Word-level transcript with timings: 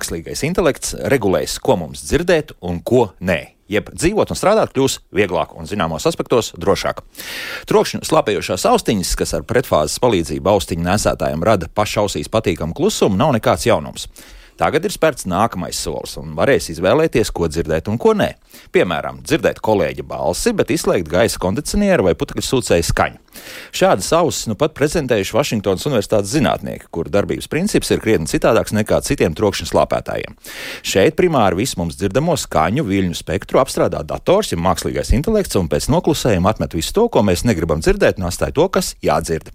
Mākslīgais 0.00 0.40
intelekts 0.46 0.94
regulēs, 1.12 1.58
ko 1.60 1.74
mums 1.76 2.00
dzirdēt 2.06 2.54
un 2.64 2.78
ko 2.80 3.10
nē. 3.20 3.52
Jeb 3.68 3.90
dzīvot 3.92 4.32
un 4.32 4.38
strādāt 4.38 4.72
kļūs 4.72 4.96
vieglāk 5.12 5.52
un 5.60 5.68
zināmos 5.68 6.06
aspektos 6.08 6.54
drošāk. 6.56 7.02
Trokšņu 7.68 8.00
slāpējošās 8.08 8.64
austiņas, 8.70 9.10
kas 9.20 9.36
ar 9.36 9.44
pretfāzes 9.44 10.00
palīdzību 10.00 10.54
austiņu 10.54 10.86
nesētājiem 10.88 11.44
rada 11.44 11.68
pašausīs 11.68 12.32
patīkamu 12.32 12.72
klusumu, 12.80 13.20
nav 13.20 13.34
nekāds 13.36 13.68
jaunums. 13.68 14.08
Tagad 14.60 14.88
ir 14.88 14.96
spērts 14.96 15.28
nākamais 15.28 15.76
solis 15.76 16.16
un 16.20 16.32
varēs 16.36 16.72
izvēlēties, 16.72 17.28
ko 17.36 17.50
dzirdēt 17.52 17.92
un 17.92 18.00
ko 18.00 18.16
nē. 18.16 18.30
Piemēram, 18.72 19.20
dzirdēt 19.24 19.60
kolēģa 19.64 20.04
balsi, 20.08 20.56
bet 20.56 20.72
izslēgt 20.72 21.12
gaisa 21.12 21.40
kondicionieru 21.44 22.08
vai 22.08 22.16
putekļu 22.16 22.44
sūcēju 22.48 22.88
skaņu. 22.88 23.20
Šādas 23.76 24.10
ausis 24.16 24.48
nu 24.50 24.56
pat 24.58 24.74
prezentējuši 24.76 25.34
Vašingtonas 25.36 25.86
Universitātes 25.88 26.32
zinātnieki, 26.34 26.88
kur 26.92 27.08
darbības 27.12 27.48
princips 27.50 27.90
ir 27.94 28.02
krietni 28.02 28.28
citādāks 28.30 28.74
nekā 28.76 29.00
citiem 29.06 29.34
trokšņa 29.38 29.68
slāpētājiem. 29.70 30.36
Šeit 30.86 31.16
primāri 31.18 31.60
visu 31.62 31.78
mums 31.80 31.98
dzirdamo 32.00 32.34
skaņu 32.40 32.84
viļņu 32.88 33.18
spektru 33.20 33.60
apstrādā 33.62 34.02
dators, 34.06 34.50
ja 34.52 34.58
mākslīgais 34.60 35.12
intelekts, 35.16 35.58
un 35.60 35.70
pēc 35.70 35.88
noklusējuma 35.92 36.54
atmet 36.54 36.74
visu 36.76 36.94
to, 36.96 37.06
ko 37.12 37.22
mēs 37.26 37.44
negribam 37.46 37.82
dzirdēt, 37.84 38.18
un 38.20 38.28
atstāj 38.28 38.54
to, 38.58 38.66
kas 38.74 38.94
jādzird. 39.04 39.52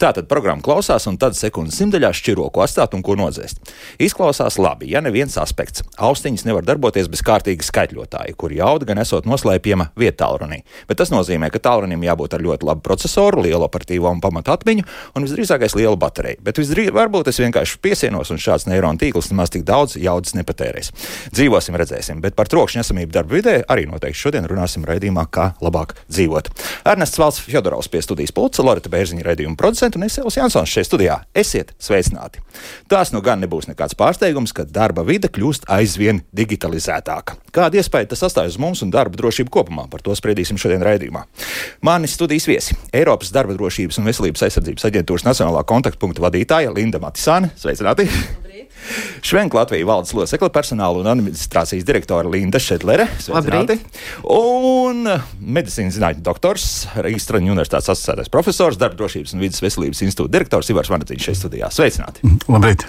Tātad 0.00 0.28
programma 0.30 0.64
klausās, 0.64 1.06
un 1.10 1.20
tad 1.20 1.36
sekundes 1.38 1.78
simtaļā 1.78 2.12
šķiro, 2.16 2.48
ko 2.54 2.64
atstāt 2.64 2.96
un 2.96 3.04
ko 3.06 3.18
nodzēst. 3.20 3.60
Izklausās 4.02 4.58
labi, 4.60 4.90
ja 4.94 5.02
neviens 5.04 5.36
aspekts. 5.40 5.84
Austiņas 5.98 6.46
nevar 6.48 6.66
darboties 6.66 7.10
bez 7.12 7.22
kārtīga 7.26 7.66
skaitļotāja, 7.66 8.36
kur 8.38 8.54
jauda 8.54 8.88
gan 8.88 9.02
esot 9.02 9.28
noslēpjama 9.28 9.90
vietālrunī. 9.98 10.62
Bet 10.88 11.02
tas 11.02 11.12
nozīmē, 11.12 11.52
ka 11.52 11.62
tālrunim 11.62 12.02
jābūt 12.06 12.38
ar 12.38 12.44
ļoti 12.44 12.68
labu 12.68 12.84
procesoru, 12.86 13.17
lielu 13.18 13.66
operatīvo 13.66 14.10
un 14.10 14.20
pamatu 14.22 14.52
atmiņu 14.54 14.84
un 15.16 15.26
visdrīzākais 15.26 15.76
lielu 15.78 15.96
bateriju. 16.00 16.42
Bet 16.44 16.60
visdrīz, 16.60 16.92
varbūt 16.94 17.30
es 17.32 17.40
vienkārši 17.42 17.80
piesienos 17.82 18.32
un 18.34 18.40
šāds 18.42 18.68
neironu 18.70 19.00
tīkls 19.00 19.30
nemaz 19.32 19.52
tik 19.54 19.64
daudz 19.68 19.96
jaudas 19.98 20.36
nepatērēs. 20.38 20.92
Dzīvosim, 21.34 21.76
redzēsim, 21.78 22.22
bet 22.24 22.36
par 22.38 22.50
trokšņa 22.50 22.84
esamību 22.84 23.14
darba 23.14 23.36
vidē 23.38 23.56
arī 23.68 23.86
noteikti 23.90 24.22
šodien 24.22 24.48
runāsim 24.48 24.86
raidījumā, 24.88 25.26
kā 25.30 25.50
labāk 25.64 25.96
dzīvot. 26.08 26.50
Ernests 26.88 27.20
Valds 27.20 27.42
Fjodorovs 27.44 27.90
pie 27.92 28.02
studijas 28.04 28.34
pulca, 28.34 28.64
Lorita 28.64 28.92
Bērziņa 28.92 29.26
raidījuma 29.26 29.58
producenta 29.58 29.98
un 29.98 30.06
es 30.06 30.18
Evs 30.20 30.38
Jansons 30.38 30.72
šeit 30.72 30.88
studijā. 30.88 31.20
Esiet 31.36 31.74
sveicināti! 31.82 32.42
Tās 32.88 33.12
nu 33.14 33.22
gan 33.24 33.42
nebūs 33.42 33.68
nekāds 33.70 33.96
pārsteigums, 33.98 34.54
ka 34.56 34.64
darba 34.64 35.04
vide 35.06 35.30
kļūst 35.32 35.68
aizvien 35.72 36.22
digitalizētāka. 36.36 37.38
Kāda 37.54 37.80
iespēja 37.80 38.12
tas 38.12 38.24
atstāj 38.28 38.52
uz 38.52 38.58
mums 38.60 38.82
un 38.84 38.92
darba 38.94 39.18
drošību 39.18 39.52
kopumā? 39.52 39.86
Par 39.90 40.02
to 40.04 40.14
spriedīsim 40.16 40.58
šodien 40.60 40.84
raidījumā. 40.84 41.24
Mani 41.84 42.10
studijas 42.10 42.48
viesi- 42.48 42.76
Eiropas 43.08 43.30
darba 43.32 43.54
drošības 43.56 43.96
un 44.02 44.04
veselības 44.04 44.42
aizsardzības 44.44 44.84
aģentūras 44.84 45.22
nacionālā 45.24 45.62
kontaktpunkta 45.64 46.20
vadītāja 46.20 46.74
Linda 46.76 47.00
Matisāne. 47.00 47.48
Sveicināti! 47.56 48.04
Švenka 49.24 49.56
Latvijas 49.56 49.86
valdes 49.88 50.12
locekla 50.12 50.50
personāla 50.52 51.00
un 51.00 51.08
administrācijas 51.08 51.86
direktore 51.88 52.28
Linda 52.28 52.60
Šedlere. 52.60 53.06
Sveicināti! 53.24 53.78
Un 54.28 55.08
medicīnas 55.40 55.96
zinātņu 55.96 56.20
doktors, 56.26 56.66
Rīgas 57.00 57.30
Traņu 57.30 57.54
universitātes 57.54 57.88
asociētais 57.94 58.28
profesors, 58.32 58.76
darba 58.80 59.00
drošības 59.00 59.32
un 59.32 59.44
vidas 59.46 59.64
veselības 59.64 60.02
institūta 60.04 60.34
direktors 60.36 60.68
Ivars 60.68 60.92
Vanadziņš 60.92 61.28
šeit 61.30 61.38
studijā. 61.40 61.70
Sveicināti! 61.72 62.28
Labrīt! 62.44 62.84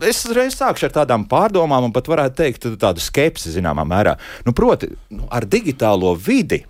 Es 0.00 0.22
reiz 0.32 0.56
sākšu 0.56 0.88
ar 0.88 0.94
tādām 1.02 1.28
pārdomām 1.28 1.90
un 1.90 1.92
pat 1.92 2.08
varētu 2.08 2.40
teikt 2.40 2.70
tādu 2.80 3.04
skepsi 3.04 3.52
zināmā 3.58 3.84
mērā. 3.84 4.16
Nu, 4.48 4.56
proti, 4.56 4.88
nu, 5.12 5.28
ar 5.28 5.44
digitālo 5.44 6.16
vidi 6.16 6.62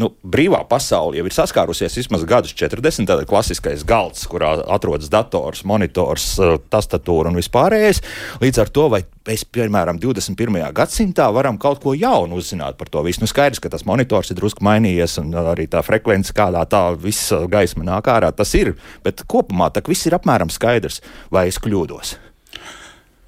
nu, 0.00 0.10
brīvā 0.22 0.60
pasaule 0.68 1.18
jau 1.18 1.26
ir 1.26 1.34
saskārusies 1.34 1.96
vismaz 1.98 2.24
gadus 2.28 2.54
40. 2.56 3.08
Tāda 3.08 3.26
klasiskais 3.28 3.82
galds, 3.86 4.22
kurā 4.30 4.52
atrodas 4.70 5.10
dators, 5.12 5.64
monitors, 5.68 6.32
tastatūra 6.72 7.32
un 7.32 7.40
vispārējais. 7.40 8.02
Līdz 8.42 8.62
ar 8.62 8.72
to, 8.74 8.86
vai 8.92 9.02
mēs, 9.28 9.44
piemēram, 9.44 10.00
21. 10.02 10.60
gadsimtā 10.76 11.28
varam 11.34 11.58
kaut 11.60 11.82
ko 11.82 11.94
jaunu 11.98 12.40
uzzināt 12.40 12.78
par 12.80 12.92
to 12.92 13.04
visu. 13.06 13.24
Nu, 13.24 13.30
skaidrs, 13.30 13.62
ka 13.62 13.72
tas 13.72 13.86
monitors 13.88 14.32
ir 14.32 14.40
drusku 14.40 14.64
mainījies, 14.66 15.18
un 15.24 15.34
arī 15.42 15.68
tā 15.70 15.84
frekvence, 15.86 16.34
kādā 16.36 16.64
tā 16.70 16.86
visa 16.96 17.44
gaisma 17.50 17.86
nāk 17.86 18.10
ārā, 18.10 18.32
tas 18.36 18.54
ir. 18.58 18.76
Bet 19.04 19.26
kopumā 19.30 19.72
tā 19.74 19.84
viss 19.88 20.08
ir 20.08 20.18
apmēram 20.18 20.52
skaidrs, 20.52 21.02
vai 21.34 21.48
es 21.50 21.60
kļūdos. 21.62 22.18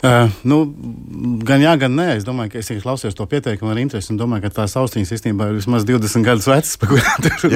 Uh, 0.02 0.26
nu, 0.42 0.56
gan 1.46 1.62
jā, 1.62 1.76
gan 1.78 1.92
nē. 1.94 2.16
Es 2.16 2.24
domāju, 2.26 2.50
ka 2.50 2.58
es 2.58 2.66
klausījos 2.82 3.14
to 3.14 3.22
pieteikumu 3.30 3.70
ar 3.70 3.78
interesi 3.78 4.10
un 4.10 4.16
domāju, 4.18 4.42
ka 4.48 4.56
tās 4.56 4.72
austiņas 4.80 5.12
īstenībā 5.14 5.46
ir 5.46 5.60
vismaz 5.60 5.84
20 5.86 6.26
gadus 6.26 6.48
vecas, 6.50 6.72
pa 6.82 6.88
kurām 6.90 7.22
tur 7.22 7.52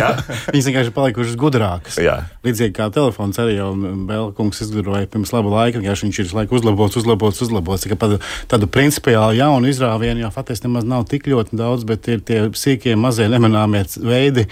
viņas 0.54 0.68
vienkārši 0.68 0.92
ir 0.92 0.94
palikušas 0.94 1.34
gudrākas. 1.42 1.98
Jā. 1.98 2.14
Līdzīgi 2.46 2.76
kā 2.76 2.86
telefons 2.94 3.40
arī 3.42 3.56
jau 3.56 3.72
Bēlkungs 4.06 4.62
izgudroja 4.62 5.10
pirms 5.10 5.34
laba 5.34 5.50
laika, 5.56 5.82
ka 5.82 5.96
viņš 6.04 6.20
ir 6.22 6.30
laiku 6.38 6.54
uzlabots, 6.60 7.00
uzlabots, 7.02 7.42
uzlabots. 7.48 7.88
Ka 7.90 7.98
tādu 8.54 8.70
principiāli 8.70 9.40
jaunu 9.40 9.66
izrāvienu 9.72 10.22
jau 10.22 10.30
faktiski 10.38 10.70
nemaz 10.70 10.86
nav 10.86 11.02
tik 11.10 11.26
ļoti 11.26 11.58
daudz, 11.58 11.82
bet 11.90 12.06
ir 12.14 12.22
tie 12.22 12.44
sīkie, 12.54 12.94
mazie 12.94 13.26
nemanāmie 13.32 13.82
veidi 14.06 14.46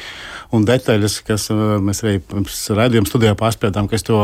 un 0.54 0.66
detaļas, 0.66 1.21
kas 1.31 1.47
mēs 1.54 2.03
arī 2.03 2.19
pirms 2.27 2.59
raidījuma 2.75 3.06
studijā 3.06 3.38
pārspētām, 3.38 3.87
kas 3.91 4.03
to, 4.06 4.19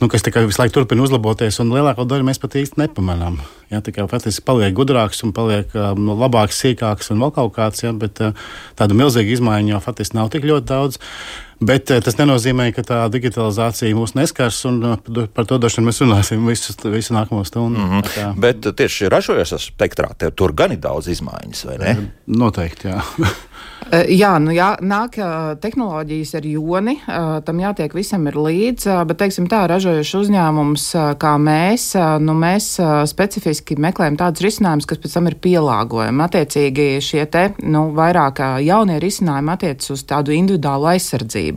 nu, 0.00 0.08
kas 0.12 0.24
tikai 0.24 0.48
visu 0.48 0.60
laiku 0.60 0.78
turpina 0.80 1.04
uzlaboties 1.04 1.60
un 1.60 1.72
lielāko 1.72 2.08
daļu 2.08 2.28
mēs 2.32 2.40
pat 2.40 2.56
īsti 2.60 2.80
nepazīstam 2.80 2.93
nepamanām. 2.94 3.40
Ja, 3.72 3.80
tā 3.82 3.90
kā 3.90 4.04
faktiski 4.06 4.44
paliek 4.46 4.74
gudrāks 4.76 5.24
un 5.26 5.32
paliek 5.34 5.72
um, 5.74 6.12
labāks, 6.20 6.60
sīkāks 6.62 7.10
un 7.10 7.18
vēl 7.24 7.32
kaut 7.34 7.54
kāds, 7.56 7.82
ja, 7.82 7.92
bet 7.92 8.20
uh, 8.22 8.36
tādu 8.78 8.94
milzīgu 8.94 9.34
izmaiņu 9.34 9.74
jau 9.74 9.80
faktiski 9.82 10.18
nav 10.18 10.30
tik 10.30 10.46
ļoti 10.46 10.68
daudz. 10.68 11.00
Bet 11.64 11.90
uh, 11.92 12.00
tas 12.04 12.18
nenozīmē, 12.18 12.68
ka 12.76 12.84
tā 12.86 13.00
digitalizācija 13.12 13.96
mūs 13.96 14.14
neskars, 14.18 14.60
un 14.68 14.80
uh, 14.84 15.24
par 15.34 15.48
to 15.48 15.58
droši 15.62 15.80
vien 15.80 15.88
mēs 15.88 16.02
runāsim 16.04 16.44
visu, 16.50 16.74
visu 16.92 17.16
nākamo 17.16 17.44
stundu. 17.48 17.80
Mm 17.80 17.90
-hmm. 17.90 18.12
Tā. 18.14 18.28
Bet 18.40 18.68
tieši 18.76 19.08
ražojošā 19.08 19.58
spektrā 19.58 20.12
tur 20.34 20.52
gan 20.52 20.72
ir 20.72 20.78
daudz 20.78 21.08
izmaiņas, 21.08 21.64
vai 21.64 21.78
ne? 21.78 21.96
Noteikti, 22.26 22.88
jā. 22.88 23.02
Jā, 23.92 24.38
nu 24.40 24.52
jā, 24.54 24.70
nāk 24.80 25.18
tehnoloģijas 25.60 26.30
ar 26.38 26.46
joni, 26.48 26.94
tam 27.44 27.58
jātiek 27.60 27.92
visam 27.94 28.26
ir 28.26 28.38
līdzi, 28.40 28.88
bet, 29.04 29.18
teiksim 29.20 29.44
tā, 29.50 29.66
ražojuši 29.68 30.16
uzņēmums 30.22 30.86
kā 31.20 31.34
mēs, 31.38 31.92
nu 32.24 32.32
mēs 32.38 32.70
specifiski 33.10 33.76
meklējam 33.76 34.16
tādus 34.16 34.46
risinājumus, 34.46 34.88
kas 34.88 34.98
pēc 34.98 35.12
tam 35.18 35.28
ir 35.28 35.36
pielāgojami. 35.36 36.24
Attiecīgi 36.24 36.88
šie 37.04 37.26
te, 37.28 37.44
nu, 37.60 37.90
vairāk 37.94 38.40
jaunie 38.64 38.96
risinājumi 39.02 39.52
attiecas 39.52 39.92
uz 39.92 40.02
tādu 40.08 40.32
individuālu 40.32 40.88
aizsardzību, 40.94 41.53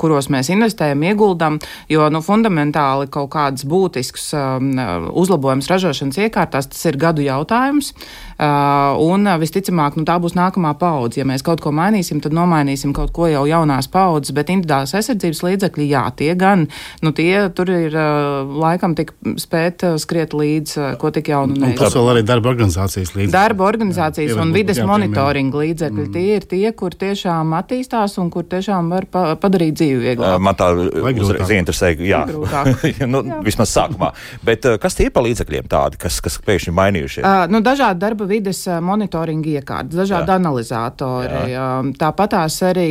kuros 0.00 0.30
mēs 0.32 0.50
investējam, 0.54 1.04
ieguldam, 1.08 1.58
jo, 1.90 2.08
nu, 2.12 2.22
fundamentāli 2.24 3.10
kaut 3.12 3.32
kāds 3.34 3.66
būtisks 3.68 4.30
uzlabojums 4.34 5.70
ražošanas 5.70 6.20
iekārtās, 6.26 6.70
tas 6.72 6.84
ir 6.90 7.00
gadu 7.00 7.24
jautājums, 7.24 7.92
un 8.38 9.28
visticamāk, 9.40 9.98
nu, 9.98 10.04
tā 10.08 10.16
būs 10.22 10.34
nākamā 10.38 10.74
paudze. 10.78 11.20
Ja 11.20 11.26
mēs 11.28 11.44
kaut 11.46 11.62
ko 11.64 11.72
mainīsim, 11.74 12.20
tad 12.24 12.34
nomainīsim 12.36 12.94
kaut 12.96 13.12
ko 13.14 13.28
jau 13.30 13.44
jaunās 13.48 13.88
paudzes, 13.90 14.34
bet 14.34 14.50
individuālās 14.52 14.94
aizsardzības 14.98 15.42
līdzekļi, 15.46 15.88
jā, 15.92 16.04
tie 16.18 16.32
gan, 16.38 16.66
nu 17.04 17.12
tie 17.16 17.46
tur 17.54 17.70
ir 17.70 17.94
uh, 17.94 18.56
laikam 18.64 18.96
tik 18.98 19.14
spēt 19.40 19.84
uh, 19.86 19.98
skriet 20.00 20.34
līdz, 20.36 20.76
uh, 20.78 20.90
ko 21.00 21.12
tik 21.14 21.30
jaunu 21.32 21.56
neizdarīt. 21.56 21.82
Tas 21.84 21.96
vēl 21.98 22.10
arī 22.14 22.24
darba 22.26 22.50
organizācijas 22.52 23.14
līdzekļi. 23.14 23.34
Darba 23.34 23.68
organizācijas 23.68 24.34
jā, 24.34 24.40
un 24.42 24.54
vides 24.54 24.80
monitoringa 24.84 25.62
līdzekļi, 25.62 26.06
mm. 26.06 26.12
tie 26.14 26.38
ir 26.38 26.48
tie, 26.50 26.64
kur 26.76 26.96
tiešām 26.98 27.54
attīstās 27.58 28.18
un 28.22 28.30
kur 28.34 28.46
tiešām 28.50 28.90
var 28.94 29.08
pa 29.10 29.24
padarīt 29.40 29.78
dzīvi 29.78 30.00
vieglāk. 30.08 30.38
Man 30.42 30.58
tā 30.58 30.70
uzreiz 30.74 31.54
interesēja, 31.54 31.98
jā, 32.04 32.22
nu, 33.12 33.22
jā. 33.22 33.40
vismaz 33.46 33.72
sākumā. 33.74 34.12
Bet 34.46 34.66
kas 34.82 34.98
tie 34.98 35.08
ir 35.08 35.14
pa 35.14 35.22
līdzekļiem 35.24 35.70
tādi, 35.70 36.00
kas, 36.02 36.20
kas 36.24 36.38
pēkšņi 36.44 36.74
mainījušies? 36.74 37.24
Uh, 37.24 37.46
nu, 37.52 37.62
dažādi 37.64 38.02
darba 38.02 38.23
vides 38.28 38.64
monitoringa 38.84 39.50
iekārtas, 39.58 39.96
dažādi 40.02 40.30
jā. 40.32 40.38
analizatori. 40.40 41.40
Jā. 41.52 41.68
Tāpatās 42.00 42.58
arī 42.66 42.88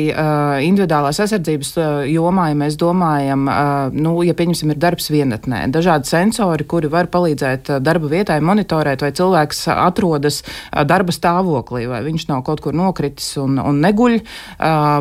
individuālās 0.68 1.22
aizsardzības 1.24 1.74
jomā, 2.12 2.50
ja 2.52 2.60
mēs 2.60 2.78
domājam, 2.80 3.48
nu, 3.96 4.16
ja 4.26 4.36
pieņemsim, 4.38 4.74
ir 4.74 4.82
darbs 4.82 5.10
vienatnē, 5.14 5.66
dažādi 5.74 6.10
sensori, 6.10 6.68
kuri 6.70 6.92
var 6.92 7.10
palīdzēt 7.14 7.76
darba 7.84 8.12
vietai 8.12 8.40
monitorēt, 8.44 9.06
vai 9.06 9.12
cilvēks 9.16 9.66
atrodas 9.74 10.42
darba 10.90 11.16
stāvoklī, 11.16 11.86
vai 11.92 12.04
viņš 12.06 12.28
nav 12.32 12.44
kaut 12.48 12.64
kur 12.64 12.76
nokritis 12.78 13.34
un, 13.42 13.60
un 13.62 13.82
neguļ, 13.84 14.20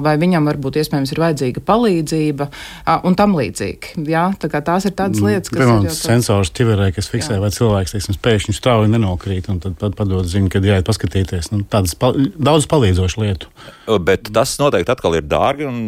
vai 0.05 0.15
viņam 0.21 0.49
varbūt 0.51 0.81
iespējams 0.83 1.15
ir 1.15 1.23
vajadzīga 1.23 1.65
palīdzība 1.67 2.49
un 3.09 3.17
tam 3.19 3.37
līdzīgi. 3.39 3.97
Jā, 4.11 4.29
tā 4.41 4.51
tās 4.53 4.87
ir 4.89 4.97
tādas 4.99 5.21
mm, 5.21 5.29
lietas, 5.29 5.53
kas 5.53 5.63
Piemēram, 5.63 5.89
sensors 5.97 6.53
ķiverē, 6.57 6.91
kas 6.97 7.11
fiksē, 7.13 7.37
jā. 7.37 7.43
vai 7.43 7.51
cilvēks, 7.55 7.95
teiksim, 7.97 8.19
pēkšņi 8.23 8.57
strauji 8.57 8.93
nenokrīt, 8.93 9.49
un 9.53 9.61
tad 9.63 9.97
padod 9.99 10.22
ziņu, 10.29 10.51
kad 10.53 10.67
jāiet 10.67 10.87
paskatīties. 10.87 11.51
Nu, 11.53 11.63
tādas 11.69 11.95
pa, 11.99 12.13
daudz 12.17 12.67
palīdzošas 12.71 13.19
lietu. 13.21 13.51
Bet 14.07 14.31
tas 14.35 14.55
noteikti 14.61 14.93
atkal 14.95 15.17
ir 15.19 15.27
dārgi, 15.29 15.67
un, 15.69 15.81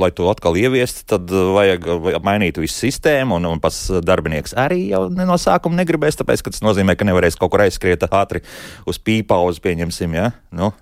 lai 0.00 0.10
to 0.14 0.28
atkal 0.32 0.58
ieviestu, 0.58 1.04
tad 1.14 1.30
vajag 1.30 1.88
mainīt 2.26 2.60
visu 2.62 2.76
sistēmu, 2.86 3.38
un, 3.38 3.48
un 3.52 3.62
pats 3.62 3.86
darbinieks 4.04 4.56
arī 4.58 4.88
jau 4.92 5.06
no 5.12 5.38
sākuma 5.40 5.80
negribēs, 5.82 6.18
tāpēc, 6.20 6.44
ka 6.44 6.54
tas 6.54 6.64
nozīmē, 6.64 6.98
ka 6.98 7.08
nevarēs 7.08 7.38
kaut 7.40 7.54
kur 7.54 7.64
aizskriet 7.64 8.06
ātri 8.08 8.44
uz 8.88 9.00
pīpauzi, 9.02 9.64
pieņemsim, 9.64 10.18
ja? 10.18 10.32
Nu. 10.54 10.72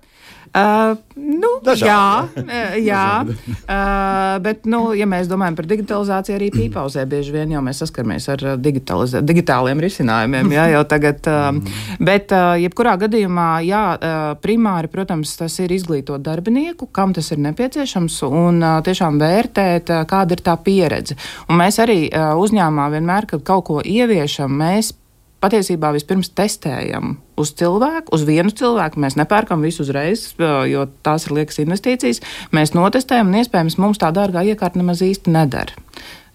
Uh, 0.55 0.95
nu, 1.17 1.49
Dažādi. 1.65 2.43
jā, 2.47 2.61
jā 2.79 3.01
uh, 3.25 4.37
bet, 4.43 4.65
nu, 4.69 4.93
ja 4.97 5.07
mēs 5.09 5.27
domājam 5.29 5.57
par 5.57 5.67
digitalizāciju, 5.69 6.37
arī 6.37 6.47
pīpauzē 6.53 7.03
bieži 7.09 7.33
vien 7.35 7.51
jau 7.51 7.61
mēs 7.65 7.81
saskaramies 7.83 8.27
ar 8.31 8.45
digitāliem 8.61 9.83
risinājumiem. 9.83 10.53
Jā, 10.55 10.69
jau 10.75 10.83
tagad, 10.89 11.27
uh, 11.27 11.75
bet, 11.99 12.31
uh, 12.31 12.55
jebkurā 12.61 12.95
gadījumā, 13.03 13.49
jā, 13.67 13.83
uh, 13.97 14.31
primāri, 14.43 14.91
protams, 14.93 15.35
tas 15.41 15.59
ir 15.63 15.75
izglītot 15.75 16.23
darbinieku, 16.23 16.89
kam 16.95 17.13
tas 17.17 17.31
ir 17.35 17.43
nepieciešams, 17.43 18.21
un 18.29 18.63
uh, 18.63 18.79
tiešām 18.87 19.19
vērtēt, 19.21 19.93
uh, 19.93 20.07
kāda 20.09 20.37
ir 20.37 20.45
tā 20.47 20.57
pieredze. 20.63 21.19
Un 21.51 21.59
mēs 21.61 21.81
arī 21.83 22.05
uh, 22.07 22.33
uzņēmumā 22.39 22.89
vienmēr, 22.95 23.29
kad 23.29 23.45
kaut 23.47 23.67
ko 23.69 23.79
ieviešam, 23.83 24.53
mēs 24.63 24.95
patiesībā 25.43 25.91
vispirms 25.93 26.31
testējam 26.33 27.17
uz 27.37 27.53
cilvēku, 27.57 28.13
uz 28.15 28.25
vienu 28.27 28.51
cilvēku. 28.51 28.99
Mēs 29.01 29.17
nepērkam 29.19 29.63
visu 29.65 29.85
uzreiz, 29.85 30.29
jo 30.37 30.87
tās 31.05 31.27
ir 31.27 31.37
liekas 31.39 31.61
investīcijas. 31.63 32.21
Mēs 32.55 32.73
notestējam, 32.77 33.31
un 33.31 33.41
iespējams 33.41 33.79
mums 33.81 34.01
tā 34.01 34.11
dārgā 34.15 34.45
iekārta 34.51 34.81
nemaz 34.81 35.03
īsti 35.05 35.33
nedara. 35.33 35.77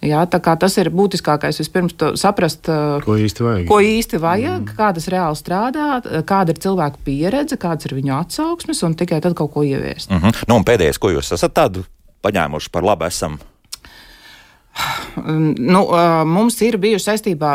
Jā, 0.03 0.25
tas 0.27 0.73
ir 0.81 0.89
būtiskākais. 0.91 1.61
Vispirms 1.61 1.95
saprast, 2.19 2.67
ko 3.05 3.15
īsti 3.15 3.45
vajag, 3.45 3.67
ko 3.69 3.77
īsti 3.79 4.19
vajag 4.19 4.57
mm. 4.65 4.73
kā 4.75 4.89
tas 4.97 5.07
reāli 5.11 5.39
strādā, 5.39 5.87
kāda 6.27 6.51
ir 6.51 6.59
cilvēku 6.65 6.99
pieredze, 7.05 7.59
kādas 7.59 7.87
ir 7.87 7.95
viņu 7.95 8.17
atsauksmes, 8.17 8.83
un 8.83 8.97
tikai 8.99 9.21
tad 9.23 9.37
kaut 9.39 9.53
ko 9.55 9.63
ieviest. 9.63 10.11
Mm 10.11 10.19
-hmm. 10.19 10.43
nu, 10.51 10.59
un 10.59 10.67
pēdējais, 10.67 10.99
ko 10.99 11.13
jūs 11.13 11.31
esat 11.31 11.55
tādu 11.55 11.85
paņēmuši 12.23 12.71
par 12.71 12.83
labu, 12.83 13.07
esam 13.07 13.39
Nu, 15.57 15.83
mums 16.25 16.57
ir 16.65 16.79
bijuši 16.81 17.05
saistībā 17.05 17.51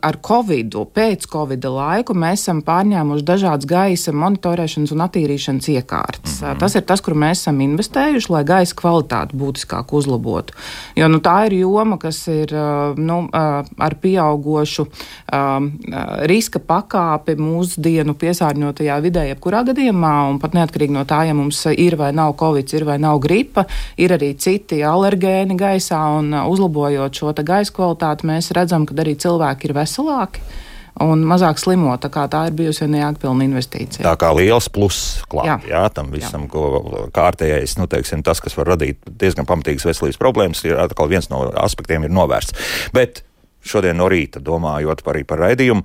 ar 0.00 0.18
Covid, 0.22 0.76
pēc 0.94 1.26
Covid 1.30 1.66
laiku 1.66 2.14
mēs 2.18 2.44
esam 2.44 2.62
pārņēmuši 2.66 3.24
dažādas 3.26 3.68
gaisa 3.68 4.14
monitorēšanas 4.14 4.92
un 4.94 5.04
attīrīšanas 5.06 5.68
iekārtas. 5.72 6.38
Mm 6.40 6.46
-hmm. 6.46 6.58
Tas 6.60 6.74
ir 6.74 6.84
tas, 6.86 7.00
kur 7.00 7.14
mēs 7.14 7.42
esam 7.42 7.60
investējuši, 7.60 8.30
lai 8.30 8.44
gaisa 8.44 8.74
kvalitāti 8.74 9.36
būtiskāk 9.36 9.92
uzlabotu. 9.92 10.54
Jo 10.96 11.08
nu, 11.08 11.18
tā 11.18 11.46
ir 11.46 11.52
joma, 11.52 11.98
kas 11.98 12.28
ir 12.28 12.52
nu, 12.96 13.28
ar 13.78 13.94
pieaugošu 13.94 14.86
riska 16.30 16.58
pakāpi 16.58 17.36
mūsdienu 17.36 18.14
piesārņotajā 18.14 19.00
vidē, 19.02 19.26
jebkurā 19.28 19.64
gadījumā, 19.64 20.14
un 20.30 20.38
pat 20.38 20.54
neatkarīgi 20.54 20.92
no 20.92 21.04
tā, 21.04 21.24
ja 21.26 21.34
mums 21.34 21.66
ir 21.66 21.96
vai 21.96 22.12
nav 22.12 22.36
Covid, 22.38 22.74
ir 22.74 22.84
vai 22.84 22.98
nav 22.98 23.18
gripa, 23.18 23.64
ir 23.96 24.12
arī 24.12 24.34
citi 24.38 24.82
alergēni 24.82 25.56
gaisā, 25.56 26.00
un 26.18 26.34
uzlabojot 26.34 27.14
šo 27.14 27.32
gaisa 27.32 27.72
kvalitāti, 27.72 28.26
mēs 28.26 28.52
redzam, 28.52 28.86
ka 28.86 28.94
arī 28.94 29.16
cilvēki 29.16 29.68
ir 29.68 29.71
ir 29.72 29.80
veselāki 29.80 30.44
un 31.00 31.24
mazāk 31.26 31.60
slimo. 31.60 31.94
Tā, 32.00 32.10
tā 32.30 32.44
ir 32.48 32.56
bijusi 32.56 32.84
viena 32.84 33.06
jēgpilna 33.06 33.48
investīcija. 33.48 34.04
Tā 34.04 34.14
kā 34.20 34.30
liels 34.36 34.68
pluss 34.72 35.24
klāt, 35.32 35.48
jā. 35.48 35.58
Jā, 35.72 35.82
tam 35.94 36.12
visam, 36.14 36.46
jā. 36.46 36.52
ko 36.52 37.08
kārtējais, 37.16 37.78
nu, 37.80 37.88
teiksim, 37.90 38.24
tas, 38.26 38.42
kas 38.44 38.56
var 38.58 38.74
radīt 38.74 39.02
diezgan 39.08 39.48
pamatīgas 39.48 39.88
veselības 39.88 40.20
problēmas, 40.20 40.64
ir 40.68 40.78
atkal 40.82 41.10
viens 41.10 41.30
no 41.32 41.46
aspektiem 41.64 42.06
ir 42.06 42.14
novērsts. 42.14 42.72
Bet 42.94 43.24
Šodien 43.62 43.94
no 43.94 44.08
rīta, 44.10 44.40
domājot 44.42 45.04
par, 45.06 45.16
par 45.22 45.38
raidījumu, 45.44 45.84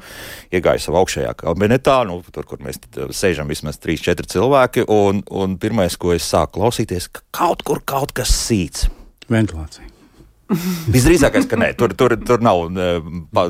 iegāju 0.58 0.82
savā 0.82 1.04
augšējā 1.04 1.34
kabinetā, 1.38 2.00
nu, 2.10 2.16
tur, 2.34 2.48
kur 2.50 2.64
mēs 2.66 2.82
sēžam 3.14 3.52
vismaz 3.54 3.78
3-4 3.84 4.26
cilvēki. 4.34 4.88
Un, 4.90 5.22
un 5.30 5.60
pirmais, 5.62 5.94
ko 6.02 6.16
es 6.16 6.26
sāku 6.26 6.58
klausīties, 6.58 7.12
ka 7.14 7.22
kaut 7.38 7.62
kur 7.68 7.84
kaut 7.86 8.16
kas 8.18 8.34
sīts. 8.34 8.90
Ventilācija. 9.30 9.97
Visdrīzākais, 10.48 11.44
ka 11.52 11.58
nē, 11.60 11.74
tur, 11.76 11.92
tur, 11.98 12.14
tur 12.24 12.44
nav, 12.44 12.62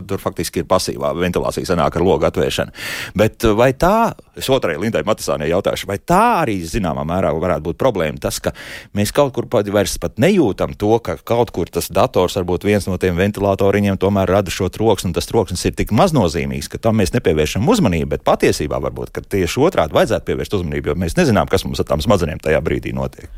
tur 0.10 0.22
faktiski 0.22 0.64
ir 0.64 0.68
pasīvā 0.70 1.12
ventilācija, 1.18 1.68
sanāk 1.70 2.00
ar 2.00 2.06
logu 2.06 2.26
atvēršanu. 2.26 2.74
Bet 3.18 3.46
vai 3.58 3.70
tā, 3.78 4.16
es 4.38 4.50
otrai 4.50 4.80
Lindai 4.82 5.04
Matisānai 5.06 5.52
jautāšu, 5.52 5.90
vai 5.92 6.00
tā 6.02 6.22
arī 6.42 6.58
zināmā 6.66 7.06
mērā 7.08 7.36
varētu 7.38 7.68
būt 7.70 7.80
problēma, 7.82 8.18
tas, 8.22 8.40
ka 8.42 8.56
mēs 8.98 9.14
kaut 9.14 9.36
kur 9.36 9.46
pat 9.52 9.70
vairs 9.74 10.00
pat 10.02 10.18
nejūtam 10.22 10.74
to, 10.74 10.96
ka 11.06 11.20
kaut 11.22 11.54
kur 11.54 11.70
tas 11.70 11.92
dators 11.94 12.40
varbūt 12.40 12.66
viens 12.66 12.90
no 12.90 12.98
tiem 13.02 13.20
ventilatoriņiem 13.20 14.02
tomēr 14.02 14.34
rada 14.38 14.54
šo 14.54 14.72
troksni, 14.74 15.12
un 15.12 15.18
tas 15.18 15.30
troksnis 15.30 15.68
ir 15.70 15.78
tik 15.78 15.94
maznozīmīgs, 15.94 16.72
ka 16.74 16.82
tam 16.82 16.98
mēs 16.98 17.14
nepievēršam 17.14 17.68
uzmanību, 17.76 18.16
bet 18.16 18.26
patiesībā 18.26 18.82
varbūt, 18.90 19.14
ka 19.14 19.22
tieši 19.22 19.62
otrādi 19.70 19.98
vajadzētu 19.98 20.32
pievērst 20.32 20.58
uzmanību, 20.58 20.94
jo 20.96 21.02
mēs 21.06 21.20
nezinām, 21.20 21.50
kas 21.52 21.68
mums 21.68 21.84
ar 21.84 21.92
tām 21.94 22.02
smadzenēm 22.02 22.42
tajā 22.42 22.64
brīdī 22.66 22.96
notiek. 22.98 23.30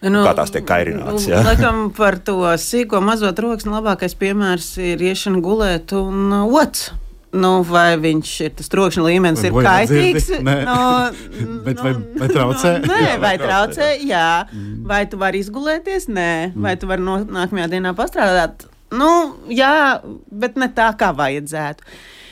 Nu, 0.00 0.22
kā 0.24 0.32
tās 0.36 0.52
tiek 0.54 0.64
kairinātas. 0.64 1.26
Ja? 1.28 1.42
Laikam 1.48 1.90
par 1.96 2.16
to 2.24 2.38
sīko 2.60 3.02
mazo 3.04 3.28
troksni 3.36 3.74
labākais 3.74 4.16
piemērs 4.20 4.72
ir 4.80 5.02
iešana 5.10 5.42
gulēt 5.44 5.92
un 5.96 6.32
uh, 6.32 6.58
ots. 6.60 6.90
Nu, 7.30 7.60
vai 7.62 7.94
viņš 8.00 8.30
ir 8.42 8.54
tas 8.58 8.70
trokšņa 8.72 9.04
līmenis, 9.06 9.44
ir 9.46 9.54
kaitīgs? 9.54 10.30
Nē, 10.42 10.54
no, 10.66 10.78
bet 11.66 11.82
vai, 11.84 11.92
vai 12.18 12.28
traucē? 12.32 12.72
No, 12.82 12.96
nē, 12.96 13.12
vai 13.22 13.34
traucē, 13.38 13.92
jā. 14.02 14.30
Mm. 14.50 14.80
Vai 14.90 15.04
tu 15.06 15.20
vari 15.20 15.44
izgulēties? 15.44 16.08
Nē. 16.10 16.32
Vai 16.58 16.74
tu 16.80 16.90
vari 16.90 17.06
no, 17.06 17.20
nākamajā 17.22 17.68
dienā 17.76 17.94
pastrādāt? 17.98 18.66
Nu, 18.90 19.10
jā, 19.52 20.00
bet 20.34 20.58
ne 20.58 20.66
tā, 20.74 20.90
kā 20.98 21.12
vajadzētu. 21.14 21.86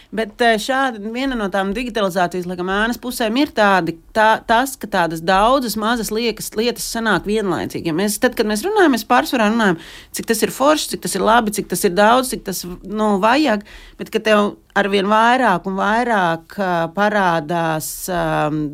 Bet 0.08 0.40
eh, 0.40 0.54
šāda 0.56 1.02
viena 1.12 1.36
no 1.36 1.50
tām 1.52 1.74
digitalizācijas 1.76 2.46
laikam, 2.48 2.70
ēnas 2.72 3.00
pusēm 3.02 3.34
ir 3.42 3.50
tādi, 3.52 3.92
tā, 4.16 4.38
tas, 4.48 4.72
ka 4.80 4.88
tādas 4.88 5.20
daudzas 5.20 5.76
mazas 5.76 6.08
liekas, 6.14 6.48
lietas 6.56 6.86
sanāk 6.94 7.28
vienlaicīgi. 7.28 7.90
Ja 7.90 7.96
mēs, 7.96 8.16
tad, 8.22 8.32
kad 8.38 8.48
mēs 8.48 8.64
runājam, 8.64 8.96
mēs 8.96 9.04
pārsvarā 9.08 9.50
runājam, 9.52 9.76
cik 10.16 10.30
tas 10.30 10.40
ir 10.46 10.54
forši, 10.54 10.94
cik 10.94 11.04
tas 11.04 11.18
ir 11.18 11.26
labi, 11.28 11.52
cik 11.58 11.68
tas 11.68 11.84
ir 11.84 11.92
daudz, 11.92 12.32
cik 12.32 12.46
tas 12.48 12.64
nu, 12.64 13.10
vajag. 13.20 13.68
Bet, 14.00 14.14
kad 14.14 14.24
tev 14.30 14.54
arvien 14.78 15.08
vairāk 15.10 15.66
un 15.68 15.78
vairāk 15.78 16.56
parādās 16.94 17.88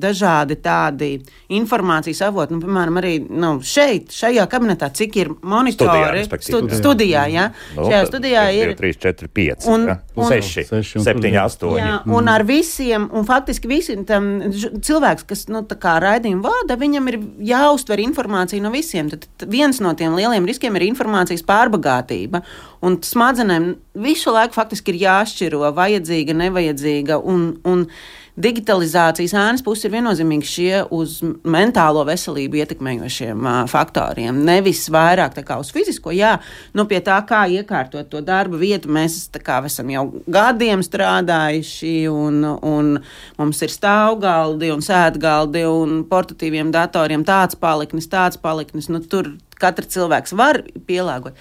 dažādi 0.00 0.58
tādi 0.62 1.10
informācijas 1.54 2.22
avoti. 2.28 2.56
Nu, 2.56 2.62
piemēram, 2.64 3.00
arī 3.00 3.14
nu, 3.28 3.56
šeit, 3.64 4.12
šajā 4.14 4.46
kabinetā, 4.50 4.90
cik 4.94 5.18
ir 5.20 5.32
monitori 5.42 6.24
studijā, 6.26 6.42
studi 6.44 6.78
studijā 6.78 7.24
ja? 7.32 7.48
no, 7.76 7.88
šajā 7.88 8.02
studijā 8.08 8.44
ir 8.56 8.74
3, 8.78 9.00
4, 9.04 9.30
5, 9.40 9.68
un, 9.74 9.86
ja? 9.90 9.98
un 10.16 10.30
6, 10.30 10.64
6 10.70 11.04
7, 11.04 11.32
8. 11.44 11.72
Jā, 11.80 11.98
un 12.16 12.30
ar 12.30 12.44
visiem, 12.48 13.08
un 13.14 13.26
faktiski 13.28 13.70
visiem 13.70 14.04
tam 14.08 14.30
cilvēks, 14.54 15.26
kas 15.28 15.46
nu, 15.52 15.64
raidījumu 16.04 16.44
vada, 16.44 16.78
viņam 16.80 17.10
ir 17.12 17.20
jāuztver 17.50 18.02
informācija 18.04 18.62
no 18.64 18.72
visiem. 18.74 19.10
Tad 19.12 19.48
viens 19.50 19.80
no 19.84 19.94
tiem 19.98 20.16
lieliem 20.18 20.46
riskiem 20.48 20.76
ir 20.78 20.88
informācijas 20.88 21.44
pārbagātība. 21.46 22.44
Un 22.84 22.98
smadzenēm 23.00 23.70
visu 24.04 24.32
laiku 24.34 24.58
faktiski 24.58 24.92
ir 24.92 25.00
jāšķiro 25.06 25.70
vajadzīga, 25.76 26.36
nevajadzīga. 26.36 27.16
Un, 27.30 27.46
un 27.64 27.86
digitalizācijas 28.34 29.32
ēnas 29.38 29.62
puse 29.62 29.86
ir 29.86 29.92
viennozīmīgi 29.94 30.48
šie 30.48 30.80
uz 30.94 31.20
mentālo 31.22 32.02
veselību 32.08 32.58
ietekmējošiem 32.64 33.46
uh, 33.46 33.60
faktoriem. 33.70 34.40
Nevis 34.46 34.82
vairāk 34.92 35.38
uz 35.54 35.70
fizisko, 35.74 36.10
jā, 36.14 36.34
nu 36.74 36.84
pie 36.90 36.98
tā, 37.04 37.20
kā 37.28 37.44
iekārtot 37.46 38.10
to 38.10 38.20
darba 38.26 38.58
vietu. 38.58 38.90
Mēs 38.90 39.30
kā, 39.38 39.60
esam 39.70 39.92
jau 39.94 40.04
gadiem 40.26 40.82
strādājuši, 40.82 41.94
un, 42.10 42.42
un 42.58 42.92
mums 43.38 43.62
ir 43.62 43.72
stāvgaldi 43.72 44.74
un 44.74 44.82
sēdgaldi 44.82 45.64
un 45.70 46.02
portatīviem 46.10 46.74
datoriem 46.74 47.24
tāds 47.24 47.54
paliknis, 47.54 48.10
tāds 48.10 48.40
paliknis. 48.42 48.90
Nu, 48.90 48.98
tur 48.98 49.36
katrs 49.60 49.94
cilvēks 49.94 50.34
var 50.36 50.64
pielāgot. 50.88 51.38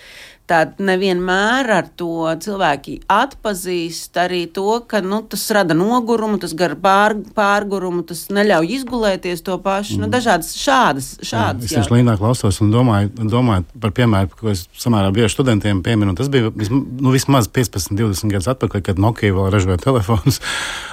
Tad 0.53 0.77
nevienmēr 0.85 1.69
ar 1.73 1.87
to 1.97 2.27
cilvēki 2.43 2.99
atpazīst 3.09 4.19
arī 4.21 4.43
to, 4.53 4.75
ka 4.85 4.99
nu, 5.01 5.23
tas 5.25 5.47
rada 5.55 5.73
nogurumu, 5.73 6.37
tas 6.41 6.51
gar 6.57 6.75
pār, 6.77 7.15
pārgurumu, 7.33 8.03
tas 8.05 8.27
neļauj 8.29 8.69
izgulēties 8.75 9.41
to 9.47 9.55
pašu. 9.63 9.95
Nu, 9.95 10.03
mm. 10.03 10.03
Nu, 10.03 10.09
dažādas 10.13 10.51
šādas. 10.59 11.07
šādas 11.25 11.65
jā, 11.65 11.79
es 11.79 11.87
tieši 11.87 11.95
Līnā 11.95 12.13
klausos 12.19 12.59
un 12.61 12.69
domāju, 12.73 13.09
domāju 13.31 13.65
par 13.81 13.95
piemēru, 13.97 14.29
ko 14.37 14.51
es 14.51 14.67
samērā 14.83 15.09
bieži 15.15 15.31
studentiem 15.33 15.81
pieminu. 15.85 16.13
Tas 16.19 16.29
bija 16.33 16.51
vismaz, 16.53 16.83
nu, 17.01 17.15
vismaz 17.15 17.49
15, 17.55 17.95
20 17.97 18.35
gadus 18.35 18.51
atpakaļ, 18.53 18.83
kad 18.91 19.01
Nokia 19.01 19.33
vēl 19.33 19.49
ražoja 19.55 19.79
telefonus. 19.81 20.37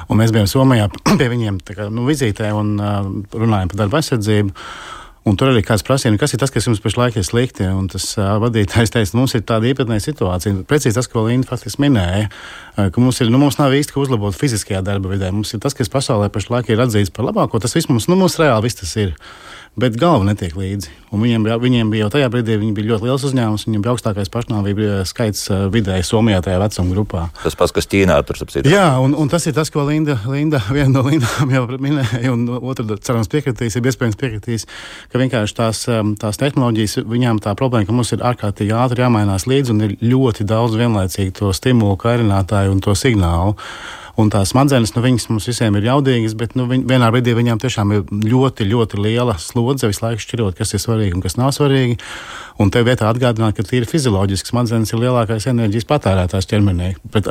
Mēs 0.08 0.32
bijām 0.32 0.48
Somijā 0.48 0.88
pie 1.20 1.28
viņiem 1.34 1.60
kā, 1.68 1.90
nu, 1.92 2.06
vizītē 2.08 2.54
un 2.56 2.72
uh, 2.80 3.12
runājām 3.36 3.74
par 3.74 3.82
darba 3.84 4.00
aizsardzību. 4.00 4.56
Un 5.30 5.36
tur 5.38 5.52
arī 5.52 5.60
kāds 5.62 5.84
prasīja, 5.86 6.10
nu, 6.10 6.18
kas 6.18 6.32
ir 6.34 6.40
tas, 6.42 6.50
kas 6.50 6.64
jums 6.66 6.80
pašlaik 6.82 7.14
ir 7.20 7.26
slikti. 7.26 7.62
Un 7.70 7.86
tas 7.92 8.06
uh, 8.18 8.32
vadītājs 8.42 8.90
teica, 8.90 9.14
mums 9.14 9.36
ir 9.38 9.44
tāda 9.46 9.68
īpatnēja 9.70 10.02
situācija. 10.08 10.64
Precīzi 10.66 10.96
tas, 10.96 11.06
ko 11.10 11.22
Līna 11.28 11.46
faktiski 11.46 11.84
minēja, 11.84 12.26
uh, 12.26 12.88
ka 12.90 13.04
mums, 13.04 13.20
ir, 13.22 13.30
nu, 13.30 13.38
mums 13.38 13.60
nav 13.60 13.76
īsti 13.76 13.94
ko 13.94 14.02
uzlabot 14.02 14.34
fiziskajā 14.34 14.82
darba 14.86 15.12
vidē. 15.12 15.30
Mums 15.34 15.54
ir 15.54 15.62
tas, 15.62 15.76
kas 15.78 15.92
pasaulē 15.92 16.32
pašlaik 16.34 16.72
ir 16.72 16.82
atzīts 16.82 17.14
par 17.14 17.28
labāko. 17.28 17.62
Tas 17.62 17.76
viss 17.78 17.90
mums, 17.92 18.08
nu, 18.10 18.18
mums 18.18 18.40
reāli 18.42 18.66
viss 18.66 18.80
tas 18.82 18.96
ir 18.98 19.14
bet 19.78 19.96
galva 19.98 20.26
netiek 20.26 20.56
līdzi. 20.58 20.90
Un 21.10 21.22
viņiem, 21.24 21.46
viņiem 21.62 21.90
bija 21.90 22.04
jau 22.04 22.10
tajā 22.14 22.28
brīdī 22.30 22.56
bija 22.74 22.92
ļoti 22.92 23.06
liels 23.06 23.24
uzņēmums, 23.26 23.64
viņiem 23.66 23.82
bija 23.84 23.92
augstākais 23.94 24.30
pašnāvību 24.30 24.88
skaits 25.08 25.48
vidēji 25.74 26.06
Somijā 26.06 26.40
tajā 26.44 26.60
vecuma 26.62 26.94
grupā. 26.94 27.22
Tas 27.42 27.56
pats, 27.58 27.74
kas 27.74 27.90
Ķīnā 27.90 28.18
tur 28.26 28.38
sapsīt. 28.38 28.68
Jā, 28.70 28.86
un, 29.02 29.16
un 29.18 29.30
tas 29.30 29.46
ir 29.50 29.56
tas, 29.56 29.70
ko 29.74 29.84
Linda, 29.88 30.18
Linda 30.30 30.62
viena 30.76 30.92
no 30.94 31.04
Lindām 31.06 31.54
jau 31.54 31.64
minēja, 31.82 32.34
un 32.34 32.46
otra, 32.60 32.98
cerams, 33.02 33.30
piekritīs, 33.32 33.78
ir 33.78 33.90
iespējams 33.90 34.18
piekritīs, 34.20 34.66
ka 35.10 35.22
vienkārši 35.22 35.58
tās, 35.58 35.84
tās 36.22 36.42
tehnoloģijas, 36.42 37.00
viņām 37.10 37.42
tā 37.42 37.54
problēma, 37.58 37.88
ka 37.88 37.96
mums 37.96 38.14
ir 38.14 38.26
ārkārtīgi 38.26 38.76
ātri 38.76 39.06
jāmainās 39.06 39.48
līdzi 39.50 39.74
un 39.74 39.86
ir 39.88 39.96
ļoti 40.02 40.46
daudz 40.50 40.78
vienlaicīgi 40.78 41.34
to 41.40 41.54
stimulu, 41.56 41.98
kairinātāju 42.00 42.76
un 42.76 42.84
to 42.84 42.94
signālu. 42.98 43.56
Un 44.20 44.28
tās 44.32 44.52
smadzenes, 44.52 44.92
nu, 44.96 45.02
viņas 45.04 45.28
mums 45.30 45.46
visiem 45.48 45.76
ir 45.78 45.86
jaudīgas, 45.88 46.34
bet 46.36 46.52
nu, 46.58 46.66
viņ, 46.68 46.84
vienā 46.90 47.08
brīdī 47.14 47.32
viņām 47.38 47.60
tiešām 47.62 47.94
ir 47.96 48.02
ļoti, 48.10 48.66
ļoti 48.68 49.00
liela 49.00 49.38
slodze 49.40 49.88
visu 49.88 50.04
laiku 50.04 50.24
šķirot, 50.26 50.58
kas 50.58 50.74
ir 50.76 50.82
svarīgi 50.82 51.16
un 51.16 51.24
kas 51.24 51.38
nav 51.40 51.54
svarīgi. 51.56 51.96
Un 52.60 52.68
te 52.68 52.82
vietā 52.84 53.08
atgādināt, 53.08 53.54
ka 53.56 53.64
tīri 53.64 53.88
fizioloģiski 53.88 54.50
smadzenes 54.50 54.90
ir 54.92 55.00
lielākais 55.00 55.46
enerģijas 55.48 55.86
patērētājs 55.88 56.48
ķermenī. 56.50 56.90
Pret, 57.14 57.28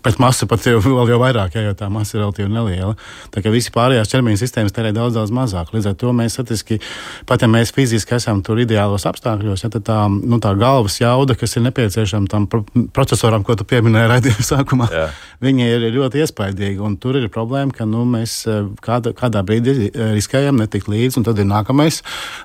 pret 0.00 0.20
masu 0.22 0.48
pat 0.48 0.64
jau, 0.64 0.78
vēl 0.80 1.12
jau 1.12 1.18
vairāk, 1.20 1.58
ja, 1.58 1.66
jo 1.66 1.74
tā 1.76 1.90
masa 1.92 2.16
ir 2.16 2.22
relatīvi 2.22 2.48
neliela. 2.48 2.94
Tā 3.34 3.42
kā 3.44 3.52
visi 3.52 3.74
pārējās 3.74 4.14
ķermeņa 4.14 4.40
sistēmas 4.40 4.72
tērē 4.72 4.94
daudz, 4.96 5.18
daudz 5.18 5.34
mazāk. 5.36 5.74
Līdz 5.76 5.90
ar 5.90 5.98
to 6.00 6.14
mēs 6.16 6.38
statistiski, 6.38 6.80
pat 7.28 7.44
ja 7.44 7.50
mēs 7.52 7.74
fiziski 7.76 8.16
esam 8.16 8.40
tur 8.46 8.62
ideālos 8.64 9.04
apstākļos, 9.10 9.66
ja, 9.66 9.72
tad 9.76 9.84
tā, 9.90 9.98
nu, 10.08 10.40
tā 10.40 10.54
galvas 10.56 10.96
jauda, 11.02 11.36
kas 11.36 11.58
ir 11.58 11.66
nepieciešama 11.68 12.32
tam 12.32 12.48
procesoram, 12.96 13.44
ko 13.44 13.58
tu 13.60 13.68
pieminēji 13.68 14.12
raidījuma 14.14 14.48
sākumā, 14.54 14.88
Jā. 14.88 15.06
viņi 15.44 15.68
ir 15.68 15.88
ļoti 15.98 16.21
iespaidīgi. 16.22 16.80
Un 16.82 16.96
tur 17.00 17.18
ir 17.18 17.28
problēma, 17.32 17.74
ka 17.76 17.86
nu, 17.88 18.04
mēs 18.08 18.34
eh, 18.50 18.66
kāda, 18.84 19.12
kādā 19.18 19.42
brīdī 19.46 19.88
eh, 19.88 20.12
riskējam 20.16 20.60
netikt 20.60 20.90
līdzi, 20.92 21.20
un 21.20 21.26
tad 21.28 21.40
ir 21.42 21.48
nākamais, 21.50 22.02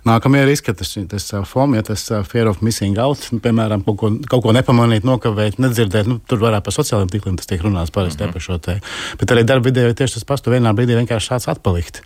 nākamie 0.07 0.43
riski, 0.49 0.75
tas, 0.77 0.95
tas 1.11 1.27
eh, 1.33 1.43
FOM, 1.47 1.75
ja 1.77 1.85
tas 1.87 2.07
fear 2.29 2.51
of 2.51 2.63
missing 2.65 2.99
out, 3.01 3.29
nu, 3.33 3.41
piemēram, 3.43 3.85
kaut 3.87 3.99
ko, 4.01 4.13
kaut 4.29 4.45
ko 4.45 4.55
nepamanīt, 4.57 5.07
nokavēt, 5.07 5.61
nedzirdēt. 5.63 6.09
Nu, 6.09 6.21
tur 6.27 6.41
varētu 6.43 6.69
par 6.69 6.77
sociālajiem 6.79 7.13
tīkliem 7.13 7.37
tas 7.39 7.49
tiek 7.49 7.63
runāts 7.65 7.93
parasti 7.93 8.23
mm 8.23 8.29
-hmm. 8.29 8.33
par 8.33 8.41
šo 8.41 8.57
te. 8.57 8.79
Bet 9.19 9.31
arī 9.31 9.43
darba 9.43 9.69
vidē 9.69 9.93
tieši 9.93 10.19
tas 10.19 10.23
pats, 10.23 10.41
tu 10.41 10.51
vienā 10.51 10.73
brīdī 10.73 10.97
vienkārši 10.97 11.33
šāds 11.33 11.51
atpalikt. 11.51 12.03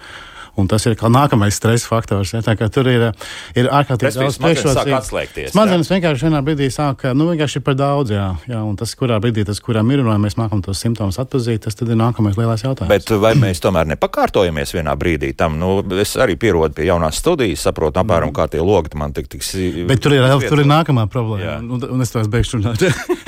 Un 0.59 0.67
tas 0.67 0.83
ir 0.89 0.97
kā 0.99 1.07
nākamais 1.11 1.55
stresa 1.55 1.87
faktors. 1.87 2.33
Ja? 2.35 2.41
Tur 2.43 2.89
ir, 2.91 3.07
ir 3.55 3.69
ārkārtīgi 3.71 4.19
daudz 4.19 4.39
priekšrocību. 4.41 5.47
Smadzenes 5.53 5.91
vienkārši 5.91 6.27
vienā 6.27 6.41
brīdī 6.43 6.67
sāk, 6.73 7.05
nu, 7.15 7.29
vienkārši 7.31 7.61
ir 7.61 7.65
par 7.65 7.77
daudz. 7.79 8.11
Jā, 8.11 8.27
jā, 8.51 8.59
un 8.67 8.75
tas, 8.79 8.91
kurā 8.99 9.19
brīdī 9.23 9.45
tas, 9.47 9.61
kuram 9.63 9.87
ir, 9.95 10.03
un 10.03 10.11
vai 10.11 10.17
mēs 10.25 10.35
mākam 10.39 10.63
tos 10.65 10.81
simptomus 10.83 11.19
atpazīt, 11.23 11.63
tas 11.63 11.77
ir 11.79 11.93
nākamais 11.95 12.35
lielais 12.39 12.65
jautājums. 12.65 12.91
Bet 12.91 13.13
vai 13.23 13.33
mēs 13.39 13.63
tomēr 13.63 13.87
nepakārtojamies 13.93 14.75
vienā 14.75 14.95
brīdī 14.99 15.31
tam? 15.37 15.55
Nu, 15.61 15.77
es 16.03 16.17
arī 16.19 16.35
pierodu 16.41 16.75
pie 16.81 16.89
jaunās 16.89 17.21
studijas, 17.23 17.63
saprotu 17.67 18.01
apmēram, 18.03 18.33
mm. 18.33 18.37
kā 18.37 18.49
tie 18.51 18.63
logi 18.65 18.99
man 18.99 19.15
tik 19.15 19.31
tiks. 19.31 19.53
Bet 19.87 20.03
tur 20.03 20.17
ir, 20.17 20.27
tur 20.47 20.63
ir 20.63 20.67
nākamā 20.67 21.07
problēma, 21.11 21.61
un, 21.63 21.87
un 21.95 22.03
es 22.03 22.11
to 22.11 22.23
beigšu 22.31 22.59
runāt. 22.59 22.83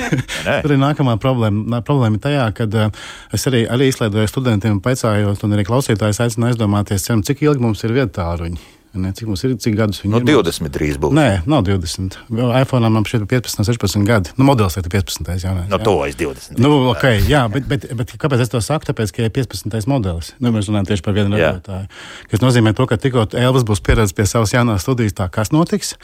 tur 0.66 0.76
ir 0.76 0.82
nākamā 0.82 1.16
problēma. 1.24 1.82
Problēma 1.88 2.20
ir 2.20 2.24
tajā, 2.24 2.50
ka 2.58 2.68
uh, 2.68 3.04
es 3.36 3.48
arī, 3.50 3.64
arī 3.72 3.90
izslēdzoju 3.92 4.32
studentiem, 4.32 4.80
pēcājot, 4.84 5.44
un 5.46 5.56
arī 5.56 5.66
klausītājus 5.68 6.22
aicinu 6.26 6.50
aizdomāties 6.50 7.06
zinām, 7.14 7.26
cik 7.28 7.46
ilgi 7.46 7.64
mums 7.64 7.84
ir 7.86 7.94
vietā 7.96 8.24
tāruņi. 8.24 8.72
Ne, 8.94 9.10
cik 9.10 9.26
mums 9.26 9.42
ir, 9.42 9.56
cik 9.58 9.74
gadus 9.74 10.04
viņam 10.04 10.20
ir? 10.20 10.26
No 10.28 10.42
20 10.46 10.70
drīz 10.70 11.00
būs. 11.02 11.16
Nē, 11.18 11.30
nav 11.50 11.64
20. 11.66 12.14
iPhone 12.60 12.92
man 12.94 13.08
šeit 13.10 13.24
ir 13.24 13.26
15, 13.32 13.66
16 13.66 14.06
gadi. 14.06 14.30
Nu, 14.38 14.46
modelis 14.46 14.78
ir 14.78 14.86
15. 14.86 15.32
Jā, 15.42 15.54
no 15.66 15.80
to 15.82 15.96
es 16.06 16.14
20. 16.20 16.62
Nu, 16.62 16.92
ok, 16.92 17.08
jā, 17.26 17.42
bet, 17.50 17.66
bet, 17.72 17.88
bet 17.98 18.14
kāpēc 18.22 18.46
es 18.46 18.54
to 18.54 18.62
saku? 18.62 18.92
Tāpēc, 18.92 19.16
ka 19.16 19.26
ir 19.26 19.34
15. 19.34 19.90
modelis. 19.90 20.36
Nu, 20.38 20.54
mēs 20.54 20.70
runājam 20.70 20.92
tieši 20.92 21.08
par 21.10 21.18
vienu 21.18 21.34
ražotāju. 21.34 21.90
Tas 22.36 22.46
nozīmē 22.46 22.78
to, 22.78 22.86
ka 22.86 23.02
tikko 23.02 23.26
Elvis 23.34 23.66
būs 23.66 23.82
pieredzējis 23.82 24.20
pie 24.20 24.30
savas 24.30 24.54
jaunās 24.54 24.86
studijas, 24.86 25.18
tā 25.18 25.26
kas 25.34 25.50
notiks, 25.56 25.96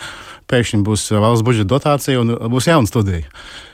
pēkšņi 0.49 0.81
būs 0.89 1.11
valsts 1.13 1.45
budžeta 1.45 1.69
dotācija 1.77 2.25
un 2.25 2.39
būs 2.49 2.73
jauna 2.73 2.89
studija 2.89 3.29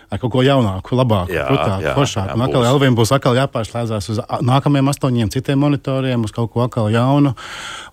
ar 0.10 0.22
kaut 0.22 0.34
ko 0.34 0.44
jaunāku, 0.46 0.96
labāku, 0.98 1.34
krūtāku, 1.34 1.94
foršāku. 1.98 2.36
Un 2.38 2.46
atkal 2.46 2.68
Elvim 2.70 2.98
būs 2.98 3.14
atkal 3.16 3.38
jāpārslēdzās 3.40 4.10
uz 4.14 4.22
nākamajiem 4.46 4.92
astoņiem 4.92 5.32
citiem 5.34 5.62
monitoriem, 5.64 6.26
uz 6.28 6.34
kaut 6.36 6.52
ko 6.54 6.66
atkal 6.66 6.90
jaunu. 6.94 7.34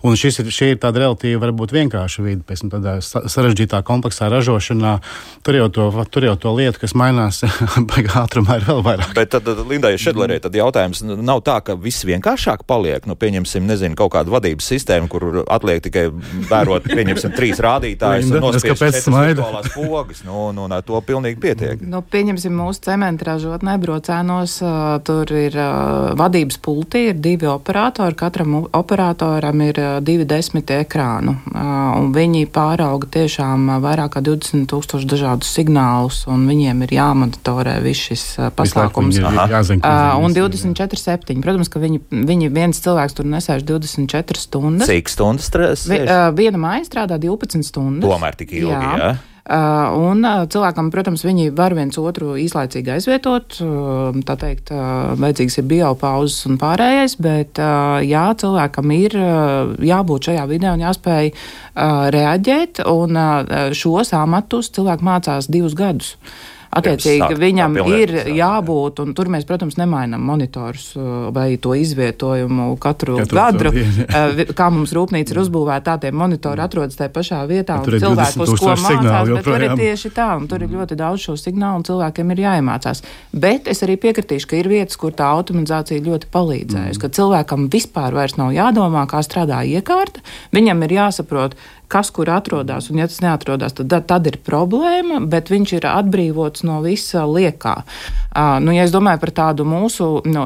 Un 0.03 0.17
šis 0.19 0.41
ir, 0.43 0.51
šī 0.53 0.73
ir 0.73 0.81
tāda 0.83 1.03
relatīvi 1.05 1.39
varbūt 1.41 1.73
vienkārša 1.75 2.25
vide, 2.25 2.43
pēc 2.47 2.65
tam 2.65 2.73
tādā 2.73 2.97
sarežģītā, 3.01 3.81
kompleksā 3.87 4.29
ražošanā. 4.31 4.97
Tur 5.45 5.57
jau 5.57 5.69
to, 5.73 5.87
tur 6.13 6.27
jau 6.27 6.35
to 6.39 6.53
lietu, 6.57 6.81
kas 6.83 6.95
mainās, 6.99 7.43
ātrumā 8.23 8.59
ir 8.59 8.67
vēl 8.67 8.83
vairāk. 8.85 9.13
Bet 9.17 9.33
tad, 9.33 9.47
Lindai 9.69 9.95
Šedlerē, 10.01 10.39
tad 10.43 10.55
jautājums 10.57 11.03
nav 11.03 11.43
tā, 11.47 11.59
ka 11.65 11.77
viss 11.79 12.05
vienkāršāk 12.07 12.65
paliek. 12.69 13.07
Nu, 13.09 13.17
pieņemsim, 13.19 13.65
nezinu, 13.67 13.97
kaut 13.99 14.13
kādu 14.15 14.33
vadības 14.35 14.67
sistēmu, 14.73 15.09
kur 15.11 15.43
atliek 15.43 15.81
tikai 15.83 16.07
vērot, 16.51 16.87
pieņemsim, 16.89 17.33
trīs 17.37 17.61
rādītājus 17.63 18.31
un 18.31 18.43
nospiest 18.43 18.83
četras 18.83 19.73
pogas. 19.73 20.23
Nu, 20.27 20.51
nu, 20.55 20.67
to 20.85 21.01
pilnīgi 21.05 21.41
pietiek. 21.43 21.81
Nu, 21.87 22.02
pieņemsim 22.11 22.53
mūsu 22.57 22.83
cementu 22.87 23.27
ražotnē, 23.27 23.75
brocēnos, 23.81 24.57
tur 25.07 25.33
ir 25.37 25.57
vadības 26.19 26.59
pulti, 26.63 27.07
ir 27.11 27.19
divi 27.23 27.47
operatori, 27.49 28.17
katram 28.19 28.57
operatoram 28.65 29.63
ir 29.65 29.79
divi 30.05 30.27
desmiti 30.29 30.77
ekrānu, 30.83 31.35
un 31.53 32.11
viņi 32.15 32.45
pārauga 32.53 33.09
tiešām 33.13 33.71
vairāk 33.83 34.15
kā 34.17 34.23
20 34.25 34.67
tūkstoši 34.71 35.09
dažādus 35.09 35.51
signālus, 35.55 36.23
un 36.31 36.45
viņiem 36.49 36.85
ir 36.85 36.95
jāmonitorē 36.99 37.79
viss 37.83 38.09
šis 38.11 38.25
pasākums. 38.57 39.19
Jāzina, 39.19 39.89
un 40.19 40.35
24-7. 40.35 41.41
Protams, 41.43 41.71
ka 41.71 41.81
viņi, 41.83 42.01
viņi 42.11 42.49
viens 42.53 42.79
cilvēks 42.83 43.17
tur 43.17 43.29
nesēž 43.29 43.65
24 43.67 44.41
stundas. 44.41 44.89
Cik 44.89 45.11
stundas 45.11 45.49
strādās? 45.51 45.85
Vi, 45.89 46.01
viena 46.37 46.61
māja 46.61 46.87
strādā 46.87 47.19
12 47.21 47.65
stundas. 47.67 48.05
Tomēr 48.05 48.39
tik 48.39 48.55
ilgi, 48.57 48.73
jā. 48.73 48.97
jā. 48.99 49.13
Uh, 49.43 49.91
un 49.99 50.23
uh, 50.23 50.45
cilvēkam, 50.47 50.87
protams, 50.87 51.25
viņi 51.27 51.49
var 51.51 51.73
viens 51.75 51.97
otru 51.99 52.37
īslaicīgi 52.39 52.93
aizvietot. 52.93 53.57
Uh, 53.59 54.15
tā 54.23 54.37
teikt, 54.39 54.71
vajadzīgs 55.19 55.59
ir 55.59 55.67
biopauzes 55.67 56.47
un 56.47 56.55
pārējais, 56.61 57.17
bet 57.23 57.59
jā, 58.07 58.23
cilvēkam 58.39 58.93
ir 58.95 59.17
jābūt 59.83 60.29
šajā 60.29 60.47
vidē 60.47 60.71
un 60.77 60.85
jāspēj 60.85 61.33
reaģēt. 62.15 62.83
Un 62.87 63.19
šos 63.75 64.13
amatus 64.15 64.71
cilvēki 64.75 65.07
mācās 65.11 65.51
divus 65.51 65.75
gadus. 65.75 66.15
Attiecīgi, 66.73 67.37
viņam 67.39 67.77
ir 67.93 68.13
jābūt, 68.33 69.01
un 69.03 69.13
tur 69.17 69.29
mēs, 69.33 69.45
protams, 69.49 69.77
nemainām 69.79 70.23
monitorus 70.25 70.91
uh, 70.97 71.29
vai 71.35 71.55
to 71.61 71.75
izvietojumu 71.77 72.73
katru, 72.81 73.19
katru 73.23 73.39
gadu. 73.39 73.73
Uh, 74.13 74.41
kā 74.55 74.67
mums 74.73 74.91
rūpnīca 74.95 75.33
ir 75.33 75.39
uzbūvēta, 75.41 75.93
tā 75.93 76.05
tie 76.05 76.11
monitori 76.15 76.61
atrodas 76.63 76.97
tajā 76.97 77.09
pašā 77.13 77.39
vietā, 77.49 77.79
un 77.81 77.97
cilvēki 78.03 78.41
uz 78.43 78.51
ko 78.59 78.73
mācās, 78.77 79.29
bet 79.29 79.45
tur 79.47 79.65
ir 79.65 79.75
tieši 79.79 80.11
tā, 80.15 80.27
un 80.37 80.47
tur 80.49 80.65
ir 80.65 80.71
ļoti 80.73 80.97
daudz 80.99 81.23
šo 81.27 81.35
signālu, 81.39 81.81
un 81.81 81.85
cilvēkiem 81.87 82.33
ir 82.35 82.41
jāiemācās. 82.43 83.03
Bet 83.45 83.69
es 83.71 83.83
arī 83.85 83.97
piekritīšu, 84.03 84.49
ka 84.49 84.59
ir 84.59 84.69
vietas, 84.71 84.99
kur 84.99 85.15
tā 85.17 85.29
automatizācija 85.33 86.03
ļoti 86.05 86.29
palīdzējusi, 86.33 86.97
mm. 86.97 87.03
ka 87.03 87.11
cilvēkam 87.19 87.69
vispār 87.73 88.17
vairs 88.17 88.37
nav 88.39 88.53
jādomā, 88.55 89.05
kā 89.09 89.23
strādā 89.25 89.63
iekārta, 89.67 90.23
viņam 90.55 90.85
ir 90.87 90.97
jāsaprot, 90.99 91.57
kas 91.93 92.09
kur 92.13 92.31
atrodas, 92.33 92.89
un 92.89 93.01
ja 93.01 93.07
tas 93.09 93.21
neatrodas, 93.23 93.75
tad, 93.77 93.93
tad 94.09 94.29
ir 94.29 94.39
problēma, 94.45 95.21
bet 95.29 95.51
viņš 95.53 95.75
ir 95.77 95.87
atbrīvots 95.89 96.65
no 96.65 96.79
visa 96.85 97.27
liekā. 97.29 97.75
Uh, 98.33 98.57
nu, 98.65 98.73
ja 98.73 98.87
es 98.87 98.93
domāju 98.93 99.19
par 99.21 99.29
tādu 99.37 99.65
mūsu 99.67 100.07
nu, 100.25 100.43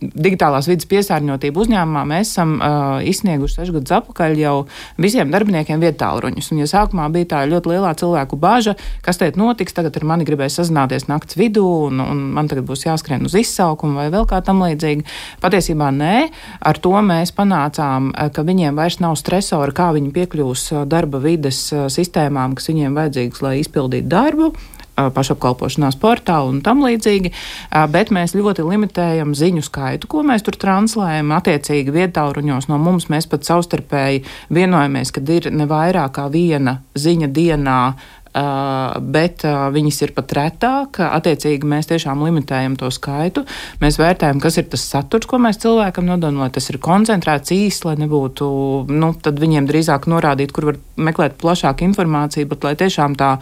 digitālās 0.00 0.70
vidas 0.70 0.88
piesārņotību 0.88 1.60
uzņēmumā, 1.66 2.04
mēs 2.08 2.30
esam 2.32 2.54
uh, 2.56 3.02
izsnieguši 3.04 3.58
sešu 3.58 3.74
gadus 3.76 3.92
atpakaļ 3.98 4.38
jau 4.40 4.54
visiem 5.00 5.28
darbiniekiem 5.32 5.82
vietāluņus. 5.84 6.48
Un, 6.54 6.62
ja 6.62 6.68
sākumā 6.70 7.10
bija 7.12 7.28
tā 7.34 7.42
ļoti 7.50 7.74
lielā 7.74 7.92
cilvēku 8.00 8.38
bāža, 8.40 8.76
kas 9.04 9.20
teikt 9.20 9.36
notiks, 9.40 9.76
tagad 9.76 9.98
ar 10.00 10.06
mani 10.08 10.24
gribēs 10.28 10.56
sazināties 10.56 11.10
nakts 11.10 11.36
vidū, 11.36 11.66
un, 11.90 12.00
un 12.00 12.24
man 12.38 12.48
tagad 12.48 12.64
būs 12.70 12.86
jāskrien 12.86 13.28
uz 13.28 13.36
izsaukumu 13.36 14.00
vai 14.00 14.08
vēl 14.14 14.24
kā 14.30 14.40
tam 14.46 14.64
līdzīgi. 14.64 15.04
Patiesībā 15.44 15.90
nē, 15.92 16.16
ar 16.72 16.80
to 16.80 16.94
mēs 17.04 17.34
panācām, 17.36 18.14
ka 18.32 18.46
viņiem 18.48 18.80
vairs 18.80 18.96
nav 19.04 19.20
stresori, 19.20 19.76
kā 19.76 19.90
viņi 19.96 20.14
piekļūs 20.16 20.69
darba 20.90 21.20
vides 21.22 21.68
sistēmām, 21.70 22.56
kas 22.58 22.70
viņiem 22.72 22.98
vajadzīgas, 22.98 23.42
lai 23.46 23.56
izpildītu 23.62 24.10
darbu 24.10 24.52
pašapkalpošanās 25.08 25.96
portālu 26.00 26.50
un 26.52 26.60
tam 26.64 26.82
līdzīgi, 26.84 27.32
bet 27.92 28.10
mēs 28.12 28.34
ļoti 28.36 28.66
limitējam 28.66 29.32
ziņu 29.38 29.64
skaitu, 29.64 30.10
ko 30.10 30.24
mēs 30.26 30.44
tur 30.44 30.58
translējam. 30.60 31.32
Attiecīgi 31.38 31.94
vietāluņos 31.94 32.68
no 32.68 32.76
mums 32.82 33.08
mēs 33.12 33.28
pat 33.30 33.48
savstarpēji 33.48 34.24
vienojamies, 34.52 35.14
ka 35.14 35.24
ir 35.32 35.48
ne 35.54 35.68
vairāk 35.70 36.18
kā 36.18 36.26
viena 36.32 36.80
ziņa 36.98 37.30
dienā 37.32 37.80
Uh, 37.94 38.19
bet 38.32 39.44
uh, 39.48 39.66
viņas 39.74 40.00
ir 40.04 40.12
pat 40.14 40.34
retāk. 40.36 41.00
Attiecīgi, 41.02 41.66
mēs 41.66 41.90
tiešām 41.90 42.22
limitējam 42.26 42.76
to 42.80 42.90
skaitu. 42.94 43.44
Mēs 43.82 43.98
vērtējam, 44.00 44.42
kas 44.42 44.60
ir 44.60 44.68
tas 44.70 44.84
saturs, 44.92 45.26
ko 45.30 45.40
mēs 45.42 45.60
cilvēkam 45.62 46.06
nododam, 46.06 46.38
lai 46.44 46.50
tas 46.54 46.70
ir 46.70 46.78
koncentrēts 46.82 47.54
īsi, 47.56 47.84
lai 47.88 47.96
nebūtu, 48.04 48.46
nu, 48.90 49.12
tad 49.22 49.42
viņiem 49.42 49.66
drīzāk 49.70 50.06
norādīt, 50.10 50.54
kur 50.54 50.70
var 50.70 50.80
meklēt 51.10 51.38
plašāku 51.42 51.86
informāciju, 51.90 52.50
bet 52.52 52.66
lai 52.68 52.76
tiešām 52.78 53.18
tā 53.18 53.36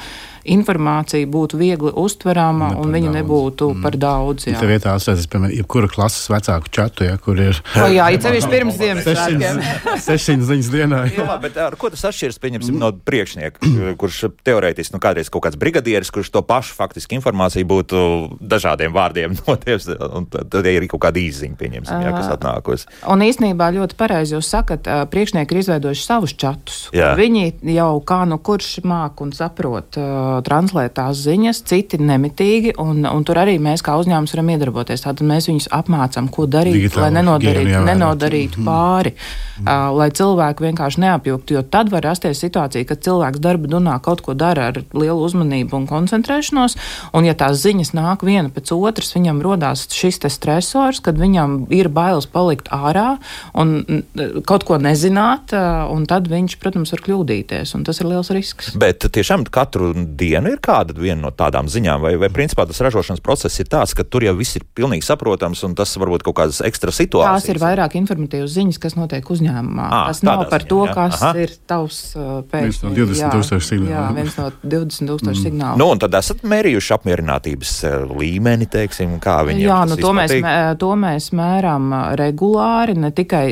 informācija 0.55 1.29
būtu 1.29 1.59
viegli 1.61 1.93
uztverama 1.99 2.73
ne 2.73 2.83
un 2.83 2.95
viņa 2.95 3.11
daudz. 3.11 3.19
nebūtu 3.19 3.71
mm. 3.73 3.85
par 3.85 3.99
daudz. 4.01 4.47
Jā. 4.49 4.59
Tā 4.61 4.69
vietā 4.71 4.95
atcerieties, 4.97 5.29
piemēram, 5.33 5.55
jebkura 5.59 5.91
klases 5.93 6.29
vecāku 6.33 6.73
čatu, 6.75 7.07
ja, 7.09 7.19
kur 7.23 7.41
ir. 7.43 7.61
O, 7.77 7.89
jā, 7.93 8.09
ir 8.15 8.23
sevišķi 8.25 8.53
pirms 8.53 8.79
Ziemassvētkiem. 8.79 9.63
600 10.07 10.49
ziņas 10.51 10.71
dienā. 10.73 11.03
Jā, 11.13 11.25
jā 11.25 11.39
bet 11.43 11.59
ar 11.63 11.77
ko 11.81 11.91
tas 11.95 12.07
atšķiras, 12.11 12.41
pieņemsim, 12.43 12.77
mm. 12.77 12.83
no 12.83 12.93
priekšnieka, 13.09 13.73
kurš 14.01 14.21
teorētiski, 14.47 14.97
nu, 14.97 15.03
kādreiz 15.03 15.33
kaut 15.33 15.47
kāds 15.47 15.61
brigadieris, 15.61 16.13
kurš 16.15 16.33
to 16.35 16.45
pašu 16.47 16.77
faktiski 16.79 17.19
informāciju 17.19 17.69
būtu 17.69 18.05
dažādiem 18.41 18.95
vārdiem 18.95 19.37
noties, 19.47 19.91
un 20.09 20.29
tad 20.33 20.59
ir 20.69 20.89
kaut 20.91 21.05
kāda 21.09 21.23
īziņa, 21.23 21.59
pieņemsim, 21.59 22.05
jā, 22.07 22.15
kas 22.17 22.33
atnākos. 22.37 22.89
Un 23.09 23.25
īstenībā 23.27 23.71
ļoti 23.77 23.99
pareizi 23.99 24.37
jūs 24.37 24.51
sakat, 24.53 24.89
priekšnieki 25.13 25.55
ir 25.55 25.63
izveidojuši 25.63 26.05
savus 26.05 26.35
čatus. 26.39 26.81
Jā. 26.97 27.13
Viņi 27.19 27.75
jau 27.75 27.91
kā 28.07 28.23
nu 28.29 28.39
kurš 28.43 28.79
māk 28.89 29.23
un 29.25 29.33
saprot 29.37 29.99
translēt 30.47 30.95
tās 30.99 31.21
ziņas, 31.25 31.63
citi 31.69 32.01
nemitīgi, 32.03 32.75
un, 32.83 33.05
un 33.09 33.27
tur 33.27 33.41
arī 33.43 33.59
mēs 33.63 33.83
kā 33.85 33.97
uzņēmums 34.01 34.35
varam 34.35 34.53
iedarboties. 34.55 35.05
Tātad 35.05 35.27
mēs 35.29 35.49
viņus 35.51 35.69
apmācām, 35.75 36.31
ko 36.33 36.47
darīt, 36.51 36.77
Digitāli, 36.79 37.05
lai 37.07 37.11
nenodarītu, 37.19 37.83
nenodarītu 37.89 38.61
mm. 38.61 38.69
pāri, 38.69 39.15
mm. 39.15 39.67
uh, 39.67 39.89
lai 39.99 40.09
cilvēki 40.15 40.67
vienkārši 40.69 41.03
neapjuktu, 41.05 41.59
jo 41.59 41.65
tad 41.67 41.93
var 41.93 42.07
rasties 42.09 42.43
situācija, 42.45 42.87
ka 42.89 42.99
cilvēks 43.09 43.43
darba 43.45 43.71
dunā 43.71 43.97
kaut 44.05 44.23
ko 44.27 44.37
dara 44.39 44.71
ar 44.73 44.83
lielu 44.93 45.19
uzmanību 45.27 45.79
un 45.79 45.89
koncentrēšanos, 45.91 46.79
un 47.17 47.29
ja 47.29 47.37
tās 47.39 47.61
ziņas 47.65 47.95
nāk 47.97 48.25
viena 48.27 48.53
pēc 48.55 48.73
otras, 48.77 49.15
viņam 49.17 49.43
rodās 49.45 49.87
šis 49.95 50.21
stresors, 50.29 51.01
kad 51.05 51.19
viņam 51.19 51.61
ir 51.75 51.89
bailes 51.93 52.27
palikt 52.31 52.69
ārā 52.75 53.17
un 53.59 54.03
kaut 54.49 54.67
ko 54.69 54.79
nezināt, 54.83 55.55
uh, 55.57 55.87
un 55.93 56.07
tad 56.09 56.29
viņš, 56.31 56.59
protams, 56.63 56.93
var 56.95 57.05
kļūdīties, 57.07 57.75
un 57.79 57.87
tas 57.89 58.03
ir 58.03 58.11
liels 58.11 58.33
risks. 58.35 58.73
Bet 58.79 59.07
tiešām 59.15 59.47
katru 59.53 59.93
dienu 60.19 60.53
ir 60.55 60.63
kāda 60.65 60.97
no 61.19 61.31
tādām 61.35 61.69
ziņām, 61.71 62.03
vai, 62.05 62.15
vai 62.21 62.29
principā 62.33 62.67
tas 62.69 62.81
ražošanas 62.85 63.23
process 63.25 63.61
ir 63.63 63.69
tāds, 63.71 63.95
ka 63.97 64.05
tur 64.05 64.27
jau 64.27 64.35
viss 64.39 64.59
ir 64.59 64.65
pilnīgi 64.75 65.07
saprotams, 65.07 65.63
un 65.67 65.75
tas 65.79 65.95
varbūt 66.01 66.25
kaut 66.27 66.37
kādas 66.41 66.61
ekstra 66.67 66.93
situācijas. 66.95 67.47
Tās 67.47 67.53
ir 67.55 67.61
vairāk 67.63 67.97
informatīvas 68.01 68.55
ziņas, 68.57 68.81
kas 68.83 68.97
notiek 68.99 69.25
uzņēmumā. 69.25 69.87
À, 69.89 70.03
tas 70.11 70.23
nav 70.27 70.45
par 70.51 70.65
ziņā, 70.65 70.71
to, 70.73 70.81
jā. 70.89 70.97
kas 70.99 71.23
Aha. 71.23 71.33
ir 71.45 71.55
tavs 71.69 72.01
uh. 72.19 72.27
Viens 72.53 72.81
no 72.83 72.93
20 72.97 73.35
tūkstošu 73.35 73.69
signālu. 73.69 73.93
Jā, 73.93 74.05
viens 74.17 74.39
no 74.39 74.49
20 74.63 75.13
tūkstošu 75.13 75.39
mm. 75.39 75.45
signālu. 75.47 75.81
Nu, 75.81 75.89
un 75.95 76.03
tad 76.03 76.17
esat 76.19 76.43
mērījuši 76.49 76.95
apmierinātības 76.99 77.75
līmeni, 78.19 78.69
teiksim, 78.73 79.17
kā 79.23 79.39
viņi. 79.49 79.67
Jā, 79.67 79.81
nu 79.89 79.99
to 80.01 80.13
mēs, 80.17 80.35
mē, 80.43 80.55
to 80.81 80.93
mēs 80.99 81.31
mēram 81.37 81.91
regulāri, 82.19 82.97
ne 82.99 83.13
tikai 83.15 83.45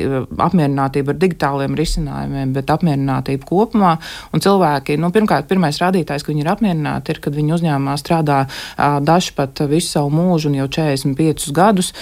apmierinātību 0.46 1.14
ar 1.14 1.20
digitāliem 1.22 1.78
risinājumiem, 1.78 2.54
bet 2.56 2.72
apmierinātību 2.74 3.48
kopumā. 3.48 3.96
Un 4.34 4.44
cilvēki, 4.44 4.98
nu, 5.00 5.12
pirmkārt, 5.14 5.48
pirmais 5.50 5.78
rādītājs, 5.82 6.24
ka 6.24 6.32
viņi 6.32 6.44
ir 6.44 6.52
apmierināti, 6.52 6.55
ir, 6.64 7.20
kad 7.22 7.36
viņi 7.36 7.54
uzņēmumā 7.56 7.96
strādā 8.00 8.38
daži 8.76 9.34
pat 9.36 9.60
visu 9.70 9.96
savu 9.96 10.10
mūžu 10.14 10.50
un 10.50 10.58
jau 10.60 10.68
45 10.78 11.52
gadus, 11.56 11.92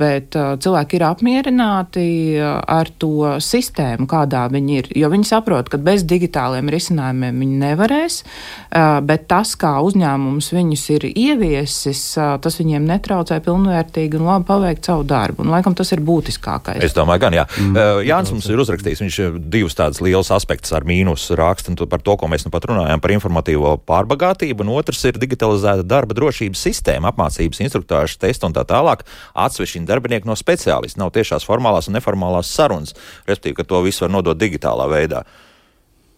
bet 0.00 0.36
cilvēki 0.36 0.98
ir 0.98 1.06
apmierināti 1.08 2.06
ar 2.40 2.90
to 3.00 3.36
sistēmu, 3.42 4.08
kādā 4.10 4.46
viņi 4.52 4.78
ir. 4.78 4.90
Jo 5.02 5.10
viņi 5.12 5.28
saprot, 5.28 5.70
ka 5.70 5.80
bez 5.80 6.04
digitāliem 6.08 6.70
risinājumiem 6.72 7.44
viņi 7.44 7.60
nevarēs, 7.64 8.20
bet 9.06 9.26
tas, 9.30 9.54
kā 9.60 9.76
uzņēmums 9.84 10.50
viņus 10.54 10.86
ir 10.96 11.08
ieviesis, 11.10 12.04
tas 12.16 12.60
viņiem 12.60 12.86
netraucē 12.88 13.40
pilnvērtīgi 13.44 14.18
un 14.20 14.28
labi 14.28 14.48
paveikt 14.50 14.90
savu 14.90 15.06
darbu. 15.08 15.44
Un, 15.44 15.52
laikam 15.54 15.76
tas 15.78 15.92
ir 15.94 16.02
būtiskākais. 16.04 16.82
Es 16.84 16.96
domāju, 16.96 17.24
gan 17.26 17.36
jā. 17.36 17.46
Mm. 17.60 18.04
Jānis 18.08 18.34
mums 18.34 18.48
ir 18.50 18.62
uzrakstījis, 18.62 19.02
viņš 19.04 19.20
divus 19.52 19.76
tādus 19.78 20.02
lielus 20.04 20.32
aspektus 20.34 20.74
ar 20.76 20.86
mīnus 20.88 21.28
raksta 21.38 21.74
par 21.90 22.02
to, 22.04 22.16
ko 22.18 22.28
mēs 22.30 22.44
nu 22.46 22.52
pat 22.52 22.66
runājam, 22.68 23.02
par 23.02 23.14
informatīvo 23.50 23.78
pārbagātību, 23.86 24.64
un 24.64 24.72
otrs 24.78 25.04
ir 25.04 25.18
digitalizēta 25.18 25.82
darba 25.82 26.14
drošības 26.14 26.60
sistēma, 26.60 27.10
apmācības, 27.10 27.60
instruktāžu 27.60 28.18
testu 28.18 28.46
un 28.46 28.54
tā 28.54 28.64
tālāk. 28.64 29.04
Atsevišķi 29.34 29.86
darbinieki 29.86 30.28
no 30.28 30.36
speciālistiem 30.36 31.02
nav 31.02 31.12
tiešās 31.12 31.46
formālās 31.46 31.88
un 31.88 31.98
neformālās 31.98 32.50
sarunas, 32.50 32.94
respektīvi, 33.26 33.56
ka 33.56 33.64
to 33.64 33.82
visu 33.82 34.04
var 34.04 34.10
nodot 34.10 34.38
digitālā 34.38 34.88
veidā. 34.90 35.24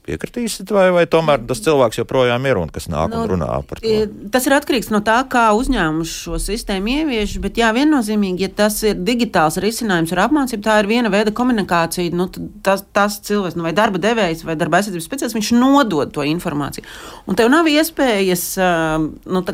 Piekritīsiet, 0.02 0.66
vai, 0.74 0.88
vai 0.90 1.04
tomēr 1.06 1.44
tas 1.46 1.60
cilvēks 1.62 2.00
joprojām 2.00 2.46
ir 2.50 2.58
un 2.58 2.70
kas 2.74 2.88
nāk 2.90 3.12
nu, 3.12 3.20
un 3.22 3.28
runā 3.30 3.50
par 3.70 3.78
to? 3.78 3.90
Tas 4.34 4.48
ir 4.48 4.56
atkarīgs 4.56 4.88
no 4.90 4.98
tā, 5.06 5.20
kā 5.30 5.44
uzņēmums 5.54 6.14
šo 6.24 6.40
sistēmu 6.42 6.90
ievieš. 6.96 7.36
Bet, 7.44 7.60
jā, 7.60 7.68
viennozīmīgi, 7.76 8.48
ja 8.48 8.50
tas 8.62 8.80
ir 8.82 8.98
digitāls 8.98 9.60
risinājums 9.62 10.10
ar 10.16 10.24
apmācību, 10.24 10.64
tā 10.66 10.80
ir 10.82 10.88
viena 10.90 11.12
veida 11.12 11.30
komunikācija. 11.38 12.10
Nu, 12.18 12.26
tas, 12.66 12.82
tas 12.90 13.20
cilvēks, 13.28 13.54
nu, 13.54 13.62
vai 13.68 13.70
darba 13.78 14.00
devējs, 14.02 14.42
vai 14.48 14.56
darba 14.58 14.80
aizsardzības 14.80 15.06
speciālists, 15.06 15.38
viņš 15.38 15.52
nodod 15.60 16.10
to 16.16 16.26
informāciju. 16.26 16.82
Un 17.30 17.38
tev 17.38 17.52
nav 17.54 17.70
iespējas 17.70 18.44
nu, 18.58 19.44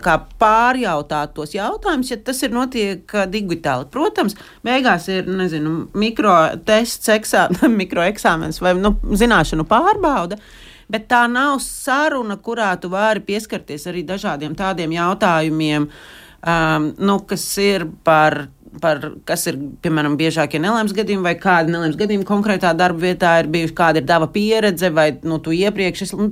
pārjautāt 0.40 1.36
tos 1.36 1.52
jautājumus, 1.58 2.14
ja 2.14 2.20
tas 2.24 2.40
ir 2.46 2.56
notiek 2.56 3.18
digitāli. 3.28 3.90
Protams, 3.92 4.38
beigās 4.64 5.10
ir 5.12 5.28
nezinu, 5.28 5.76
mikrotests, 5.92 7.12
eksā, 7.18 7.50
mikroeksāmens 7.82 8.64
vai 8.64 8.72
nu, 8.80 8.96
zināšanu 9.12 9.68
pārbauda. 9.68 10.38
Bet 10.88 11.08
tā 11.10 11.26
nav 11.28 11.58
saruna, 11.60 12.38
kurā 12.40 12.70
tu 12.80 12.88
vari 12.92 13.20
pieskarties 13.24 13.84
arī 13.90 14.06
dažādiem 14.08 14.54
tādiem 14.56 14.94
jautājumiem, 14.96 15.88
um, 15.88 16.92
nu, 16.96 17.18
kas 17.28 17.50
ir 17.60 17.84
par 18.04 18.46
par 18.80 19.00
kas 19.26 19.46
ir, 19.50 19.56
piemēram, 19.82 20.16
biežākie 20.20 20.60
nelaimes 20.62 20.92
gadījumi, 20.96 21.24
vai 21.24 21.34
kādi 21.40 21.72
nelaimes 21.72 21.96
gadījumi 21.98 22.26
konkrētā 22.28 22.74
darba 22.76 23.06
vietā 23.06 23.32
ir 23.42 23.48
bijuši, 23.52 23.74
kāda 23.74 24.02
ir 24.02 24.08
dava 24.08 24.28
pieredze, 24.32 24.90
vai 24.94 25.08
nu, 25.24 25.38
tu 25.42 25.54
iepriekš 25.56 26.04
esi, 26.04 26.18
nu, 26.18 26.28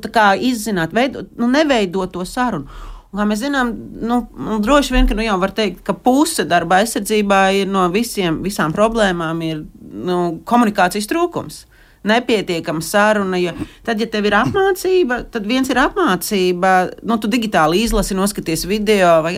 izzināt, 0.51 0.93
veidot, 0.97 1.31
nu, 1.41 1.49
neveidot 1.51 2.13
to 2.13 2.27
sarunu. 2.29 2.69
Un, 3.13 3.21
kā 3.21 3.27
mēs 3.31 3.41
zinām, 3.45 3.73
nu, 4.03 4.21
nu, 4.37 4.59
droši 4.63 4.95
vien, 4.95 5.09
ka 5.09 5.17
nu, 5.17 5.25
jau 5.25 5.39
var 5.43 5.55
teikt, 5.57 5.81
ka 5.87 5.95
puse 5.97 6.45
darba 6.49 6.83
aizsardzībā 6.83 7.41
ir 7.63 7.71
no 7.71 7.87
visiem, 7.95 8.43
visām 8.45 8.75
problēmām 8.77 9.41
ir 9.47 9.65
nu, 9.81 10.21
komunikācijas 10.49 11.09
trūkums 11.11 11.65
nepietiekama 12.09 12.85
saruna. 12.85 13.41
Jo 13.41 13.53
tad, 13.87 14.01
ja 14.03 14.09
tev 14.11 14.29
ir 14.29 14.37
apmācība, 14.39 15.21
tad 15.33 15.49
viens 15.49 15.71
ir 15.73 15.81
apmācība, 15.83 16.73
nu, 17.07 17.19
tu 17.23 17.31
digitāli 17.33 17.83
izlasi, 17.85 18.17
noskaties 18.19 18.67
video, 18.71 19.11
vai, 19.27 19.37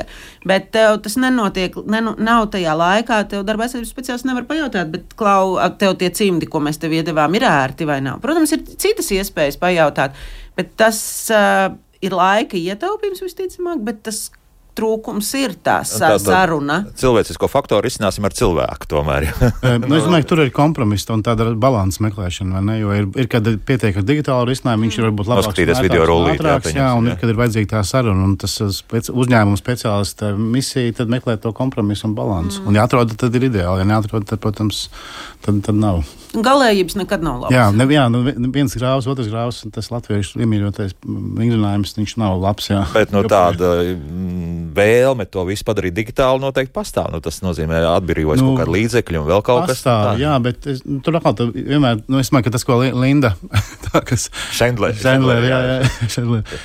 bet 0.48 0.70
tev 0.76 1.00
tas 1.04 1.18
nenotiek, 1.20 1.76
nenu, 1.90 2.14
nav 2.22 2.48
tajā 2.54 2.76
laikā. 2.78 3.22
Tev 3.32 3.44
darba 3.48 3.66
aizsardzības 3.66 3.94
speciālists 3.94 4.28
nevar 4.28 4.48
pajautāt, 4.48 4.92
bet 4.94 5.18
klau, 5.18 5.58
tev 5.80 5.98
tie 6.00 6.12
cimdi, 6.14 6.48
ko 6.50 6.62
mēs 6.64 6.80
tev 6.82 6.96
iedevām, 6.96 7.36
ir 7.38 7.48
ērti 7.48 7.88
vai 7.88 8.00
nav. 8.04 8.22
Protams, 8.24 8.54
ir 8.56 8.64
citas 8.76 9.12
iespējas 9.14 9.60
pajautāt, 9.60 10.16
bet 10.58 10.74
tas 10.80 11.00
uh, 11.34 11.70
ir 12.04 12.14
laika 12.14 12.58
ietaupījums 12.58 13.22
visticamāk, 13.24 13.82
bet 13.86 14.04
tas 14.08 14.28
trūkums 14.78 15.28
ir 15.38 15.56
tā 15.64 15.80
saruna. 15.84 16.80
Cilvēcisko 16.98 17.48
faktoru 17.50 17.86
risināsim 17.86 18.26
ar 18.28 18.34
cilvēku 18.36 18.88
tomēr. 18.90 19.28
nu, 19.84 19.98
es 19.98 20.06
domāju, 20.06 20.24
ka 20.24 20.30
tur 20.32 20.42
ir 20.44 20.52
kompromiss 20.54 21.08
un 21.12 21.24
tāda 21.26 21.50
balanss 21.58 22.02
meklēšana. 22.04 22.62
Jo 22.78 22.94
ir, 22.94 23.08
ir 23.18 23.30
kad 23.30 23.48
pietiek 23.68 23.98
ar 23.98 24.06
digitālu 24.06 24.50
risinājumu, 24.52 24.86
viņš 24.86 25.00
ir 25.00 25.08
varbūt 25.08 25.30
labāks. 25.32 25.50
Skatīties 25.50 25.82
video 25.84 26.06
rullīt. 26.08 26.38
Ātrāks, 26.38 26.72
jā, 26.74 26.84
jā, 26.84 26.92
un 26.98 27.08
jā. 27.08 27.14
ir, 27.14 27.20
kad 27.22 27.32
ir 27.32 27.40
vajadzīga 27.40 27.72
tā 27.74 27.82
saruna. 27.88 28.26
Un 28.28 28.36
tas 28.40 28.54
spēc, 28.78 29.10
uzņēmuma 29.12 29.60
speciālista 29.60 30.32
misija 30.38 31.00
tad 31.00 31.12
meklē 31.12 31.38
to 31.42 31.52
kompromisu 31.56 32.08
un 32.10 32.16
balansu. 32.18 32.62
Mm. 32.62 32.70
Un 32.70 32.78
ja 32.78 32.86
atrod, 32.88 33.16
tad 33.18 33.34
ir 33.38 33.48
ideāli. 33.50 33.82
Ja 33.82 33.88
neatrod, 33.88 34.28
tad, 34.28 34.42
protams, 34.44 34.86
tad, 35.44 35.62
tad 35.66 35.78
nav. 35.78 36.04
Galējības 36.36 36.98
nekad 37.00 37.22
nav 37.24 37.44
labs. 37.44 37.54
Jā, 37.54 37.68
ne, 37.72 37.86
jā 37.92 38.04
nu, 38.12 38.20
viens 38.52 38.74
grāvs, 38.76 39.08
otrs 39.08 39.30
grāvs, 39.32 39.62
tas 39.72 39.88
latviešu 39.92 40.42
iemīļotais 40.44 40.94
vingrinājums, 41.02 41.94
viņš 41.96 42.16
nav 42.20 42.36
labs. 42.42 42.68
Jā. 42.68 42.82
Bet 42.92 43.14
no 43.14 43.22
tāda 43.28 43.70
mm, 43.94 44.67
vēlme 44.76 45.26
to 45.30 45.44
visu 45.48 45.66
padarīt 45.66 45.96
digitāli 45.96 46.42
noteikti 46.42 46.74
pastāv. 46.74 47.10
Nu, 47.14 47.22
tas 47.24 47.40
nozīmē 47.44 47.80
atbrīvojas 47.94 48.42
nu, 48.42 48.52
kaut 48.52 48.62
kāda 48.62 48.74
līdzekļa 48.76 49.22
un 49.22 49.28
vēl 49.28 49.44
kaut 49.46 49.64
pastāv, 49.64 49.72
kas 49.72 49.84
tāds. 49.86 50.22
Jā, 50.22 50.34
bet 50.44 50.68
es, 50.70 50.82
nu, 50.86 51.00
tur 51.04 51.18
atkal 51.18 51.36
tā, 51.38 51.48
vienmēr, 51.54 52.02
nu, 52.06 52.20
es 52.22 52.32
domāju, 52.32 52.48
ka 52.48 52.54
tas, 52.56 52.66
ko 52.68 52.78
Linda, 52.82 53.34
tā, 53.88 54.02
kas 54.08 54.28
Šendler, 54.56 54.96
Šendler, 54.98 55.46
jā, 55.48 55.60
jā, 55.68 56.08
Šendler, 56.14 56.58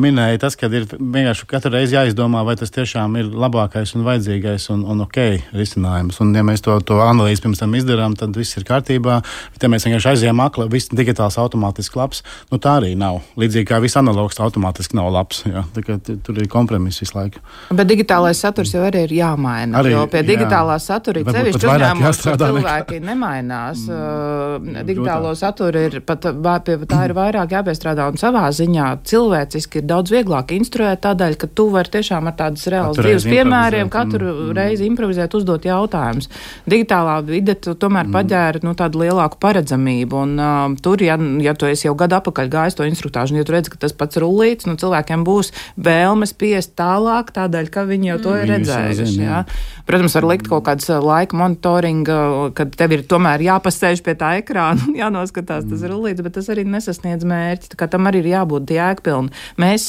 minēja, 0.00 0.40
tas, 0.46 0.56
ka 0.58 0.70
ir 0.72 0.86
vienkārši 0.90 1.48
katru 1.50 1.74
reizi 1.74 1.96
jāizdomā, 1.96 2.42
vai 2.46 2.56
tas 2.60 2.72
tiešām 2.74 3.16
ir 3.20 3.30
labākais 3.30 3.94
un 3.96 4.04
vajadzīgais 4.06 4.68
un, 4.74 4.84
un 4.88 5.04
ok 5.06 5.20
risinājums. 5.56 6.20
Un 6.24 6.34
ja 6.36 6.44
mēs 6.46 6.64
to, 6.64 6.76
to 6.86 7.00
analīzi 7.04 7.44
pirms 7.44 7.62
tam 7.62 7.74
izdarām, 7.78 8.16
tad 8.18 8.36
viss 8.36 8.58
ir 8.58 8.66
kārtībā. 8.68 9.20
Bet, 9.54 9.64
ja 9.64 9.72
mēs 9.72 9.86
vienkārši 9.88 10.12
aizējām 10.14 10.44
akli, 10.44 10.68
viss 10.72 10.92
digitāls 10.92 11.38
automātiski 11.40 12.00
labs, 12.00 12.24
nu 12.52 12.60
tā 12.62 12.78
arī 12.80 12.94
nav. 12.98 13.22
Līdzīgi 13.40 13.68
kā 13.70 13.80
viss 13.82 13.98
analogs 14.00 14.40
automātiski 14.42 14.98
nav 14.98 15.10
labs. 15.14 15.44
Jā, 15.48 15.64
tur 15.74 16.38
ir 16.40 16.50
kompromiss 16.52 17.02
visu 17.02 17.16
laiku. 17.18 17.42
Bet 17.70 17.86
digitālais 17.86 18.38
saturs 18.42 18.72
jau 18.74 18.82
arī 18.82 19.04
ir 19.06 19.12
jāmaina. 19.14 19.78
Arī, 19.78 19.92
jo 19.94 20.02
pie 20.10 20.24
digitālā 20.26 20.74
jā. 20.74 20.82
satura 20.82 21.20
ir 21.22 21.28
sevišķi 21.30 21.68
uzņēmums, 21.68 22.22
kur 22.24 22.38
cilvēki 22.40 22.96
nekā. 22.96 23.06
nemainās. 23.06 23.84
Mm, 23.86 24.80
digitālo 24.88 25.34
saturu 25.38 25.84
ir 25.86 26.00
pat 26.06 26.26
pie 26.66 26.76
tā 26.90 27.04
ir 27.06 27.14
vairāk 27.14 27.54
jāpiestrādā 27.54 28.08
un 28.10 28.18
savā 28.18 28.48
ziņā 28.56 28.88
cilvēciski 29.06 29.82
ir 29.82 29.86
daudz 29.86 30.10
vieglāk 30.10 30.50
instruēt 30.56 31.04
tādēļ, 31.06 31.36
ka 31.38 31.50
tu 31.54 31.68
vari 31.70 31.94
tiešām 31.94 32.26
ar 32.30 32.36
tādas 32.40 32.66
reālas 32.74 32.98
dzīves 32.98 33.28
piemēriem 33.30 33.92
katru 33.92 34.32
mm, 34.32 34.50
reizi 34.58 34.88
improvizēt, 34.90 35.38
uzdot 35.38 35.70
jautājumus. 35.70 36.26
Digitālā 36.66 37.20
vide 37.28 37.54
tomēr 37.54 38.08
mm. 38.08 38.16
paģēra 38.18 38.64
nu, 38.66 38.74
tādu 38.78 39.04
lielāku 39.04 39.38
paredzamību. 39.46 40.24
Un, 40.24 40.34
uh, 40.42 40.76
tur, 40.82 41.06
ja, 41.06 41.14
ja 41.46 41.54
tu 41.54 41.70
esi 41.70 41.86
jau 41.86 41.94
gadu 41.98 42.18
atpakaļ 42.18 42.50
gājis 42.50 42.78
to 42.80 42.90
instruktāžu, 42.90 43.38
ja 43.38 43.46
tu 43.46 43.54
redz, 43.54 43.70
ka 43.70 43.78
tas 43.86 43.94
pats 43.96 44.18
rullīts, 44.20 44.66
nu, 44.66 44.74
cilvēkiem 44.80 45.22
būs 45.26 45.54
vēlme 45.78 46.26
spiest 46.28 46.74
tālāk, 46.80 47.30
tā 47.36 47.39
tādēļ, 47.40 47.72
ka 47.74 47.86
viņi 47.88 48.12
jau 48.12 48.18
to 48.28 48.36
viņi 48.36 48.46
ir 48.46 48.54
redzējuši. 48.54 49.18
Jā. 49.24 49.42
Protams, 49.90 50.14
var 50.14 50.26
likt 50.30 50.46
kaut 50.46 50.62
kādas 50.68 50.86
laika 51.02 51.34
monitoringa, 51.34 52.16
kad 52.54 52.76
tev 52.78 52.92
ir 52.94 53.00
tomēr 53.10 53.42
jāpastēž 53.42 54.04
pie 54.06 54.12
tā 54.18 54.36
ekrāna 54.38 54.84
un 54.86 54.94
jānoskatās 55.02 55.64
tas 55.66 55.80
rullīts, 55.82 56.22
bet 56.22 56.36
tas 56.36 56.46
arī 56.52 56.62
nesasniedz 56.62 57.26
mērķi. 57.26 57.74
Tam 57.90 58.06
arī 58.06 58.20
ir 58.22 58.28
jābūt 58.30 58.70
jēgpilni. 58.70 59.34
Mēs 59.58 59.88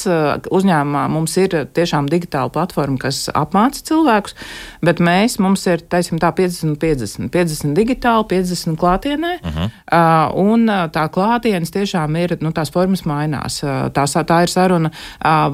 uzņēmumā 0.50 1.04
mums 1.12 1.36
ir 1.38 1.54
tiešām 1.76 2.08
digitāla 2.10 2.50
platforma, 2.50 2.98
kas 3.04 3.28
apmāca 3.30 3.84
cilvēkus, 3.92 4.34
bet 4.82 4.98
mēs, 4.98 5.36
mums 5.42 5.62
ir, 5.70 5.84
taisim 5.86 6.18
tā, 6.18 6.32
50, 6.34 6.74
50, 6.82 7.30
50 7.30 7.78
digitāli, 7.78 8.26
50 8.32 8.80
klātienē, 8.82 9.32
uh 9.38 9.54
-huh. 9.54 9.70
uh, 9.70 10.34
un 10.50 10.66
tā 10.66 11.06
klātienes 11.14 11.70
tiešām 11.70 12.18
ir, 12.24 12.36
nu, 12.40 12.50
tās 12.50 12.74
formas 12.74 13.04
mainās. 13.06 13.60
Tā, 13.94 14.04
tā 14.26 14.42
ir 14.42 14.50
saruna 14.50 14.90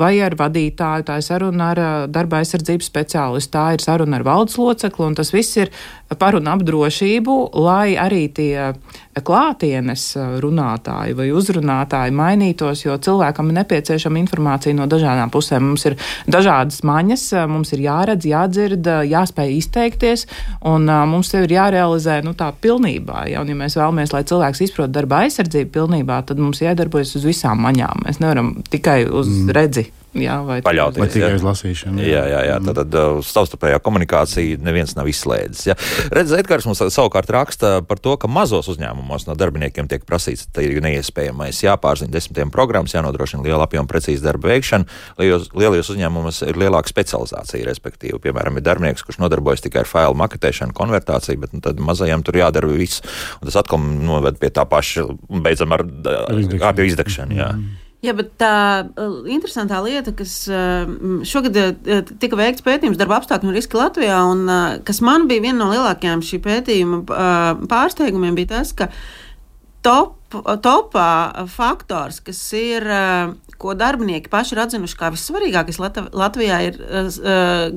vai 0.00 0.14
ar 0.24 0.32
vadītāju, 0.40 1.04
tā 1.04 1.20
ir 1.20 1.22
saruna 1.22 1.70
ar 1.70 2.08
darba 2.08 2.40
aizsardzības 2.40 2.88
speciālistu, 2.88 3.52
tā 3.52 3.74
ir 3.74 3.84
saruna 3.84 4.16
ar 4.16 4.24
valdes 4.38 4.58
locekli, 4.60 5.06
un 5.10 5.18
tas 5.18 5.32
viss 5.34 5.58
ir 5.58 5.72
par 6.18 6.38
un 6.38 6.48
ap 6.48 6.62
drošību, 6.64 7.36
lai 7.60 7.96
arī 8.00 8.28
tie 8.32 8.70
klātienes 9.18 10.04
runātāji 10.42 11.16
vai 11.18 11.28
uzrunātāji 11.34 12.14
mainītos, 12.14 12.84
jo 12.84 12.96
cilvēkam 13.02 13.50
ir 13.50 13.58
nepieciešama 13.58 14.20
informācija 14.22 14.76
no 14.78 14.86
dažādām 14.90 15.32
pusēm. 15.34 15.66
Mums 15.68 15.88
ir 15.90 15.98
dažādas 16.30 16.84
maņas, 16.86 17.26
mums 17.50 17.74
ir 17.74 17.84
jāredz, 17.88 18.28
jādzird, 18.30 18.88
jāspēj 19.10 19.54
izteikties, 19.58 20.26
un 20.70 20.88
mums 21.10 21.32
sev 21.34 21.48
ir 21.48 21.56
jārealizē 21.58 22.20
nu, 22.26 22.34
tā 22.38 22.52
pilnībā. 22.54 23.26
Ja, 23.32 23.42
un, 23.42 23.52
ja 23.52 23.58
mēs 23.58 23.78
vēlamies, 23.78 24.14
lai 24.14 24.24
cilvēks 24.28 24.64
izprot 24.68 24.94
darba 24.94 25.24
aizsardzību 25.26 25.74
pilnībā, 25.74 26.22
tad 26.28 26.40
mums 26.42 26.62
jādarbojas 26.64 27.16
uz 27.18 27.28
visām 27.28 27.64
maņām. 27.66 28.06
Mēs 28.06 28.22
nevaram 28.22 28.54
tikai 28.70 29.02
uz 29.08 29.28
mm. 29.28 29.56
redzi 29.58 29.88
jā, 30.22 30.38
vai 30.46 30.58
paļauties. 30.64 31.02
Vai 31.02 31.08
tikai 31.12 31.30
uz 31.36 31.44
lasīšanu. 31.46 32.02
Jā, 32.04 32.24
jā, 32.30 32.40
jā. 32.48 32.58
Mm. 32.58 32.74
tad 32.78 32.96
uh, 32.98 33.20
savstarpējā 33.24 33.80
komunikācija 33.84 34.60
neviens 34.64 34.94
nav 34.98 35.08
izslēdzis. 35.10 35.64
Ja. 35.70 35.76
Redz, 36.14 36.34
Edgars 36.36 36.66
mums 36.68 36.82
savukārt 36.94 37.30
raksta 37.34 37.78
par 37.88 38.00
to, 38.02 38.16
ka 38.20 38.30
mazos 38.30 38.70
uzņēmumos 38.72 39.28
no 39.28 39.36
darbiniekiem 39.38 39.88
tiek 39.90 40.04
prasīts, 40.08 40.46
ka 40.54 40.64
ir 40.64 40.78
neiespējamais 40.84 41.62
jāpārzina 41.64 42.12
desmitiem 42.14 42.52
programmas, 42.54 42.94
jānodrošina 42.96 43.44
liela 43.46 43.66
apjoma 43.66 43.90
precīza 43.90 44.26
darba 44.28 44.52
veikšana. 44.52 44.88
Lielajos, 45.20 45.50
lielajos 45.56 45.92
uzņēmumos 45.94 46.42
ir 46.48 46.60
lielāka 46.60 46.92
specializācija, 46.92 47.66
respektīvi, 47.68 48.20
piemēram, 48.28 48.58
ir 48.58 48.66
darbinieks, 48.66 49.04
kurš 49.06 49.20
nodarbojas 49.22 49.64
tikai 49.64 49.84
ar 49.84 49.90
failu 49.90 50.18
maketēšanu, 50.18 50.76
konvertāciju, 50.76 51.42
bet 51.44 51.56
nu, 51.56 51.62
tad 51.64 51.82
mazajam 51.82 52.24
tur 52.26 52.40
jādara 52.40 52.70
viss. 52.70 53.02
Un 53.40 53.50
tas 53.50 53.58
atkal 53.62 53.82
noved 53.82 54.40
pie 54.40 54.52
tā 54.54 54.64
paša, 54.68 55.06
beidzam 55.44 55.74
ar 55.76 55.84
ārpus 55.84 56.92
izdegšanu. 56.92 57.38
Jā. 57.38 57.52
Mm. 57.56 57.87
Jā, 57.98 58.12
bet 58.14 58.36
tā 58.38 58.86
uh, 58.86 59.24
interesantā 59.26 59.80
lieta, 59.82 60.12
kas 60.14 60.44
uh, 60.46 60.86
šogad 61.26 61.56
uh, 61.58 61.96
tika 62.22 62.38
veikts 62.38 62.62
pētījums 62.62 62.98
darba 63.00 63.16
apstākļu 63.18 63.50
un 63.50 63.58
riska 63.58 63.80
Latvijā, 63.80 64.20
un 64.30 64.44
kas 64.86 65.02
man 65.02 65.26
bija 65.26 65.48
viena 65.48 65.64
no 65.64 65.72
lielākajām 65.72 66.22
šī 66.22 66.38
pētījuma 66.44 67.00
pārsteigumiem, 67.66 68.38
bija 68.38 68.52
tas, 68.52 68.70
ka 68.78 68.86
top, 69.82 70.14
topā 70.62 71.10
faktors, 71.50 72.22
kas 72.22 72.38
ir, 72.54 72.86
ko 73.58 73.74
darbinieki 73.74 74.30
paši 74.30 74.54
ir 74.54 74.62
atzinuši 74.68 74.98
kā 75.00 75.10
vissvarīgākais 75.16 75.82
Latvijā, 75.82 76.62
ir 76.70 76.78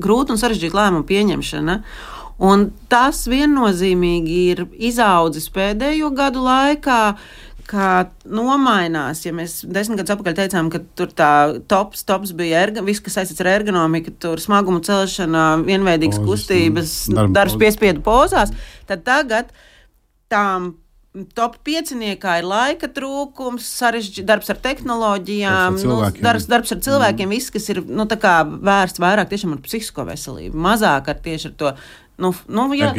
grūta 0.02 0.36
un 0.36 0.38
sarežģīta 0.38 0.78
lēmumu 0.78 1.08
pieņemšana. 1.08 1.80
Un 2.42 2.68
tas 2.90 3.24
viennozīmīgi 3.30 4.38
ir 4.52 4.64
izaudzis 4.90 5.50
pēdējo 5.54 6.10
gadu 6.16 6.42
laikā 6.42 7.02
kā 7.68 7.90
nomainās. 8.28 9.22
Ja 9.26 9.32
mēs 9.36 9.60
desmit 9.64 10.00
gadus 10.00 10.14
atpakaļ 10.14 10.36
teicām, 10.38 10.68
ka 10.72 10.82
tur 10.98 11.12
tā 11.16 11.30
tops, 11.70 12.04
tops 12.08 12.34
bija 12.36 12.62
erga, 12.66 12.84
viss, 12.86 13.02
kas 13.04 13.18
saistīts 13.18 13.42
ar 13.44 13.52
ergonomiku, 13.54 14.14
tur 14.22 14.42
smagumu 14.42 14.82
celšana, 14.86 15.46
vienveidīgas 15.66 16.20
Pozas, 16.20 16.28
kustības, 16.28 16.94
darba, 17.12 17.36
darbs 17.40 17.58
piespiedu 17.60 18.04
pozās, 18.06 18.54
tad 18.90 19.04
tagad 19.08 19.52
tām 20.32 20.72
top 21.36 21.58
pieciniekā 21.66 22.38
ir 22.40 22.46
laika 22.48 22.88
trūkums, 22.88 23.66
sarežģīts 23.80 24.26
darbs 24.28 24.48
ar 24.52 24.60
tehnoloģijām, 24.64 25.76
darbs 25.76 25.82
ar 25.84 25.90
nu, 25.90 25.96
cilvēkiem, 25.96 26.22
nu, 26.22 26.26
darbs, 26.28 26.46
darbs 26.48 26.72
ar 26.72 26.80
cilvēkiem 26.86 27.28
mm. 27.28 27.34
viss, 27.36 27.52
kas 27.52 27.68
ir 27.74 27.82
nu, 27.84 28.06
vērsts 28.08 29.02
vairāk 29.02 29.28
tiešām 29.32 29.52
ar 29.56 29.60
psihisko 29.66 30.06
veselību, 30.08 30.56
mazāk 30.68 31.12
ar 31.12 31.20
tieši 31.26 31.50
ar 31.50 31.58
to 31.60 31.74
Nu, 32.22 32.30
nu, 32.46 32.68
jā, 32.76 32.92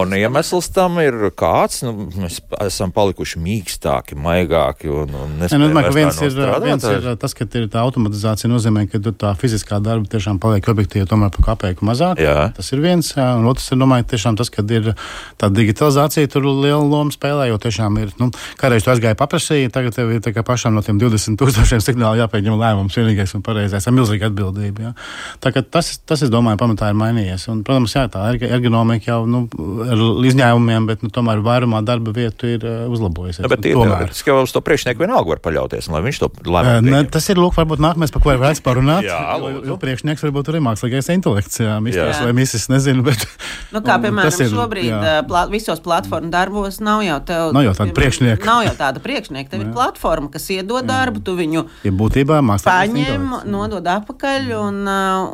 un 0.00 0.14
iemesls 0.16 0.70
tam 0.72 0.96
ir 1.02 1.28
kāds, 1.36 1.82
nu, 1.84 2.06
mēs 2.16 2.38
esam 2.64 2.92
palikuši 2.94 3.40
mīkstāki, 3.42 4.16
maigāki. 4.16 4.88
Un, 4.88 5.12
un 5.12 5.34
nu, 5.42 5.48
domāju, 5.68 5.92
viens, 5.96 6.20
ir, 6.24 6.38
viens 6.64 6.86
ir 6.88 7.08
tas, 7.20 7.34
ka 7.36 7.44
ir 7.46 7.66
tā 7.72 7.82
automatizācija 7.84 8.48
nozīmē, 8.50 8.86
ka 8.88 9.00
tā 9.10 9.34
fiziskā 9.38 9.80
darba 9.84 10.08
tiešām 10.10 10.40
paliek 10.42 10.68
objektīvi 10.72 11.08
tomēr 11.10 11.34
par 11.34 11.50
kapeiku 11.50 11.84
mazāk. 11.88 12.22
Jā. 12.22 12.48
Tas 12.56 12.72
ir 12.72 12.80
viens, 12.84 13.12
un 13.20 13.48
otrs 13.50 13.68
ir, 13.70 13.80
domāju, 13.82 14.08
tiešām 14.14 14.38
tas, 14.40 14.50
ka 14.52 14.64
ir 14.78 14.92
tā 15.40 15.50
digitalizācija 15.52 16.32
tur 16.32 16.48
liela 16.48 16.80
loma 16.80 17.12
spēlē, 17.14 17.50
jo 17.50 17.60
tiešām 17.60 18.00
ir, 18.00 18.14
nu, 18.22 18.30
kādreiz 18.60 18.86
tu 18.86 18.94
aizgāji 18.94 19.18
paprasīt, 19.20 19.74
tagad 19.74 19.96
tev 19.96 20.14
ir 20.16 20.24
tā 20.24 20.32
pašam 20.46 20.76
no 20.76 20.84
tiem 20.86 21.00
20 21.02 21.36
tūkstošiem 21.40 21.84
signālu 21.84 22.22
jāpieņem 22.22 22.56
lēmums 22.60 22.96
vienīgais 22.96 23.36
un 23.36 23.44
pareizais, 23.44 23.84
ar 23.84 23.96
milzīgu 23.96 24.30
atbildību. 24.30 24.88
Jā. 24.88 24.96
Tā 25.44 25.52
tas, 25.60 25.92
tas, 26.00 26.24
es 26.24 26.32
domāju, 26.32 26.60
pamatā 26.62 26.90
ir 26.92 26.98
mainījies. 26.98 27.48
Un, 27.52 27.62
protams, 27.66 27.94
jā, 27.96 28.06
tā 28.12 28.24
ir 28.32 28.45
ergonomika 28.54 29.10
jau 29.10 29.18
nu, 29.30 29.44
ar 29.86 30.02
izņēmumiem, 30.30 30.88
bet 30.90 31.04
nu, 31.04 31.10
tomēr 31.14 31.42
vairumā 31.44 31.82
darba 31.86 32.14
vietu 32.16 32.50
ir 32.50 32.66
uh, 32.66 32.86
uzlabojusies. 32.92 33.44
Ja, 33.44 33.50
bet 33.52 33.64
nu, 33.64 33.84
teorētiski 33.84 34.32
jau 34.32 34.40
uz 34.44 34.54
to 34.54 34.62
priekšnieku 34.66 35.04
vienalga 35.04 35.34
var 35.34 35.42
paļauties, 35.44 35.90
lai 35.92 36.02
viņš 36.06 36.22
to 36.22 36.30
lēmumu. 36.46 36.94
Uh, 36.94 37.10
tas 37.16 37.28
ir 37.32 37.40
lūk, 37.40 37.56
varbūt 37.58 37.82
nākamais, 37.82 38.14
par 38.14 38.24
ko 38.24 38.34
ir 38.34 38.42
vērts 38.42 38.64
parunāt. 38.64 39.06
jā, 39.10 39.18
jo, 39.42 39.52
jo 39.72 39.78
priekšnieks 39.82 40.24
varbūt 40.26 40.52
arī 40.52 40.62
mākslīgais 40.66 41.10
intelekts, 41.14 41.60
jā, 41.62 41.78
misters 41.84 42.22
vai 42.24 42.32
misis, 42.36 42.68
nezinu, 42.72 43.06
bet. 43.06 43.26
Nu, 43.74 43.80
kā 43.84 43.96
piemēram, 44.00 44.30
ir, 44.30 44.48
šobrīd 44.48 44.88
jā. 44.88 45.12
plā, 45.26 45.42
visos 45.50 45.80
platformu 45.84 46.30
darbos 46.32 46.78
nav 46.84 47.02
jau 47.04 47.16
tev. 47.26 47.50
Nav 47.52 47.64
jau 47.66 47.72
tāda 47.76 47.94
priekšnieka. 47.96 48.46
Nav 48.46 48.62
jau 48.64 48.74
tāda 48.78 49.02
priekšnieka. 49.02 49.50
Tev 49.52 49.64
ir 49.64 49.72
platforma, 49.74 50.30
kas 50.32 50.46
iedod 50.54 50.86
darbu, 50.86 51.20
tu 51.26 51.34
viņu 51.36 51.64
ja 51.84 51.92
būtībā 51.92 52.38
paņem, 52.62 53.26
nodod 53.50 53.86
atpakaļ, 53.90 54.48
un, 54.60 54.80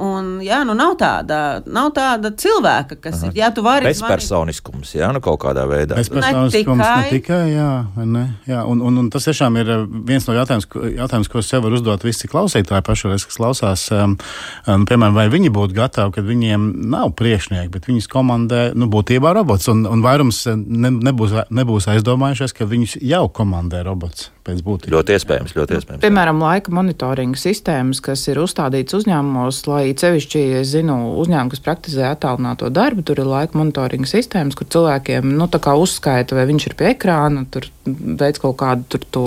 un 0.08 0.32
jā, 0.44 0.62
nu 0.68 0.76
nav 0.78 0.96
tāda, 1.00 1.38
nav 1.66 1.92
tāda 1.96 2.32
cilvēka, 2.42 2.91
kas 3.00 3.22
ir. 3.26 3.34
Jā, 3.38 3.50
tu 3.54 3.64
vari. 3.64 3.86
Bezpersoniskums, 3.88 4.94
jā, 4.96 5.10
nu 5.14 5.22
kaut 5.24 5.40
kādā 5.44 5.64
veidā. 5.68 5.96
Bezpersoniskums 5.98 6.82
ne 6.82 6.86
tikai, 6.86 7.04
ne 7.04 7.12
tikai 7.12 7.40
jā, 7.52 7.70
ne, 8.04 8.24
jā. 8.48 8.64
Un, 8.68 8.82
un, 8.84 9.00
un 9.04 9.10
tas 9.12 9.28
tiešām 9.28 9.56
ir 9.62 9.72
eh, 9.74 9.84
viens 10.10 10.26
no 10.28 10.36
jautājums, 10.36 10.68
jautājums 10.98 11.32
ko 11.32 11.44
sev 11.46 11.64
var 11.66 11.76
uzdot 11.78 12.06
visi 12.06 12.30
klausītāji 12.30 12.86
pašreiz, 12.86 13.26
kas 13.28 13.40
klausās. 13.40 13.86
Um, 13.94 14.18
um, 14.66 14.86
piemēram, 14.88 15.16
vai 15.16 15.28
viņi 15.32 15.52
būtu 15.54 15.78
gatavi, 15.78 16.16
kad 16.18 16.28
viņiem 16.28 16.68
nav 16.92 17.14
priekšnieki, 17.18 17.72
bet 17.72 17.88
viņus 17.90 18.10
komandē, 18.12 18.62
nu, 18.78 18.90
būtībā 18.92 19.34
robots. 19.38 19.70
Un, 19.72 19.86
un 19.88 20.04
vairums 20.04 20.44
ne, 20.52 20.92
nebūs, 21.10 21.38
nebūs 21.50 21.90
aizdomājušies, 21.94 22.56
ka 22.56 22.68
viņus 22.68 22.98
jau 23.00 23.26
komandē 23.32 23.84
robots 23.86 24.32
pēc 24.46 24.62
būtības. 24.66 24.92
Ļoti 24.92 25.16
iespējams, 25.16 25.54
ļoti 25.56 25.76
iespējams. 25.78 26.02
Piemēram, 26.02 26.42
laika 26.42 26.74
monitoringa 26.74 27.38
sistēmas, 27.38 28.02
kas 28.04 28.24
ir 28.30 28.40
uzstādītas 28.42 28.98
uzņēmumos, 29.00 29.62
lai 29.70 29.84
cevišķi, 29.98 30.42
ja 30.56 30.62
zinu, 30.66 30.96
uzņēmumu, 31.22 31.54
kas 31.54 31.64
praktizē 31.64 32.08
attālināto 32.10 32.70
darbu, 32.74 33.04
tur 33.06 33.22
ir 33.22 33.30
laika 33.30 33.58
monitoringa 33.58 34.10
sistēmas, 34.10 34.58
kur 34.58 34.70
cilvēkiem 34.72 35.34
nu, 35.38 35.48
uzskaita, 35.82 36.36
vai 36.38 36.48
viņš 36.50 36.68
ir 36.68 36.76
pie 36.78 36.90
ekrāna, 36.92 37.46
tur 37.52 37.68
veids 37.86 38.38
kaut 38.42 38.56
kādu 38.60 38.86
tur 38.94 39.04
to, 39.14 39.24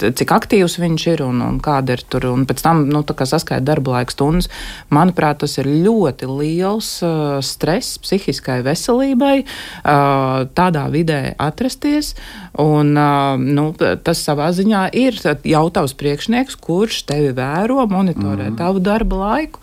cik 0.00 0.32
aktīvs 0.34 0.76
viņš 0.80 1.06
ir 1.14 1.22
un, 1.24 1.40
un 1.44 1.60
kāda 1.62 1.96
ir 1.96 2.02
tur, 2.04 2.26
un 2.32 2.44
pēc 2.48 2.60
tam 2.64 2.84
nu, 2.90 3.00
saskaita 3.02 3.64
darba 3.64 3.96
laika 3.96 4.12
stundas. 4.12 4.50
Manuprāt, 4.92 5.40
tas 5.42 5.56
ir 5.60 5.68
ļoti 5.68 6.28
liels 6.28 6.90
uh, 7.06 7.38
stress 7.44 8.00
psihiskai 8.02 8.60
veselībai, 8.66 9.34
uh, 9.44 10.44
tādā 10.56 10.84
vidē 10.92 11.20
atrasties, 11.40 12.12
un 12.60 12.92
uh, 12.98 13.40
nu, 13.40 13.70
tas 14.04 14.21
savā 14.22 14.52
ziņā 14.54 14.86
ir 14.98 15.18
jau 15.48 15.66
tavs 15.74 15.96
priekšnieks, 15.98 16.56
kurš 16.62 17.02
tevi 17.10 17.34
vēro, 17.36 17.82
monitorē 17.90 18.52
mm. 18.52 18.56
tavu 18.60 18.82
darba 18.84 19.26
laiku. 19.26 19.62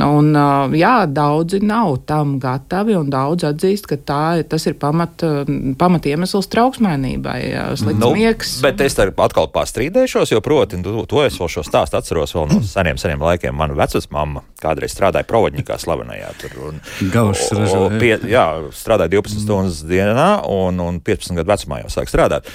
Un, 0.00 0.32
jā, 0.72 0.92
daudzi 1.04 1.58
nav 1.60 1.98
tam 2.08 2.38
gatavi, 2.40 2.94
un 2.96 3.10
daudz 3.12 3.44
atzīst, 3.44 3.84
ka 3.90 3.98
tā, 4.00 4.22
tas 4.48 4.64
ir 4.64 4.78
pamat, 4.80 5.20
pamat 5.76 6.08
iemesls 6.08 6.48
trauksmēnībai, 6.52 7.40
slikts 7.76 8.00
nu, 8.00 8.08
miegs. 8.16 8.54
Bet 8.64 8.80
es 8.80 8.96
atkal 8.96 9.50
pārstrīdēšos, 9.52 10.32
jo, 10.32 10.40
proti, 10.44 10.80
to, 10.84 11.04
to 11.10 11.20
es 11.26 11.36
vēl 11.36 11.52
šo 11.52 11.66
stāstu 11.68 12.00
atceros 12.00 12.32
vēl 12.38 12.48
no 12.54 12.62
seniem, 12.72 13.00
seniem 13.00 13.20
laikiem. 13.28 13.56
Mana 13.58 13.76
vecmāma 13.76 14.46
kādreiz 14.62 14.96
strādāja 14.96 15.28
provodņikā 15.28 15.76
slavenajā. 15.84 16.32
Tur, 16.40 16.58
un, 16.70 16.80
Gaušs 17.12 17.52
ražoja. 17.58 18.00
Pie, 18.00 18.14
jā, 18.32 18.46
strādāja 18.72 19.18
12 19.18 19.44
stundas 19.44 19.84
dienā, 19.84 20.30
un, 20.48 20.80
un 20.80 21.02
15 21.04 21.36
gadu 21.42 21.52
vecumā 21.52 21.82
jau 21.84 21.92
sāk 21.98 22.08
strādāt. 22.08 22.48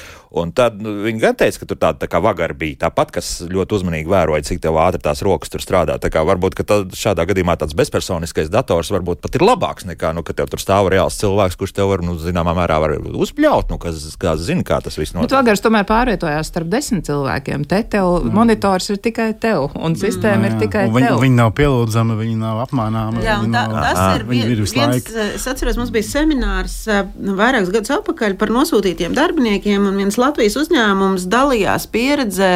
Un 0.44 0.54
tad 0.56 0.80
nu, 0.82 0.94
viņi 1.06 1.22
gan 1.22 1.38
teica, 1.40 1.62
ka 1.62 1.70
tur 1.70 1.80
tāda 1.82 2.02
tā 2.04 2.10
kā 2.12 2.22
vagara 2.24 2.56
bija. 2.58 2.82
Tāpat, 2.88 3.14
kas 3.18 3.32
ļoti 3.50 3.78
uzmanīgi 3.80 4.12
vēroja, 4.12 4.46
cik 4.48 4.62
tev 4.64 4.80
ātri 4.82 5.02
tās 5.04 5.24
rokas 5.26 5.52
tur 5.54 5.64
strādā. 5.64 5.98
Tā 6.02 6.12
kā 6.14 6.24
varbūt 6.28 6.60
šādā 6.98 7.26
gadījumā 7.30 7.58
tāds 7.60 7.76
bezpersoniskais 7.78 8.52
dators 8.54 8.92
varbūt 8.94 9.22
pat 9.24 9.38
ir 9.38 9.46
labāks 9.46 9.88
nekā, 9.90 10.14
nu, 10.16 10.24
ka 10.26 10.36
tev 10.38 10.50
tur 10.52 10.62
stāv 10.62 10.92
reāls 10.94 11.18
cilvēks, 11.22 11.58
kurš 11.60 11.76
tev 11.78 11.92
var, 11.92 12.04
nu, 12.06 12.18
zināmā 12.22 12.54
mērā 12.58 12.80
var 12.84 12.96
uzpļaut, 12.98 13.72
nu, 13.74 13.80
kas, 13.82 14.04
kas 14.20 14.44
zina, 14.48 14.66
kā 14.68 14.80
tas 14.84 14.98
viss 15.00 15.16
notiek. 15.16 15.30
Bet 15.30 15.38
vagars 15.38 15.64
tomēr 15.66 15.88
pārvietojās 15.90 16.52
starp 16.52 16.72
desmit 16.72 17.08
cilvēkiem. 17.10 17.66
Te 17.70 17.82
tev 17.96 18.10
mm. 18.20 18.34
monitors 18.36 18.90
ir 18.94 19.02
tikai 19.04 19.30
tev, 19.42 19.70
un 19.76 19.94
mm. 19.94 20.00
sistēma 20.02 20.44
mm. 20.44 20.50
ir 20.50 20.66
tikai 20.66 20.86
un 20.90 20.96
viņi, 20.98 21.10
tev. 21.10 21.22
Viņi 21.26 21.40
nav 21.40 21.54
pielūdzami, 21.58 22.18
viņi 22.22 22.38
nav 22.42 22.64
apmānāmi. 22.68 23.24
Jā, 23.26 23.40
tā, 23.44 23.52
nav, 23.54 23.76
tas 23.78 24.02
à, 24.04 24.08
ir, 24.20 24.28
vien, 24.30 24.54
viens, 24.64 25.12
es 25.38 25.48
atceros, 25.50 25.80
mums 25.80 25.94
bija 25.94 26.08
seminārs 26.08 26.78
vairākus 26.88 27.74
gadus 27.74 27.94
atpakaļ 27.98 28.38
par 28.40 28.54
nosūtītiem 28.56 29.16
darbiniekiem, 29.18 29.88
un 29.90 30.00
viens 30.02 30.20
Latvijas 30.28 30.58
uzņēmums 30.60 31.28
dalījās 31.32 31.88
pieredzē 31.92 32.54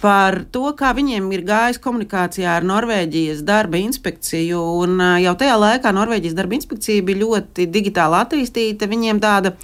par 0.00 0.36
to, 0.52 0.70
kā 0.76 0.92
viņiem 0.96 1.26
ir 1.32 1.44
gājis 1.44 1.80
komunikācijā 1.84 2.58
ar 2.58 2.66
Norvēģijas 2.68 3.42
darba 3.44 3.80
inspekciju. 3.80 4.60
Un 4.84 5.00
jau 5.24 5.34
tajā 5.40 5.56
laikā 5.60 5.92
Norvēģijas 5.96 6.36
darba 6.36 6.56
inspekcija 6.56 7.04
bija 7.04 7.22
ļoti 7.22 7.68
digitāli 7.72 8.20
attīstīta. 8.20 8.88
Viņiem 8.88 9.20
tāda 9.24 9.54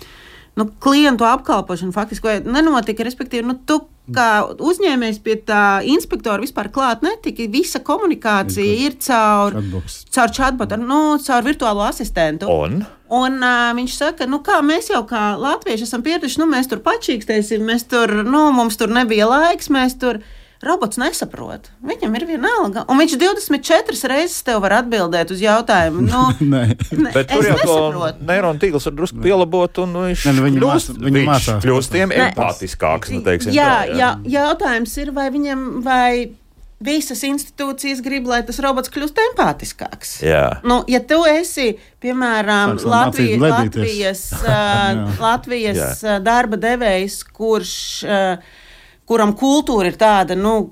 nu, 0.60 0.68
klientu 0.80 1.28
apkalpošana 1.28 1.96
faktiski 1.96 2.40
nenotika. 2.48 3.04
Respektīvi, 3.08 3.48
nu, 3.48 3.56
tu 3.64 3.82
kā 4.14 4.28
uzņēmējs 4.70 5.20
pie 5.24 5.36
tā 5.48 5.64
inspektora 5.86 6.42
vispār 6.42 6.70
klāt 6.74 7.04
netika. 7.06 7.46
Visa 7.50 7.80
komunikācija 7.84 8.78
ir 8.86 8.96
caur 9.02 9.56
chatbox. 9.56 10.00
caur 10.14 10.34
chatbotu, 10.36 10.80
nu, 10.80 11.00
caur 11.24 11.46
virtuālo 11.46 11.86
asistentu. 11.86 12.50
Un? 12.50 12.82
Un, 13.10 13.40
uh, 13.42 13.70
viņš 13.74 13.94
saka, 13.96 14.26
nu, 14.30 14.38
kā 14.46 14.60
mēs 14.62 14.92
jau 14.92 15.02
kā 15.08 15.32
latvieši 15.40 15.88
esam 15.88 16.04
pieraduši, 16.06 16.38
nu, 16.42 16.46
mēs 16.50 16.70
tur 16.70 16.82
pačīkstēsim, 16.84 17.64
mēs 17.66 17.88
tur, 17.90 18.20
nu, 18.26 18.44
mums 18.54 18.78
tur 18.78 18.92
nebija 18.94 19.26
laiks, 19.30 19.72
mēs 19.72 19.98
tur. 19.98 20.22
Robots 20.60 20.98
nesaprot. 21.00 21.70
Viņam 21.80 22.16
ir 22.18 22.26
viena 22.28 22.50
alga. 22.58 22.82
Un 22.92 22.98
viņš 23.00 23.14
24 23.16 24.10
reizes 24.12 24.42
tev 24.44 24.58
var 24.60 24.74
atbildēt 24.82 25.32
uz 25.32 25.40
jautājumu. 25.40 26.04
Nu, 26.04 26.24
Nē, 26.52 26.64
ne, 26.76 27.12
bet 27.14 27.30
tur 27.32 27.48
jau 27.48 27.56
to 27.62 28.10
neironu 28.28 28.60
tīkls 28.60 28.90
var 28.90 28.98
drusku 28.98 29.24
pielabot, 29.24 29.80
un 29.86 29.96
viņš 30.10 30.26
nu, 30.28 30.44
viņi 30.44 30.60
kļūst. 30.60 31.64
Kļūst 31.64 31.96
tiem 31.96 32.12
empātiskāks. 32.12 33.14
Nu, 33.14 33.22
teiksim, 33.24 33.56
jā, 33.56 33.70
tā, 33.70 33.96
jā. 33.96 34.12
jā, 34.20 34.36
jautājums 34.36 34.98
ir, 35.00 35.14
vai 35.16 35.30
viņam, 35.32 35.64
vai 35.86 36.12
visas 36.80 37.24
institūcijas 37.24 38.04
grib, 38.04 38.28
lai 38.28 38.40
tas 38.44 38.60
robots 38.60 38.92
kļūst 38.92 39.24
empātiskāks. 39.30 40.14
Jā. 40.24 40.44
Nu, 40.60 40.82
ja 40.92 41.00
tu 41.00 41.22
esi, 41.28 41.74
piemēram, 42.04 42.76
Latvijas, 42.84 43.44
Latvijas, 43.48 44.24
uh, 44.44 45.20
Latvijas 45.20 46.04
darba 46.24 46.60
devējs, 46.60 47.22
kurš 47.36 47.76
uh, 48.04 48.58
kuram 49.10 49.34
kultūra 49.34 49.90
ir 49.90 49.98
tāda, 49.98 50.36
nu, 50.38 50.70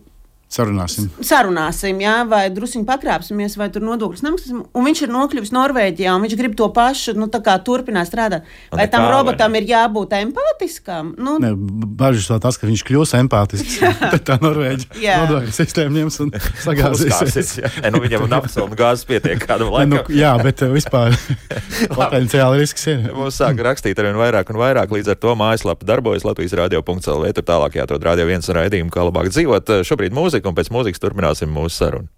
Sarunāsim. 0.48 1.10
Sarunāsim, 1.20 1.98
jā, 2.00 2.22
vai 2.24 2.46
druskuļi 2.48 2.86
pakrāpsimies, 2.88 3.58
vai 3.60 3.66
tur 3.72 3.84
nodokļus 3.84 4.22
nemaksāsim. 4.24 4.62
Un 4.72 4.86
viņš 4.86 5.02
ir 5.04 5.10
nokļuvis 5.12 5.50
Norvēģijā, 5.52 6.14
un 6.16 6.24
viņš 6.24 6.36
grib 6.40 6.54
to 6.56 6.70
pašu 6.72 7.12
nu, 7.20 7.26
turpināt 7.28 8.08
strādāt. 8.08 8.48
Vai 8.72 8.86
tam 8.88 9.04
robotam 9.12 9.52
vai 9.52 9.60
ir 9.60 9.68
jābūt 9.68 10.14
empātiskam? 10.16 11.10
Nu, 11.20 11.36
ne, 11.42 11.50
bažas 11.52 12.30
vēl 12.32 12.40
tas, 12.46 12.56
ka 12.56 12.68
viņš 12.70 12.84
kļūs 12.88 13.12
empātisks. 13.18 13.76
Tad 14.14 14.24
tā 14.24 14.38
Norvēģija 14.40 15.18
nodokļu 15.26 15.52
sistēma 15.58 15.94
ņems 15.98 16.18
un 16.24 16.32
sagāzīsies. 16.66 17.52
e, 17.82 17.92
nu, 17.92 18.00
viņam 18.06 18.24
naftas 18.32 18.56
un 18.64 18.72
gāzes 18.78 19.04
pietiek 19.08 19.44
kādam 19.44 19.74
laikam. 19.74 19.98
Nu, 19.98 20.16
jā, 20.16 20.32
bet 20.40 20.64
uh, 20.64 20.72
vispār 20.72 21.12
potenciāli 21.98 22.64
risks 22.64 22.88
ir. 22.88 23.04
Mums 23.12 23.36
sāk 23.42 23.60
rakstīt 23.68 24.00
arvien 24.00 24.16
vairāk 24.16 24.48
un 24.54 24.62
vairāk, 24.64 24.96
līdz 24.96 25.12
ar 25.12 25.20
to 25.20 25.36
mājaslapa 25.36 25.92
darbojas 25.92 26.24
Latvijas 26.24 26.56
radio.lv. 26.56 27.36
Tur 27.36 27.48
tālāk 27.52 27.76
jāatrod 27.82 28.08
radio 28.08 28.28
viens 28.32 28.48
raidījumu, 28.48 28.92
kā 28.94 29.04
labāk 29.04 29.28
dzīvot. 29.34 29.76
Šobrīd 29.84 30.16
mūzika 30.16 30.37
mūzika, 30.38 30.48
un 30.48 30.56
pēc 30.56 30.70
mūzikas 30.70 31.02
turpināsim 31.02 31.50
mūsu 31.50 31.74
sarunu. 31.74 32.08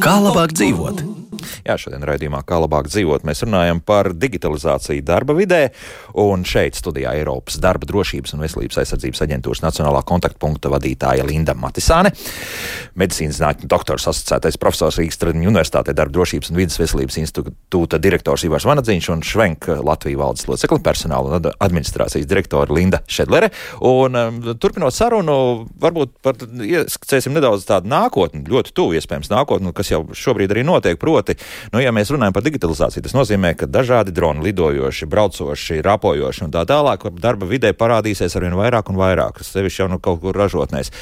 Kā 0.00 0.14
labāk 0.22 0.54
dzīvot? 0.54 1.02
Jā, 1.66 1.76
šodien 1.80 2.04
raidījumā, 2.06 2.42
kā 2.46 2.60
labāk 2.62 2.90
dzīvot, 2.90 3.24
mēs 3.28 3.44
runājam 3.46 3.82
par 3.84 4.12
digitalizāciju 4.16 5.04
darba 5.06 5.36
vidē. 5.38 5.62
Un 6.20 6.44
šeit 6.48 6.78
studijā 6.78 7.14
Eiropas 7.18 7.58
darba 7.62 7.88
drošības 7.88 8.34
un 8.36 8.44
veselības 8.44 8.80
aizsardzības 8.82 9.24
aģentūras 9.26 9.64
nacionālā 9.64 10.02
kontaktpunkta 10.08 10.72
vadītāja 10.72 11.26
Linda 11.28 11.54
Matisāne, 11.58 12.12
medicīnas 12.98 13.40
zinātņu 13.40 13.70
doktors 13.70 14.08
asociētais 14.10 14.58
profesors 14.60 14.98
Rīgas 15.00 15.20
Tradiņu 15.20 15.50
universitātē 15.50 15.94
darba 15.96 16.14
drošības 16.18 16.52
un 16.52 16.60
vidas 16.60 16.78
veselības 16.80 17.20
institūta 17.22 18.00
direktors 18.02 18.44
Ivars 18.48 18.66
Vanadziņš 18.68 19.10
un 19.14 19.24
Švenk 19.26 19.70
Latvijas 19.86 20.20
valdes 20.20 20.48
locekli 20.50 20.80
personāla 20.84 21.38
un 21.38 21.50
administrācijas 21.52 22.28
direktora 22.28 22.72
Linda 22.74 23.02
Šedlere. 23.10 23.50
Un 23.86 24.18
um, 24.18 24.40
turpinot 24.60 24.94
sarunu, 24.94 25.36
varbūt 25.80 26.16
par 26.24 26.38
ieskicēsim 26.40 27.34
nedaudz 27.36 27.66
tādu 27.68 27.90
nākotni, 27.90 28.44
ļoti 28.50 28.74
tuvu 28.76 28.98
iespējams 28.98 29.30
nākotni, 29.32 29.72
kas 29.76 29.92
jau 29.92 30.02
šobrīd 30.16 30.54
arī 30.54 30.64
notiek. 30.66 30.98
Proti, 31.00 31.29
nu, 31.74 31.82
ja 31.82 31.92
mēs 31.94 32.12
runājam 32.12 32.36
par 32.36 32.44
digitalizāciju, 32.46 33.04
tas 33.06 33.16
nozīmē, 33.16 33.54
ka 33.58 33.68
dažādi 33.70 34.14
droni 34.14 34.44
lidojoši, 34.48 35.08
braucoši, 35.10 35.80
rapojoši 35.86 36.46
un 36.46 36.54
tā 36.54 36.64
tālāk 36.68 37.06
darba 37.20 37.48
vidē 37.50 37.72
parādīsies 37.76 38.36
arvien 38.38 38.58
vairāk 38.58 38.92
un 38.92 39.00
vairāk, 39.00 39.42
sevišķi 39.46 39.84
jau 39.84 39.88
nu 39.92 40.00
kaut 40.02 40.20
kur 40.24 40.36
ražotnēs. 40.36 40.92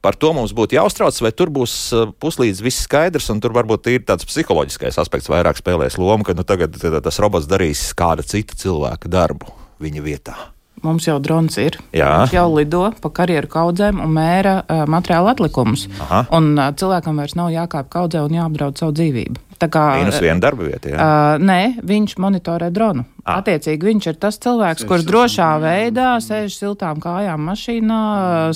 Par 0.00 0.16
to 0.16 0.32
mums 0.36 0.54
būtu 0.56 0.78
jāuztrauc, 0.78 1.18
vai 1.20 1.32
tur 1.36 1.52
būs 1.52 1.74
uh, 1.92 2.14
puslīdz 2.22 2.62
viss 2.64 2.86
skaidrs, 2.86 3.28
un 3.34 3.42
tur 3.44 3.52
varbūt 3.56 3.90
ir 3.92 4.06
tāds 4.08 4.28
psiholoģiskais 4.28 5.00
aspekts 5.02 5.28
vairāk 5.32 5.60
spēlēs 5.60 6.00
lomu, 6.00 6.24
ka 6.24 6.36
nu, 6.36 6.46
tagad 6.46 6.78
tas 6.80 7.20
robots 7.20 7.50
darīs 7.50 7.90
kāda 7.96 8.24
cita 8.24 8.56
cilvēka 8.56 9.12
darbu 9.12 9.52
viņa 9.80 10.04
vietā. 10.04 10.38
Mums 10.80 11.04
jau 11.04 11.18
drons 11.20 11.58
ir. 11.60 11.76
Jā. 11.92 12.22
Viņš 12.22 12.34
jau 12.38 12.46
lido 12.54 12.86
pa 13.02 13.10
karjeru 13.12 13.50
kaudzēm 13.52 14.00
un 14.00 14.14
mēra 14.16 14.60
uh, 14.62 14.86
materiālu 14.88 15.28
atlikumus. 15.34 15.86
Un 16.32 16.54
uh, 16.56 16.70
cilvēkam 16.72 17.20
vairs 17.20 17.36
nav 17.36 17.52
jākāp 17.52 17.90
kaudzē 17.92 18.24
un 18.24 18.38
jāapdraud 18.38 18.80
savu 18.80 18.96
dzīvību. 18.96 19.49
Kā 19.68 19.84
Mīnus 19.98 20.20
viena 20.22 20.40
darba 20.40 20.64
vieta. 20.64 20.88
Jā. 20.88 20.96
Uh, 20.96 21.42
nē, 21.44 21.82
viņš 21.84 22.16
monitorē 22.22 22.70
dronu. 22.72 23.04
À. 23.20 23.40
Attiecīgi, 23.40 23.84
viņš 23.90 24.06
ir 24.12 24.16
tas 24.20 24.38
cilvēks, 24.40 24.86
kurš 24.88 25.04
drošā 25.08 25.48
veidā 25.60 26.14
sēž 26.24 26.54
siltām 26.56 27.00
kājām 27.02 27.42
mašīnā, 27.50 28.00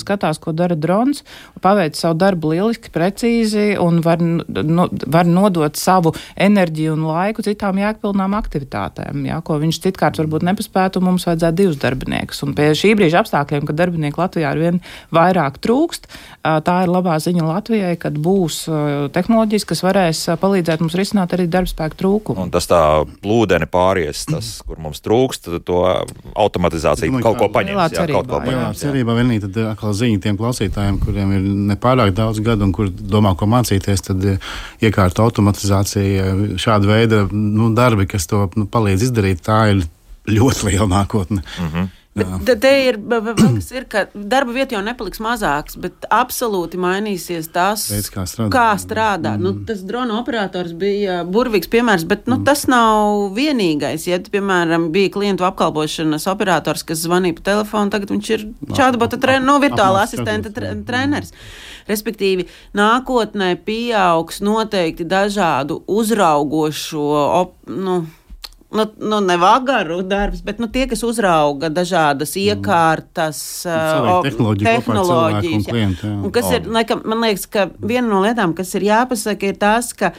skatās, 0.01 0.41
ko 0.41 0.55
dara 0.57 0.77
drons, 0.79 1.21
paveic 1.65 1.99
savu 1.99 2.17
darbu 2.21 2.55
lieliski, 2.55 2.93
precīzi 2.95 3.75
un 3.81 4.01
var, 4.05 4.23
no, 4.23 4.87
var 4.89 5.29
nodot 5.29 5.77
savu 5.77 6.15
enerģiju 6.41 6.95
un 6.97 7.05
laiku 7.11 7.45
citām 7.45 7.81
jēgpilnām 7.83 8.37
aktivitātēm, 8.39 9.27
jā, 9.29 9.41
ko 9.45 9.59
viņš 9.61 9.81
citkārt 9.85 10.21
varbūt 10.23 10.47
nepaspētu, 10.49 11.01
un 11.01 11.11
mums 11.11 11.29
vajadzētu 11.29 11.61
divus 11.61 11.81
darbiniekus. 11.83 12.41
Un 12.47 12.57
pie 12.57 12.71
šī 12.79 12.95
brīža 12.99 13.21
apstākļiem, 13.25 13.69
kad 13.69 13.81
darbinieku 13.83 14.23
Latvijā 14.23 14.55
ar 14.55 14.61
vien 14.61 14.81
vairāk 15.15 15.61
trūkst, 15.65 16.09
tā 16.41 16.79
ir 16.85 16.93
labā 16.93 17.19
ziņa 17.21 17.49
Latvijai, 17.51 17.95
kad 18.01 18.17
būs 18.17 18.65
tehnoloģijas, 19.15 19.69
kas 19.69 19.85
varēs 19.85 20.25
palīdzēt 20.41 20.85
mums 20.85 20.97
risināt 20.99 21.37
arī 21.37 21.49
darbspēku 21.53 22.01
trūkumu. 22.01 22.49
Un 22.49 22.53
tas 22.55 22.69
tā 22.71 22.81
plūdeni 23.25 23.69
pāries, 23.71 24.25
tas 24.31 24.55
kur 24.65 24.79
mums 24.81 25.03
trūkst, 25.05 25.51
to 25.69 25.81
automatizācija 26.41 27.11
domāju, 27.11 27.25
kaut 27.27 27.41
ko 27.43 27.49
paņems. 27.53 27.97
Jā, 27.97 28.07
kaut 28.09 28.31
ko 28.31 28.39
paņems. 28.41 28.63
Jā, 28.63 28.87
cerībā 28.87 29.17
vienīgi 29.19 29.43
tad 29.45 29.59
atkal 29.75 29.93
ziņa 29.99 30.23
tiem 30.25 30.39
klausītājiem, 30.41 31.01
kuriem 31.03 31.35
ir 31.37 31.49
nepārāk 31.73 32.15
daudz 32.17 32.41
gadu 32.45 32.65
un 32.65 32.73
kur 32.77 32.89
domā, 32.89 33.35
ko 33.37 33.49
mācīties, 33.51 34.07
tad 34.09 34.25
iekārta 34.85 35.27
automatizācija, 35.27 36.31
šāda 36.61 36.89
veida 36.89 37.21
nu, 37.33 37.69
darbi, 37.77 38.09
kas 38.09 38.29
to 38.31 38.47
nu, 38.57 38.65
palīdz 38.71 39.11
izdarīt, 39.11 39.45
tā 39.45 39.61
ir 39.75 39.85
ļoti 40.33 40.71
liela 40.71 40.89
nākotne. 40.97 41.45
Mm 41.45 41.69
-hmm. 41.69 41.93
Bet 42.15 42.61
te 42.63 42.71
ir, 42.87 42.97
kas 43.35 43.73
ir, 43.75 43.89
ka 43.91 44.05
darba 44.15 44.55
vieta 44.55 44.77
jau 44.77 44.83
nepaliks 44.87 45.19
mazāks, 45.23 45.75
bet 45.83 46.07
absolūti 46.15 46.79
mainīsies 46.79 47.49
tas, 47.51 47.89
Veids, 47.91 48.11
kā 48.15 48.23
strādā. 48.31 48.51
Kā 48.55 48.67
strādā. 48.79 49.33
Mm. 49.35 49.43
Nu, 49.43 49.67
tas 49.67 49.83
drona 49.87 50.21
operators 50.21 50.77
bija 50.79 51.23
burvīgs 51.27 51.71
piemērs, 51.73 52.07
bet 52.07 52.31
nu, 52.31 52.39
mm. 52.39 52.47
tas 52.47 52.65
nav 52.71 53.35
vienīgais. 53.35 54.07
Ja, 54.07 54.21
piemēram, 54.23 54.93
bija 54.95 55.11
klientu 55.17 55.49
apkalpošanas 55.49 56.29
operators, 56.31 56.87
kas 56.87 57.03
zvanīja 57.03 57.41
pa 57.41 57.49
telefonu, 57.51 57.91
tagad 57.91 58.15
viņš 58.15 58.33
ir 58.37 58.49
čādabota 58.71 59.19
treneris, 59.19 59.49
no 59.51 59.59
virtuāla 59.65 60.07
asistenta 60.07 60.55
treneris. 60.55 61.35
Respektīvi, 61.91 62.47
nākotnē 62.79 63.57
pieaugs 63.67 64.39
noteikti 64.45 65.03
dažādu 65.09 65.83
uzraugošo. 65.91 67.09
Op, 67.43 67.59
nu, 67.67 68.05
nu, 68.75 68.87
nu, 68.99 69.21
ne 69.25 69.37
vagaru 69.41 70.01
darbs, 70.07 70.43
bet 70.45 70.61
nu, 70.63 70.69
tie, 70.73 70.87
kas 70.91 71.05
uzrauga 71.07 71.71
dažādas 71.73 72.35
mm. 72.35 72.47
iekārtas, 72.53 73.41
uh, 73.69 74.25
tehnoloģijas. 74.27 75.69
Klientu, 75.71 76.11
un 76.27 76.35
kas 76.35 76.51
ir, 76.57 76.67
laikam, 76.75 77.05
man 77.09 77.23
liekas, 77.25 77.47
ka 77.51 77.69
viena 77.79 78.09
no 78.09 78.23
lietām, 78.25 78.57
kas 78.59 78.75
ir 78.79 78.89
jāpasaka, 78.91 79.53
ir 79.53 79.61
tas, 79.63 79.93
ka 79.97 80.13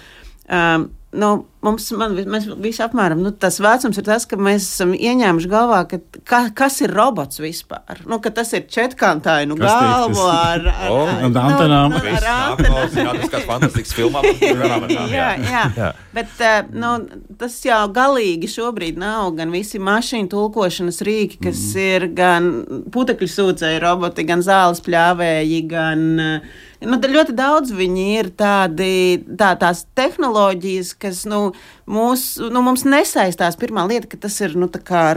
um, 0.48 0.90
nu, 1.16 1.32
mums, 1.66 1.88
man, 1.98 2.14
mēs 2.32 2.46
visi 2.62 2.84
apmēram, 2.86 3.22
nu, 3.26 3.32
tas 3.34 3.58
vecums 3.64 3.98
ir 4.00 4.06
tas, 4.08 4.28
ka 4.30 4.38
mēs 4.40 4.68
esam 4.68 4.94
ieņēmuši 4.96 5.50
galvā, 5.52 5.82
ka, 5.90 6.00
ka 6.28 6.42
kas 6.56 6.80
ir 6.86 6.94
robots 6.96 7.42
vispār. 7.42 8.04
Nu, 8.10 8.20
ka 8.24 8.32
tas 8.36 8.54
ir 8.58 8.68
četkantainu 8.72 9.58
galvu 9.60 10.26
ar, 10.30 10.68
ar, 10.86 10.92
oh, 10.92 11.10
ar, 11.10 11.26
ar 11.28 11.40
antenām. 11.44 11.96
Nu, 11.96 12.02
ar 12.14 12.30
antenām. 12.34 13.22
Tas 13.34 13.48
fantastisks 13.50 13.96
filmām. 13.98 14.28
jā, 15.16 15.32
jā. 15.42 15.64
jā. 15.76 15.90
Bet 16.16 16.44
uh, 16.44 16.60
nu, 16.76 16.94
tas 17.40 17.58
jau 17.66 17.82
galīgi 17.96 18.50
šobrīd 18.52 19.02
nav 19.02 19.34
gan 19.40 19.52
visi 19.54 19.82
mašīnu 19.82 20.32
tulkošanas 20.32 21.02
rīki, 21.06 21.42
kas 21.48 21.66
mm. 21.74 21.90
ir 21.90 22.08
gan 22.16 22.54
putekļu 22.94 23.32
sūcēji 23.32 23.84
roboti, 23.84 24.28
gan 24.28 24.46
zāles 24.46 24.84
pļāvēji, 24.86 25.66
gan 25.74 26.08
uh, 26.16 26.64
Nu, 26.86 27.00
ļoti 27.00 27.34
daudz 27.36 27.72
viņi 27.74 28.06
ir 28.20 28.30
tādi, 28.38 29.18
tā, 29.40 29.54
tās 29.60 29.86
tehnoloģijas, 29.98 30.92
kas 31.00 31.24
nu, 31.30 31.55
mūs, 31.90 32.26
nu, 32.52 32.62
mums 32.66 32.86
nesaistās. 32.88 33.58
Pirmā 33.60 33.86
lieta, 33.90 34.10
ka 34.12 34.20
tas 34.26 34.38
ir 34.42 34.56
nu, 34.60 34.70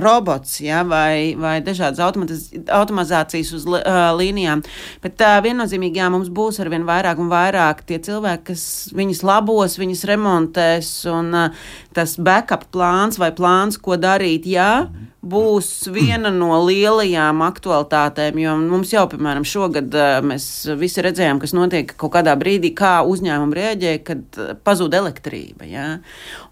robots 0.03 0.59
ja, 0.61 0.85
vai, 0.87 1.35
vai 1.39 1.59
dažādas 1.65 2.01
automatizācijas 2.03 3.53
uz 3.57 3.67
uh, 3.69 3.81
līnijām. 4.19 4.63
Bet 5.05 5.21
uh, 5.25 5.39
viennozīmīgi 5.45 6.03
jā, 6.03 6.09
mums 6.13 6.31
būs 6.33 6.61
ar 6.63 6.71
vien 6.73 6.87
vairāk 6.89 7.21
un 7.23 7.33
vairāk 7.33 7.85
tie 7.89 8.01
cilvēki, 8.05 8.49
kas 8.53 8.65
viņus 8.97 9.25
labos, 9.27 9.79
viņus 9.81 10.07
remontēs. 10.13 10.95
Un 11.13 11.35
uh, 11.35 11.69
tas 11.97 12.19
backup 12.21 12.69
plāns 12.75 13.21
vai 13.21 13.33
plāns, 13.37 13.81
ko 13.81 14.01
darīt, 14.01 14.49
jā. 14.49 14.89
Mhm 14.89 15.09
būs 15.29 15.69
viena 15.93 16.31
no 16.35 16.51
lielajām 16.67 17.43
aktualitātēm. 17.47 18.39
Jo 18.43 18.55
mums 18.61 18.93
jau, 18.95 19.05
piemēram, 19.11 19.47
šogad 19.49 19.95
mēs 20.27 20.47
visi 20.81 21.05
redzējām, 21.05 21.41
kas 21.43 21.55
notiek 21.57 21.93
kaut 22.01 22.15
kādā 22.17 22.35
brīdī, 22.39 22.73
kā 22.77 22.99
uzņēmumi 23.09 23.59
rēģē, 23.59 23.93
kad 24.07 24.41
pazūd 24.67 24.97
elektrība. 24.99 25.69
Ja? 25.69 25.87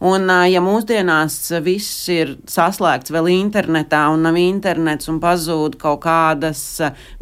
Un, 0.05 0.29
ja 0.51 0.63
mūsdienās 0.65 1.39
viss 1.65 2.07
ir 2.13 2.37
saslēgts 2.51 3.15
vēl 3.15 3.33
internetā 3.37 4.07
un 4.13 4.27
nav 4.27 4.39
internets 4.41 5.11
un 5.13 5.21
pazūd 5.23 5.79
kaut 5.81 6.03
kādas, 6.05 6.63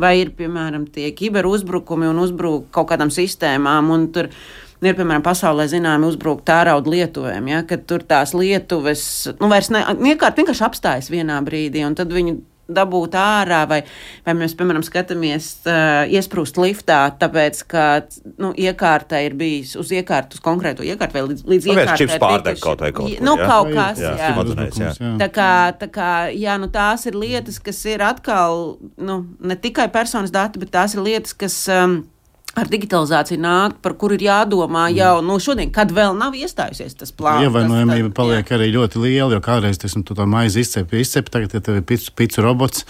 vai 0.00 0.16
ir, 0.22 0.34
piemēram, 0.36 0.88
tie 0.94 1.12
kiberuzbrukumi 1.16 2.10
un 2.10 2.22
uzbruk 2.24 2.70
kaut 2.74 2.90
kādām 2.92 3.12
sistēmām. 3.14 3.92
Un 3.94 4.10
tur, 4.14 4.30
Nu, 4.84 4.90
ir, 4.90 4.96
piemēram, 4.98 5.22
pasaulē 5.24 5.64
zināmi 5.72 6.04
uzbrukt 6.10 6.44
tērauda 6.44 6.90
lietuvēm, 6.92 7.46
ja, 7.48 7.62
kad 7.64 7.86
tur 7.88 8.02
tās 8.04 8.34
lietuves, 8.36 9.04
nu, 9.38 9.48
vairs 9.48 9.70
ne, 9.72 9.80
niekārt 9.96 10.36
vienkārši 10.36 10.66
apstājas 10.66 11.08
vienā 11.08 11.38
brīdī, 11.46 11.86
un 11.88 11.96
tad 11.96 12.12
viņi 12.12 12.34
dabūt 12.68 13.16
ārā, 13.16 13.62
vai, 13.68 13.78
vai 14.26 14.34
mēs, 14.36 14.52
piemēram, 14.58 14.84
skatāmies 14.84 15.48
uh, 15.64 16.04
iesprūst 16.12 16.60
liftā, 16.60 17.00
tāpēc, 17.20 17.62
ka 17.72 17.86
nu, 18.36 18.52
iekārta 18.52 19.20
ir 19.24 19.36
bijis 19.40 19.74
uz 19.80 19.92
iekārtu, 19.96 20.36
uz 20.36 20.44
konkrēto 20.44 20.84
iekārtu, 20.84 21.16
vai 21.16 21.24
līdz, 21.30 21.44
līdz 21.48 21.68
iekārtai. 21.72 22.08
Tas 22.12 22.22
pārdek 22.22 22.62
kaut 22.64 22.84
vai 22.84 22.92
kaut 22.92 23.08
ko. 23.08 23.24
Nu, 23.24 23.36
jā? 23.40 23.50
kaut 23.50 23.72
kas, 23.72 24.00
jā. 24.04 24.14
jā. 24.20 24.32
jā. 24.68 24.94
jā. 25.00 25.12
Tā 25.24 25.30
kā, 25.32 25.50
tā 25.80 25.90
kā, 25.92 26.10
jā, 26.36 26.56
nu 26.60 26.68
tās 26.72 27.08
ir 27.08 27.16
lietas, 27.20 27.60
kas 27.64 27.84
ir 27.88 28.04
atkal, 28.04 28.66
nu, 28.96 29.20
ne 29.40 29.60
tikai 29.60 29.88
personas 29.92 30.32
dati, 30.34 30.60
bet 30.60 30.72
tās 30.76 30.96
ir 30.96 31.04
lietas, 31.04 31.36
kas. 31.36 31.62
Um, 31.72 32.02
ar 32.58 32.70
digitalizāciju 32.70 33.40
nāk, 33.42 33.78
par 33.84 33.96
kuru 33.98 34.16
ir 34.18 34.26
jādomā 34.28 34.86
mm. 34.88 34.96
jau 34.98 35.14
nu, 35.26 35.38
šodien, 35.42 35.70
kad 35.74 35.90
vēl 35.94 36.14
nav 36.18 36.36
iestājusies 36.38 36.96
tas 36.98 37.12
plāns. 37.14 37.46
Ievainojamība 37.48 38.12
paliek 38.14 38.46
jā. 38.46 38.58
arī 38.58 38.70
ļoti 38.74 39.02
liela, 39.02 39.30
jo 39.34 39.40
kādreiz 39.44 39.80
tas 39.82 39.96
tu 40.06 40.16
tā 40.16 40.26
maizi 40.28 40.62
izcepi, 40.64 41.02
izcepi, 41.02 41.32
tagad, 41.34 41.56
ja 41.56 41.62
tev 41.64 41.80
ir 41.80 41.86
picu, 41.88 42.12
picu 42.16 42.44
robots, 42.44 42.84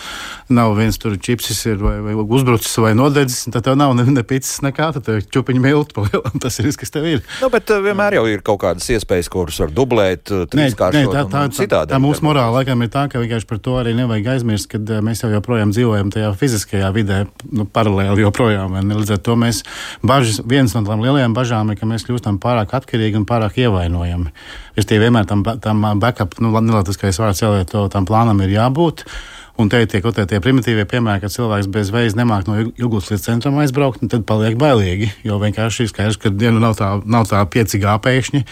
nav 0.53 0.74
viens 0.79 0.98
tur 1.00 1.16
čipsis 1.20 1.62
ir 1.70 1.81
vai, 1.83 1.96
vai 2.05 2.16
uzbrucis 2.22 2.77
vai 2.83 2.92
nodedzis, 2.98 3.46
tad 3.55 3.64
tev 3.66 3.79
nav 3.81 3.94
ne, 3.96 4.07
ne 4.12 4.24
picis 4.27 4.61
nekā, 4.64 4.90
tad 4.96 5.07
tev 5.09 5.22
čupiņa 5.35 5.64
miltu 5.64 5.98
palielam, 6.00 6.38
tas 6.44 6.61
ir 6.61 6.68
viss, 6.68 6.81
kas 6.81 6.92
tev 6.94 7.09
ir. 7.09 7.24
Nu, 7.42 7.50
bet 7.53 7.72
uh, 7.72 7.81
vienmēr 7.85 8.18
jau 8.18 8.27
ir 8.31 8.44
kaut 8.46 8.61
kādas 8.64 8.88
iespējas, 8.92 9.31
kuras 9.33 9.61
var 9.64 9.72
dublēt, 9.74 10.33
uh, 10.33 10.44
trīskāršot 10.53 11.12
tā, 11.14 11.24
tā, 11.33 11.44
tā, 11.48 11.68
tā, 11.72 11.83
tā 11.94 12.03
mūsu 12.03 12.27
morāla 12.27 12.61
laikam 12.61 12.85
ir 12.85 12.92
tā, 12.92 13.07
ka 13.12 13.22
vienkārši 13.22 13.48
par 13.50 13.62
to 13.64 13.79
arī 13.81 13.94
nevajag 13.96 14.33
aizmirst, 14.37 14.68
kad 14.72 14.92
uh, 14.92 15.03
mēs 15.05 15.24
jau 15.24 15.33
joprojām 15.33 15.72
dzīvojam 15.74 16.12
tajā 16.14 16.33
fiziskajā 16.40 16.90
vidē, 16.94 17.24
nu, 17.55 17.68
paralēli 17.70 18.24
joprojām, 18.24 18.79
un 18.81 18.96
līdz 19.00 19.16
ar 19.16 19.22
to 19.24 19.38
mēs 19.40 19.53
bažas, 20.02 20.40
viens 20.48 20.74
no 20.74 20.82
tām 20.86 21.04
lielajām 21.04 21.36
bažām 21.36 21.70
ir, 21.70 21.78
ka 21.80 21.88
mēs 21.90 22.06
kļūstam 22.08 22.40
pārāk 22.42 22.74
atkarīgi 22.80 23.20
un 23.20 23.28
pārāk 23.28 23.60
ievainojami. 23.62 24.32
Es 24.80 24.88
tie 24.90 24.98
vienmēr 25.02 25.28
tam, 25.30 25.44
tam 25.44 25.84
backup, 26.02 26.38
nu, 26.42 26.50
nelatiskais 26.58 27.20
vārds, 27.22 27.44
jau 27.44 27.86
tam 27.92 28.08
plānam 28.08 28.42
ir 28.42 28.56
jābūt. 28.56 29.06
Un 29.54 29.68
te 29.70 29.78
tiek 29.86 30.02
tie, 30.02 30.24
tie 30.26 30.38
primitīvie 30.42 30.82
piemēri, 30.90 31.22
ka 31.22 31.28
cilvēks 31.30 31.68
bez 31.70 31.92
veizes 31.94 32.16
nemāk 32.18 32.48
no 32.48 32.56
Jūgas 32.58 33.12
līdz 33.12 33.22
centram 33.22 33.60
aizbraukt, 33.62 34.02
un 34.02 34.10
tad 34.10 34.24
paliek 34.26 34.56
bailīgi. 34.58 35.12
Jo 35.22 35.38
vienkārši 35.38 35.86
ir 35.86 35.92
skaidrs, 35.92 36.18
ka 36.18 36.32
dienu 36.34 36.58
nav 36.62 36.74
tā, 36.80 36.88
nav 37.06 37.28
tā 37.30 37.38
5G 37.54 37.94
pēkšņi, 38.02 38.42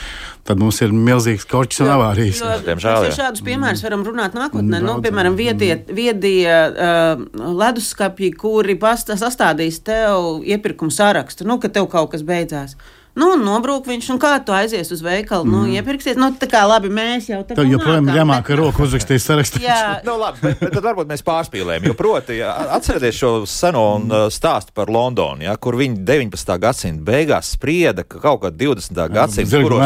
tad 0.46 0.62
mums 0.62 0.78
ir 0.86 0.94
milzīgs 0.94 1.48
korķis 1.50 1.82
un 1.82 1.90
avārijas. 1.96 2.44
Diemžēl 2.68 3.08
mēs 3.08 3.18
šādus 3.18 3.42
piemērus 3.48 3.82
varam 3.82 4.06
runāt 4.06 4.38
nākotnē. 4.38 4.78
Nu, 4.86 5.00
piemēram, 5.02 5.34
viedie, 5.38 5.74
viedie 5.90 6.46
uh, 6.46 7.26
leduskapji, 7.34 8.30
kuri 8.38 8.78
pasta 8.78 9.18
sastādīs 9.18 9.82
tev 9.82 10.46
iepirkumu 10.46 10.94
sarakstu, 10.94 11.50
nu, 11.50 11.58
ka 11.58 11.72
tev 11.72 11.90
kaut 11.90 12.14
kas 12.14 12.22
beidzās. 12.26 12.78
Nu, 13.18 13.34
nobrūk 13.36 13.84
viņš, 13.90 14.06
un 14.14 14.18
kā 14.20 14.32
tu 14.40 14.54
aizies 14.56 14.88
uz 14.94 15.02
veikalu, 15.04 15.44
nu, 15.44 15.58
mm. 15.58 15.66
nu, 15.68 15.76
iepirksies. 15.76 16.16
Nu, 16.16 16.30
tā 16.40 16.48
kā 16.48 16.62
labi, 16.64 16.88
mēs 16.92 17.28
jau 17.28 17.42
tādā 17.44 17.60
veidā. 17.60 17.74
joprojām 17.74 18.08
ir 18.08 18.18
jāmāk 18.22 18.48
ar 18.54 18.60
roku 18.62 18.86
uzrakstīt 18.86 19.20
sarakstu. 19.20 19.60
Jā, 19.60 19.80
nu, 20.08 20.14
labi, 20.20 20.40
bet, 20.40 20.62
bet 20.62 20.72
tad 20.78 20.86
varbūt 20.86 21.10
mēs 21.10 21.24
pārspīlējam. 21.26 21.90
Jo 21.90 21.96
proti, 21.98 22.38
atcerieties 22.42 23.18
šo 23.18 23.32
seno 23.50 23.84
un, 23.98 24.06
uh, 24.08 24.24
stāstu 24.32 24.72
par 24.76 24.88
Londonu, 24.92 25.44
ja, 25.44 25.58
kur 25.60 25.76
viņi 25.80 26.00
19. 26.08 26.54
gadsimta 26.62 27.04
beigās 27.10 27.52
sprieda, 27.58 28.06
ka 28.06 28.22
kaut 28.22 28.46
kādā 28.46 28.56
20. 28.64 29.02
gadsimta 29.12 29.60
kuros 29.60 29.82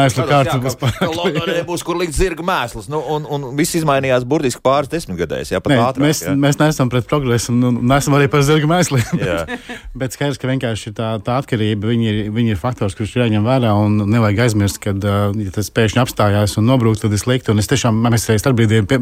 Londonē 1.16 1.58
būs, 1.66 1.82
kur 1.86 1.98
likt 1.98 2.14
zirga 2.14 2.46
mēsls. 2.46 2.86
Nu, 2.92 3.02
un, 3.16 3.26
un 3.26 3.48
viss 3.58 3.74
izmainījās 3.80 4.26
burtiski 4.28 4.62
pāris 4.62 4.92
desmitgadēs. 4.92 5.50
Ja, 5.50 5.62
Nē, 5.66 5.80
ātrāk, 5.82 6.04
mēs, 6.06 6.22
ja. 6.28 6.36
mēs 6.38 6.60
neesam 6.62 6.90
pret 6.92 7.10
progresu 7.10 7.50
un, 7.54 7.72
un 7.72 7.82
neesam 7.90 8.14
arī 8.18 8.30
par 8.30 8.46
zirga 8.46 8.70
mēsliem. 8.70 9.58
bet 10.00 10.14
skaidrs, 10.14 10.38
ka 10.38 10.50
vienkārši 10.50 10.94
tā, 10.94 11.10
tā 11.26 11.40
atkarība 11.42 11.90
viņi 11.90 12.10
ir, 12.12 12.22
viņi 12.34 12.54
ir 12.54 12.60
faktors, 12.60 12.94
kurš 12.94 13.15
ir 13.16 13.24
jāņem 13.24 13.46
vērā 13.46 13.72
un 13.80 13.96
nevajag 14.12 14.42
aizmirst, 14.44 14.78
ka, 14.82 14.92
ja 15.00 15.52
tas 15.54 15.70
pēkšņi 15.74 16.02
apstājās 16.02 16.56
un 16.60 16.68
nobrūk, 16.70 17.00
tad 17.02 17.14
ir 17.16 17.20
slikti. 17.22 17.52
Un 17.52 17.62
es 17.62 17.70
tiešām, 17.70 17.98
mēs 18.04 18.28
arī 18.30 18.42
starp 18.42 18.60
brīdiem 18.60 18.88
pie, 18.88 19.00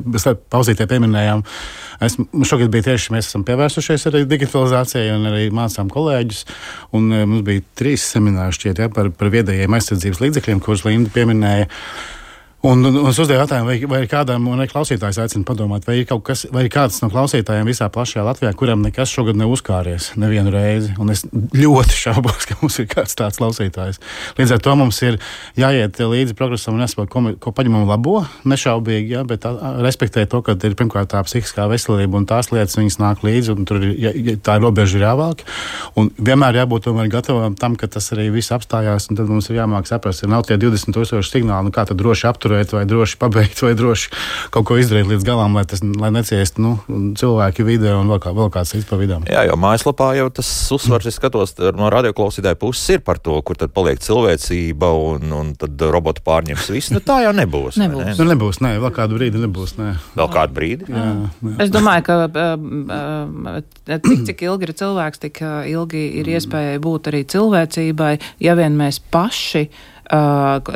pauzītē 0.55 0.87
pieminējām, 0.91 1.45
es, 2.07 2.19
šogad 2.49 2.73
bija 2.73 2.89
tieši 2.91 3.15
mēs 3.17 3.31
esam 3.31 3.47
pievērsušies 3.49 4.09
arī 4.11 4.25
digitalizācijai 4.31 5.15
un 5.19 5.31
arī 5.33 5.49
mācām 5.55 5.93
kolēģus. 5.93 6.45
Un 6.97 7.11
mums 7.13 7.47
bija 7.47 7.65
trīs 7.79 8.07
semināri 8.15 8.57
šķiet 8.57 8.85
ja, 8.85 8.91
par, 8.95 9.11
par 9.15 9.33
viedajiem 9.35 9.79
aizsardzības 9.79 10.23
līdzekļiem, 10.25 10.63
kurus 10.65 10.87
Linda 10.89 11.13
pieminēja. 11.15 11.71
Un, 12.65 12.85
un, 12.85 12.95
un 12.97 13.11
es 13.11 13.19
uzdevu 13.21 13.43
jautājumu, 13.43 13.69
vai, 13.69 13.75
vai 13.85 13.99
kādam 14.09 14.47
no 14.49 14.65
klausītājiem 14.65 15.27
aicinu 15.27 15.45
padomāt, 15.45 15.85
vai 15.85 15.99
ir, 15.99 16.07
kas, 16.25 16.47
vai 16.49 16.63
ir 16.65 16.71
kāds 16.73 17.03
no 17.03 17.11
klausītājiem 17.13 17.69
visā 17.69 17.91
plašajā 17.93 18.23
Latvijā, 18.25 18.55
kuram 18.57 18.81
nekas 18.81 19.11
šogad 19.13 19.37
nav 19.37 19.51
uzkāries 19.53 20.07
nevienu 20.17 20.49
reizi. 20.55 20.95
Un 20.97 21.13
es 21.13 21.27
ļoti 21.29 21.93
šaubos, 21.93 22.47
ka 22.49 22.57
mums 22.63 22.79
ir 22.81 22.89
kāds 22.89 23.19
tāds 23.21 23.37
klausītājs. 23.37 24.01
Līdz 24.39 24.55
ar 24.57 24.63
to 24.65 24.77
mums 24.81 25.01
ir 25.05 25.19
jāiet 25.61 26.01
līdzi 26.01 26.37
progresam 26.39 26.79
un 26.79 26.81
nesaprot, 26.87 27.11
ko, 27.13 27.35
ko 27.37 27.53
paņemam 27.53 27.85
labo, 27.91 28.23
nešaubīgi, 28.49 29.13
ja, 29.19 29.27
bet 29.29 29.45
respektēt 29.85 30.33
to, 30.33 30.41
ka 30.49 30.57
ir 30.57 30.79
pirmkārt 30.81 31.13
tā 31.13 31.21
psihiskā 31.29 31.69
veselība 31.69 32.17
un 32.17 32.25
tās 32.33 32.49
lietas 32.49 32.81
viņas 32.81 32.97
nāk 33.05 33.27
līdzi, 33.29 33.59
un 33.59 33.69
tur 33.69 33.85
ir, 33.85 33.93
ja, 34.07 34.15
ja, 34.17 34.39
tā 34.41 34.57
robeža 34.65 35.03
ir 35.03 35.07
jāvelk. 35.11 35.45
Un 36.01 36.09
vienmēr 36.17 36.63
jābūt 36.63 36.89
gatavam 37.13 37.61
tam, 37.61 37.77
ka 37.77 37.93
tas 37.93 38.09
arī 38.17 38.31
viss 38.33 38.57
apstājās, 38.57 39.13
un 39.13 39.21
tad 39.21 39.29
mums 39.29 39.53
ir 39.53 39.61
jāmāk 39.61 39.93
saprast, 39.93 40.25
ja 40.25 40.33
nav 40.33 40.49
tie 40.49 40.57
20 40.57 40.97
tūkstoši 40.97 41.37
signāli, 41.37 41.69
nu 41.69 41.77
kā 41.77 41.85
tad 41.85 42.01
droši 42.01 42.31
apturēt 42.33 42.54
apturēt, 42.55 42.73
vai 42.75 42.85
droši 42.87 43.19
pabeigt, 43.19 43.61
vai 43.63 43.75
droši 43.75 44.11
kaut 44.55 44.67
ko 44.69 44.77
izdarīt 44.79 45.09
līdz 45.11 45.27
galam, 45.27 45.55
lai 45.57 45.65
tas 45.67 45.83
lai 45.83 46.11
neciestu 46.15 46.63
nu, 46.63 46.73
cilvēki 47.19 47.65
vidē 47.67 47.95
un 47.99 48.11
vēl, 48.13 48.21
kā, 48.23 48.33
vēl 48.35 48.51
kāds 48.55 48.75
cits 48.75 48.87
pa 48.89 48.99
vidām. 49.01 49.25
Jā, 49.31 49.45
jo 49.49 49.57
mājaslapā 49.61 50.15
jau 50.19 50.29
tas 50.35 50.49
uzsvars, 50.75 51.09
es 51.11 51.19
skatos 51.19 51.57
no 51.75 51.91
radioklausītāja 51.93 52.59
puses, 52.61 52.87
ir 52.97 53.05
par 53.05 53.19
to, 53.19 53.41
kur 53.43 53.59
tad 53.59 53.75
paliek 53.75 54.01
cilvēcība 54.03 54.91
un, 54.95 55.33
un 55.35 55.55
tad 55.59 55.81
robotu 55.91 56.25
pārņems 56.27 56.71
visu. 56.75 56.95
Nu, 56.95 57.03
tā 57.05 57.21
jau 57.25 57.35
nebūs. 57.37 57.79
nebūs. 57.81 58.05
Ne? 58.05 58.17
Nu, 58.19 58.29
nebūs, 58.33 58.61
nē, 58.65 58.77
vēl 58.83 58.95
kādu 58.95 59.19
brīdi 59.19 59.43
nebūs. 59.43 59.77
Nē. 59.81 59.95
Vēl 60.19 60.31
kādu 60.35 60.59
brīdi? 60.59 60.91
Jā, 60.93 61.07
jā. 61.15 61.57
Es 61.65 61.73
domāju, 61.75 62.07
ka 62.07 62.19
uh, 62.29 62.55
uh, 62.99 63.99
tik 64.05 64.29
cik 64.31 64.47
ilgi 64.47 64.69
ir 64.69 64.77
cilvēks, 64.79 65.25
tik 65.27 65.43
ilgi 65.71 66.07
ir 66.21 66.31
iespēja 66.37 66.83
būt 66.83 67.11
arī 67.13 67.25
cilvēcībai, 67.35 68.15
ja 68.45 68.57
vien 68.59 68.79
mēs 68.79 69.01
paši 69.15 69.69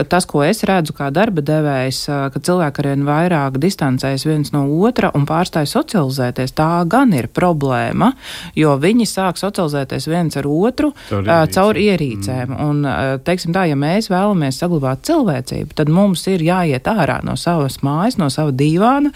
tas, 0.08 0.26
ko 0.28 0.42
es 0.44 0.62
redzu 0.64 0.94
kā 0.96 1.10
darba 1.12 1.42
devējs, 1.44 2.00
uh, 2.08 2.28
ka 2.32 2.40
cilvēki 2.40 2.82
arvien 2.82 3.04
vairāk 3.04 3.58
distancējas 3.60 4.24
viens 4.24 4.52
no 4.54 4.64
otra 4.86 5.10
un 5.14 5.26
pārstāj 5.28 5.68
socializēties, 5.68 6.54
tā 6.56 6.84
gan 6.88 7.12
ir 7.12 7.28
problēma, 7.28 8.12
jo 8.56 8.76
viņi 8.80 9.06
sāk 9.08 9.40
socializēties 9.40 10.08
viens 10.08 10.38
ar 10.40 10.48
otru 10.48 10.92
caur, 11.10 11.26
uh, 11.26 11.44
caur 11.52 11.80
ierīcēm. 11.80 12.54
Mm. 12.54 12.68
Un, 12.68 13.20
teiksim 13.24 13.52
tā, 13.52 13.66
ja 13.68 13.76
mēs 13.78 14.08
vēlamies 14.12 14.60
saglabāt 14.62 15.04
cilvēcību, 15.08 15.76
tad 15.76 15.92
mums 15.92 16.24
ir 16.30 16.44
jāiet 16.44 16.88
ārā 16.88 17.20
no 17.26 17.36
savas 17.36 17.80
mājas, 17.84 18.18
no 18.20 18.30
sava 18.32 18.54
dīvāna, 18.56 19.12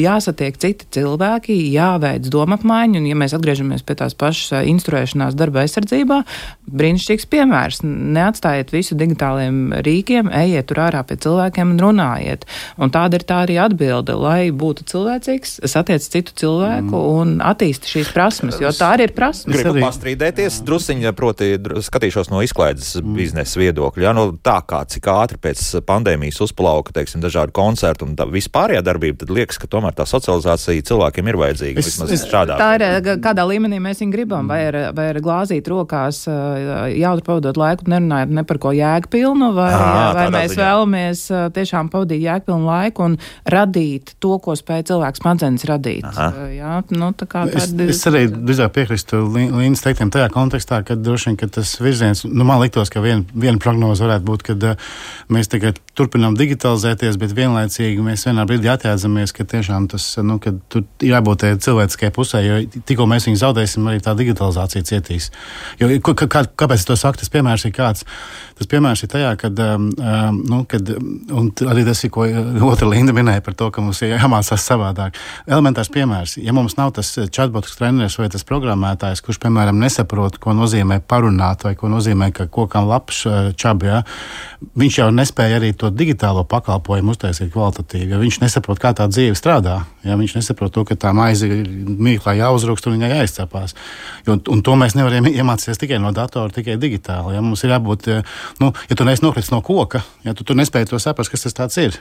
jāsatiek 0.00 0.56
citi 0.60 0.88
cilvēki, 0.96 1.56
jāveic 1.74 2.28
domapmaiņa, 2.32 3.00
un 3.00 3.08
ja 3.10 3.18
mēs 3.18 3.36
atgriežamies 3.36 3.84
pie 3.86 3.98
tās 4.00 4.16
pašas 4.18 4.64
instruēšanās 4.70 5.36
darba 5.38 5.64
aizsardzībā, 5.64 6.22
brīnišķīgs 6.70 7.28
piemērs. 7.30 7.82
Neatstājiet 7.84 8.72
visu 8.74 8.96
digitālajiem 8.98 9.49
tādiem 9.50 9.82
rīkiem, 9.84 10.30
ejiet 10.30 10.68
tur 10.70 10.80
ārā 10.86 11.02
pie 11.06 11.16
cilvēkiem 11.20 11.74
un 11.74 11.80
runājiet. 11.80 12.46
Un 12.78 12.90
tāda 12.90 13.18
ir 13.18 13.24
tā 13.26 13.42
arī 13.44 13.58
atbilde, 13.60 14.14
lai 14.14 14.50
būtu 14.50 14.86
cilvēcīgs, 14.90 15.60
satiec 15.66 16.02
citu 16.02 16.32
cilvēku 16.34 16.94
mm. 16.94 17.18
un 17.20 17.40
attīsti 17.42 17.90
šīs 17.90 18.12
prasmes, 18.14 18.60
jo 18.60 18.70
tā 18.74 18.94
arī 18.96 19.08
ir 19.08 19.14
prasmes. 19.14 19.56
Gribu 19.56 19.82
pastrīdēties 19.82 20.60
drusiņa, 20.66 21.12
proti 21.16 21.56
skatīšos 21.58 22.30
no 22.30 22.42
izklaides 22.44 22.96
mm. 23.00 23.16
biznesa 23.16 23.60
viedokļa. 23.60 24.06
Ja, 24.06 24.14
nu, 24.16 24.30
tā 24.36 24.60
kā 24.66 24.82
cik 24.90 25.10
ātri 25.10 25.40
pēc 25.40 25.64
pandēmijas 25.86 26.40
uzplauka, 26.46 26.94
teiksim, 26.96 27.22
dažādi 27.24 27.54
koncerti 27.56 28.06
un 28.06 28.16
vispārējā 28.30 28.84
darbība, 28.86 29.22
tad 29.24 29.34
liekas, 29.34 29.60
ka 29.60 29.70
tomēr 29.70 29.96
tā 29.96 30.06
socializācija 30.08 30.86
cilvēkiem 30.90 31.30
ir 31.30 31.40
vajadzīga. 31.40 31.82
Es, 31.82 31.98
es, 32.16 32.26
šādā. 32.30 32.58
Tā 32.60 32.70
ir, 32.78 32.86
eh, 32.86 33.10
kādā 33.22 33.46
līmenī 33.48 33.80
mēs 33.82 34.02
viņu 34.02 34.14
gribam, 34.14 34.50
vai 34.50 34.62
ar, 34.68 34.80
vai 34.96 35.10
ar 35.12 35.20
glāzīt 35.24 35.68
rokās, 35.70 36.22
eh, 36.30 36.96
jautri 37.00 37.26
pavadot 37.26 37.60
laiku, 37.60 37.88
nerunājot 37.90 38.34
ne 38.34 38.44
par 38.46 38.60
ko 38.62 38.72
jēgpilnu, 38.76 39.39
vai, 39.56 39.68
à, 39.74 40.12
vai 40.16 40.26
mēs 40.34 40.54
ziņā. 40.54 40.60
vēlamies 40.60 41.22
tiešām 41.56 41.90
pavadīt 41.92 42.24
jēgpilnu 42.24 42.68
laiku 42.68 43.06
un 43.08 43.16
radīt 43.50 44.14
to, 44.22 44.36
ko 44.42 44.56
spēj 44.58 44.86
cilvēks 44.90 45.22
smadzenes 45.22 45.66
radīt. 45.70 46.06
Aha. 46.10 46.46
Jā, 46.54 46.74
nu, 46.94 47.10
tā 47.16 47.28
kā 47.30 47.46
es, 47.48 47.70
tad... 47.72 47.84
es 47.86 48.02
arī 48.10 48.24
drīzāk 48.30 48.74
piekrīstu 48.76 49.22
Līnas 49.30 49.84
teiktiem 49.84 50.12
tajā 50.12 50.30
kontekstā, 50.34 50.82
ka 50.86 50.98
droši 50.98 51.30
vien, 51.30 51.40
ka 51.40 51.50
tas 51.58 51.74
virziens, 51.82 52.24
nu, 52.28 52.46
man 52.48 52.62
liktos, 52.62 52.92
ka 52.92 53.02
viena 53.04 53.24
vien 53.34 53.60
prognoze 53.62 54.04
varētu 54.06 54.28
būt, 54.28 54.46
ka 54.50 54.76
mēs 55.32 55.50
tagad 55.52 55.80
turpinām 56.00 56.36
digitalizēties, 56.38 57.18
bet 57.20 57.34
vienlaicīgi 57.36 58.02
mēs 58.04 58.24
vienā 58.28 58.46
brīdī 58.48 58.70
atjēdzamies, 58.72 59.34
ka 59.36 59.46
tiešām 59.48 59.88
tas, 59.92 60.06
nu, 60.24 60.38
ka 60.42 60.54
tur 60.72 60.86
jābūt 61.04 61.44
cilvēciskajai 61.64 62.14
pusē, 62.16 62.42
jo 62.44 62.60
tikko 62.88 63.06
mēs 63.10 63.28
viņu 63.28 63.40
zaudēsim, 63.42 63.88
arī 63.90 64.00
tā 64.04 64.14
digitalizācija 64.18 64.86
cietīs. 64.88 65.30
Jo, 65.80 65.90
kā, 66.00 66.44
kāpēc 66.48 66.80
es 66.80 66.88
to 66.88 66.96
saku? 66.98 67.20
Tas 67.20 67.32
piemērs 67.32 67.66
ir 67.68 67.74
kāds. 67.76 68.06
Tas 68.60 68.68
piemērs 68.70 69.04
ir 69.04 69.12
tajā, 69.12 69.34
kad, 69.40 69.60
um, 69.64 69.88
um 69.98 70.40
nu, 70.50 70.62
kad 70.68 70.88
arī 71.68 71.84
tas 71.86 72.02
ir, 72.04 72.12
ko 72.14 72.26
otra 72.72 72.88
Linda 72.88 73.14
minēja 73.16 73.44
par 73.44 73.56
to, 73.58 73.70
ka 73.74 73.84
mums 73.84 74.00
ir 74.04 74.14
jāmācās 74.14 74.66
savādāk. 74.70 75.18
Elementārs 75.48 75.92
piemērs. 75.92 76.38
Ja 76.40 76.54
mums 76.56 76.78
nav 76.80 76.94
tas 76.96 77.12
chatbots 77.28 77.76
treneris 77.78 78.18
vai 78.20 78.30
tas 78.32 78.46
programmētājs, 78.48 79.24
kurš, 79.24 79.40
piemēram, 79.44 79.80
nesaprot, 79.80 80.40
ko 80.40 80.56
nozīmē 80.56 81.00
parunāt 81.08 81.66
vai 81.68 81.74
ko 81.78 81.90
nozīmē, 81.92 82.30
ka 82.36 82.48
kokam 82.52 82.88
labs 82.90 83.24
čabi, 83.60 83.90
ja, 83.90 84.02
viņš 84.80 85.00
jau 85.02 85.08
nespēja 85.14 85.60
arī 85.60 85.72
to 85.76 85.89
digitālo 85.94 86.44
pakalpojumu 86.48 87.14
uztaisīt 87.14 87.50
kvalitatīvi, 87.54 88.12
jo 88.12 88.20
viņš 88.22 88.40
nesaprot, 88.42 88.80
kā 88.82 88.92
tā 88.96 89.06
dzīve 89.10 89.36
strādā. 89.38 89.80
Ja, 90.06 90.16
viņš 90.16 90.36
nesaprot 90.38 90.72
to, 90.74 90.84
ka 90.88 90.96
tā 90.98 91.12
maize 91.16 91.48
ir 91.48 91.68
mīklā 91.68 92.36
jāuzraksta 92.38 92.90
un 92.90 92.96
viņai 92.96 93.10
jāizcepās. 93.12 93.76
Jo, 94.26 94.38
un 94.54 94.64
to 94.66 94.76
mēs 94.80 94.96
nevaram 94.98 95.28
iemācīties 95.30 95.82
tikai 95.82 96.00
no 96.02 96.14
datora, 96.16 96.52
tikai 96.54 96.78
digitāli. 96.80 97.36
Ja. 97.36 97.44
Mums 97.44 97.64
ir 97.66 97.74
jābūt 97.74 98.08
nu, 98.62 98.72
ja 98.90 98.96
tu 98.96 99.06
neesi 99.08 99.24
nokritis 99.26 99.52
no 99.52 99.60
koka, 99.64 100.04
ja 100.26 100.34
tu, 100.36 100.46
tu 100.46 100.56
nespēji 100.58 100.92
to 100.92 101.02
saprast, 101.02 101.34
kas 101.34 101.48
tas 101.54 101.80
ir. 101.82 101.98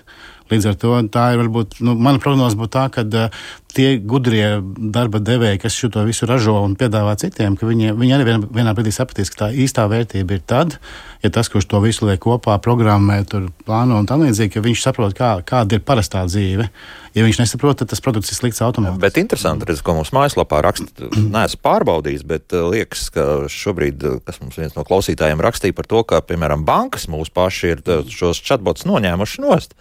Līdz 0.50 0.72
ar 0.72 0.78
to 0.82 0.94
tā 1.14 1.26
ir 1.34 1.44
varbūt, 1.44 1.80
nu, 1.86 1.96
mana 1.96 2.22
prognoze 2.22 2.58
būtu 2.60 2.74
tā, 2.76 2.86
ka 2.94 3.06
uh, 3.06 3.42
tie 3.74 3.90
gudrie 4.02 4.60
darba 4.94 5.22
devēji, 5.22 5.62
kas 5.62 5.76
šo 5.78 6.04
visu 6.08 6.28
ražo 6.30 6.56
un 6.64 6.76
piedāvā 6.80 7.14
citiem, 7.22 7.58
ka 7.58 7.68
viņi, 7.70 7.94
viņi 7.98 8.16
arī 8.16 8.26
vienā, 8.28 8.50
vienā 8.60 8.74
brīdī 8.78 8.94
sapratīs, 8.96 9.30
ka 9.34 9.46
tā 9.46 9.50
īstā 9.54 9.86
vērtība 9.92 10.38
ir 10.38 10.42
tad, 10.50 10.78
ja 11.24 11.30
tas, 11.34 11.52
kurš 11.52 11.68
to 11.70 11.82
visu 11.84 12.08
liek 12.10 12.22
kopā, 12.24 12.58
programmē, 12.66 13.22
tur 13.30 13.50
plāno 13.68 14.00
un 14.02 14.10
tam 14.10 14.24
līdzīgi, 14.26 14.56
ka 14.56 14.64
viņš 14.66 14.86
saprot, 14.88 15.14
kā, 15.18 15.36
kāda 15.46 15.78
ir 15.78 15.86
parastā 15.86 16.24
dzīve. 16.30 16.70
Ja 17.18 17.26
viņš 17.26 17.40
nesaprot, 17.42 17.80
tad 17.82 17.92
tas 17.92 18.02
produkts 18.06 18.34
ir 18.34 18.38
slikts 18.38 18.62
automātiski. 18.66 19.02
Bet 19.02 19.22
interesanti, 19.22 19.68
redz, 19.70 19.84
ko 19.86 19.96
mums 19.98 20.14
mājaslapā 20.16 20.62
raksta. 20.66 21.10
Nē, 21.34 21.46
es 21.50 21.58
pārbaudīju, 21.60 22.26
bet 22.30 22.54
liekas, 22.54 23.08
ka 23.14 23.28
šobrīd, 23.54 24.06
kas 24.26 24.42
mums 24.42 24.58
viens 24.62 24.78
no 24.78 24.86
klausītājiem 24.88 25.42
rakstīja 25.46 25.78
par 25.78 25.90
to, 25.90 26.04
ka, 26.10 26.24
piemēram, 26.26 26.66
bankas 26.66 27.10
mūsu 27.12 27.34
paši 27.36 27.74
ir 27.76 27.86
šos 28.14 28.42
chatbots 28.46 28.90
noņēmuši 28.90 29.46
nost. 29.46 29.78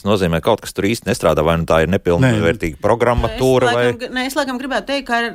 Tas 0.00 0.06
nozīmē, 0.08 0.38
ka 0.40 0.48
kaut 0.48 0.62
kas 0.64 0.72
tur 0.72 0.86
īsti 0.88 1.10
nestrādā, 1.10 1.42
vai 1.44 1.58
nu 1.60 1.66
tā 1.68 1.82
ir 1.84 1.90
nepilnvērtīga 1.92 2.78
programmatūra. 2.80 3.72
Vai... 3.76 3.82
Nē, 4.00 4.22
es 4.30 4.36
laikam 4.38 4.56
gribētu 4.56 4.88
teikt, 4.94 5.10
ka 5.10 5.18
ar, 5.20 5.26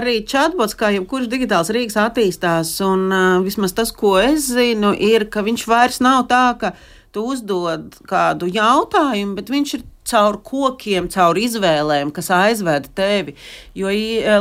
arī 0.00 0.16
chatbots, 0.26 0.74
kā 0.74 0.90
jebkurš 0.96 1.28
digitāls 1.30 1.70
rīks, 1.70 1.94
attīstās. 2.02 2.72
Un 2.82 3.04
uh, 3.06 3.36
vismaz 3.46 3.76
tas, 3.78 3.94
ko 3.94 4.16
es 4.18 4.48
zinu, 4.50 4.90
ir, 4.98 5.28
ka 5.30 5.46
viņš 5.46 5.66
vairs 5.70 6.00
nav 6.02 6.26
tā, 6.26 6.42
ka 6.58 6.72
tu 7.12 7.28
uzdod 7.32 7.96
kādu 8.08 8.48
jautājumu, 8.52 9.36
bet 9.38 9.52
viņš 9.52 9.74
ir 9.78 9.86
caur 10.08 10.38
kokiem, 10.44 11.08
caur 11.12 11.38
izvēlēm, 11.38 12.10
kas 12.16 12.30
aizveda 12.32 12.88
tevi. 12.96 13.34
Jo 13.76 13.92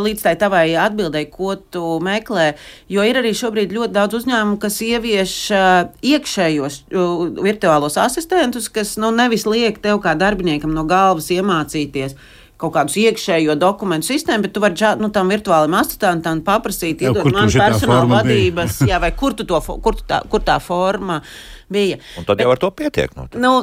līdz 0.04 0.24
tai 0.24 0.36
tavai 0.40 0.66
atbildēji, 0.80 1.30
ko 1.34 1.58
tu 1.60 1.98
meklē, 2.04 2.54
jo 2.92 3.04
ir 3.04 3.20
arī 3.20 3.34
šobrīd 3.36 3.76
ļoti 3.76 3.96
daudz 3.98 4.22
uzņēmumu, 4.22 4.60
kas 4.64 4.80
ievieš 4.86 5.36
iekšējos 6.08 6.82
virtuālos 7.44 8.00
asistentus, 8.02 8.72
kas 8.72 8.96
nu, 9.02 9.12
nevis 9.16 9.48
liek 9.50 9.82
tev 9.84 10.02
kā 10.04 10.16
darbiniekam 10.20 10.76
no 10.76 10.88
galvas 10.88 11.32
iemācīties 11.36 12.18
kaut 12.58 12.74
kādus 12.74 12.96
iekšējo 12.98 13.54
dokumentu 13.62 14.10
sistēmu, 14.10 14.48
bet 14.48 14.56
tu 14.56 14.62
vari 14.64 14.96
nu, 14.98 15.12
tam 15.14 15.30
virtuālam 15.30 15.76
asistentam 15.78 16.42
paprasīt, 16.46 17.04
iedot 17.06 17.30
man 17.30 17.52
personāla 17.54 18.08
vadības, 18.16 18.80
jā, 18.90 18.98
vai 19.04 19.12
kur, 19.14 19.36
to, 19.38 19.60
kur, 19.62 20.00
tā, 20.10 20.24
kur 20.32 20.42
tā 20.42 20.58
forma 20.64 21.20
bija. 21.74 22.00
Un 22.20 22.28
tad 22.28 22.40
jau 22.42 22.50
bet, 22.50 22.58
ar 22.58 22.64
to 22.64 22.72
pietiek. 22.84 23.16
No 23.18 23.28
nu, 23.38 23.54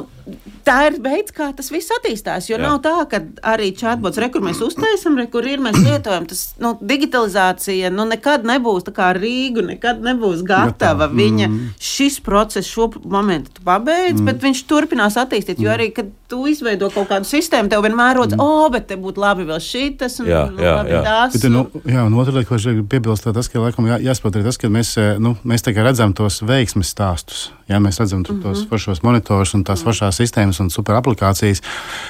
tā 0.65 0.77
ir 0.89 0.97
veids, 1.03 1.33
kā 1.35 1.51
tas 1.55 1.69
viss 1.73 1.93
attīstās. 1.93 2.49
Jo 2.49 2.57
Jā. 2.57 2.63
nav 2.65 2.79
tā, 2.85 2.95
ka 3.09 3.21
arī 3.53 3.69
chatbots, 3.77 4.19
re, 4.21 4.29
kur 4.33 4.43
mēs 4.45 4.61
uztaisām, 4.65 5.17
re, 5.19 5.27
kur 5.31 5.45
ir 5.47 5.61
mēs 5.63 5.77
lietojam. 5.83 6.25
Tas 6.29 6.43
nu, 6.61 6.73
digitalizācija 6.81 7.91
nu, 7.93 8.07
nekad 8.09 8.47
nebūs 8.47 8.87
tā 8.87 8.95
kā 8.95 9.11
Rīga, 9.17 9.65
nekad 9.69 10.01
nebūs 10.05 10.43
gatava. 10.47 11.09
Jā, 11.09 11.13
Viņa 11.15 11.47
mm. 11.47 11.73
šis 11.81 12.19
process 12.25 12.69
šo 12.69 12.89
momentu 13.03 13.63
pabeidz, 13.65 14.19
mm. 14.19 14.29
bet 14.29 14.45
viņš 14.45 14.63
turpinās 14.69 15.17
attīstīt. 15.21 15.61
Jo 15.61 15.71
mm. 15.71 15.75
arī, 15.77 15.89
kad 15.95 16.13
tu 16.31 16.41
izveido 16.49 16.89
kaut 16.93 17.09
kādu 17.11 17.29
sistēmu, 17.29 17.69
tev 17.69 17.83
vienmēr 17.85 18.17
rodas, 18.17 18.37
mm. 18.37 18.41
oh, 18.41 18.65
bet 18.73 18.87
te 18.89 18.97
būtu 18.99 19.21
labi 19.21 19.45
vēl 19.47 19.61
šitas 19.61 20.17
un 20.23 20.29
jā, 20.31 20.41
jā, 20.57 20.73
labi 20.79 20.95
jā. 20.95 21.03
tās. 21.05 21.37
Bet, 21.37 21.47
nu, 21.53 21.65
jā, 21.85 22.05
un 22.07 22.17
otra 22.17 22.33
lieta, 22.33 22.49
ko 22.49 22.57
es 22.57 22.65
gribu 22.65 22.87
piebilst, 22.95 23.29
tas, 23.35 23.51
ka 23.51 23.61
laikam 23.61 23.89
jā, 23.91 23.99
jāsaprot 24.09 24.39
arī 24.39 24.47
tas, 24.49 24.59
ka 24.61 24.71
mēs, 24.73 24.95
eh, 25.01 25.13
nu, 25.21 25.35
mēs 25.45 25.67
redzam 25.69 26.17
tos 26.17 26.41
veiksmes 26.45 26.89
stāstus. 26.95 27.49
Jā, 27.69 27.79
mēs 27.81 27.94
redzam 27.99 28.19
mm 28.19 28.25
-hmm. 28.25 28.41
tos 28.43 28.59
mhm. 28.59 28.69
pašos 28.69 29.03
monitorus 29.03 29.53
un 29.53 29.63
tās 29.63 29.83
pašās 29.83 30.19
sistēmas 30.21 30.59
un 30.59 30.69
superaplikācijas. 30.69 31.61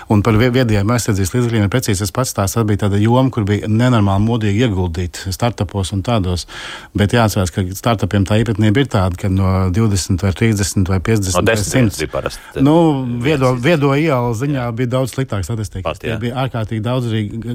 Un 0.10 0.22
par 0.22 0.38
viedajiem 0.38 0.92
aizsardzības 0.92 1.34
līdzekļiem 1.34 1.64
ir 1.64 1.70
precīzi 1.70 2.00
tas 2.00 2.12
pats. 2.12 2.34
Tā 2.36 2.64
bija 2.64 2.78
tāda 2.86 2.98
joma, 3.02 3.30
kur 3.30 3.44
bija 3.44 3.68
nenormāli 3.68 4.24
modīgi 4.26 4.66
ieguldīt 4.66 5.22
startupos 5.32 5.92
un 5.94 6.04
tādos. 6.04 6.48
Bet 6.94 7.14
jāatcerās, 7.14 7.52
ka 7.52 7.62
startupiem 7.76 8.26
tā 8.26 8.40
īpatnība 8.44 8.80
ir 8.80 8.88
tāda, 8.88 9.16
ka 9.16 9.30
no 9.30 9.70
20 9.70 10.22
vai 10.22 10.32
30 10.32 10.90
vai 10.90 11.00
50 11.00 11.42
no 11.42 11.56
100 11.56 12.08
parasti. 12.08 12.62
Nu, 12.62 12.76
viedo, 13.22 13.54
viedo 13.56 13.94
ielu 13.96 14.34
ziņā 14.34 14.72
bija 14.76 14.88
daudz 14.98 15.16
sliktāka 15.16 15.44
statistika. 15.44 15.84
Pat, 15.90 16.04
jā. 16.04 16.18
bija 16.22 16.36
ārkārtīgi 16.46 16.82
daudz 16.86 17.12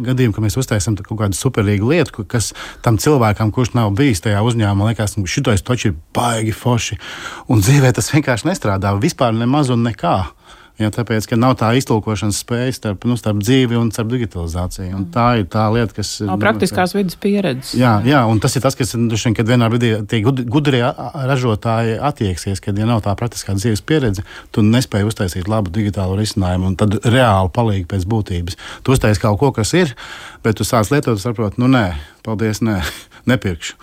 gadījumu, 0.08 0.34
ka 0.36 0.44
mēs 0.44 0.58
uztaisām 0.60 0.98
kaut 1.00 1.18
kādu 1.18 1.38
superīgu 1.38 1.90
lietu, 1.90 2.24
kas 2.28 2.52
tam 2.84 2.98
cilvēkam, 3.00 3.52
kurš 3.54 3.74
nav 3.78 3.92
bijis 3.96 4.22
tajā 4.24 4.42
uzņēmumā, 4.46 4.92
liekas, 4.92 5.16
ka 5.16 5.26
šitais 5.34 5.64
taču 5.66 5.90
ir 5.90 5.96
baigi 6.16 6.52
forši. 6.56 6.98
Un 7.50 7.64
dzīvē 7.64 7.92
tas 7.96 8.10
vienkārši 8.12 8.19
nestrādā 8.26 8.94
vispār 9.00 9.32
nemaz 9.36 9.70
un 9.72 9.84
nekā. 9.86 10.18
Ja, 10.80 10.88
tāpēc, 10.88 11.26
ka 11.28 11.36
nav 11.36 11.58
tā 11.60 11.74
iztulkošanas 11.76 12.38
spēja 12.40 12.72
starp, 12.72 13.02
nu, 13.04 13.12
starp 13.20 13.42
dzīvi 13.42 13.76
un 13.76 13.90
starp 13.92 14.14
digitalizāciju. 14.14 14.94
Un 14.96 15.02
tā 15.12 15.26
ir 15.42 15.48
tā 15.52 15.66
lieta, 15.74 15.92
kas. 15.98 16.14
Nav 16.24 16.38
nu, 16.38 16.40
praktiskās 16.40 16.94
vidas 16.96 17.18
pieredzes. 17.20 17.74
Jā, 17.76 17.98
jā, 18.06 18.22
un 18.30 18.40
tas 18.40 18.56
ir 18.56 18.64
tas, 18.64 18.78
kas 18.78 18.94
dušien, 18.96 19.36
kad 19.36 19.48
vienā 19.50 19.68
brīdī 19.68 19.90
tie 20.08 20.22
gudrie 20.24 20.80
ražotāji 21.28 21.98
attieksies, 22.08 22.62
kad, 22.64 22.80
ja 22.80 22.88
nav 22.88 23.02
tā 23.04 23.12
praktiskā 23.18 23.52
dzīves 23.58 23.84
pieredze, 23.84 24.24
tu 24.56 24.64
nespēji 24.64 25.10
uztaisīt 25.10 25.50
labu 25.52 25.72
digitālu 25.74 26.16
risinājumu, 26.22 26.72
un 26.72 26.78
tad 26.80 26.96
reāli 27.04 27.52
palīgi 27.58 27.84
pēc 27.90 28.06
būtības. 28.08 28.56
Tu 28.80 28.96
uztaisīji 28.96 29.26
kaut 29.26 29.36
ko, 29.42 29.52
kas 29.60 29.74
ir, 29.76 29.92
bet 30.46 30.56
tu 30.56 30.64
sāc 30.64 30.88
lietot, 30.94 31.20
saproti, 31.20 31.60
nu 31.60 31.68
nē, 31.68 31.90
paldies, 32.24 32.64
nē, 32.64 32.80
nepirkšu. 33.34 33.76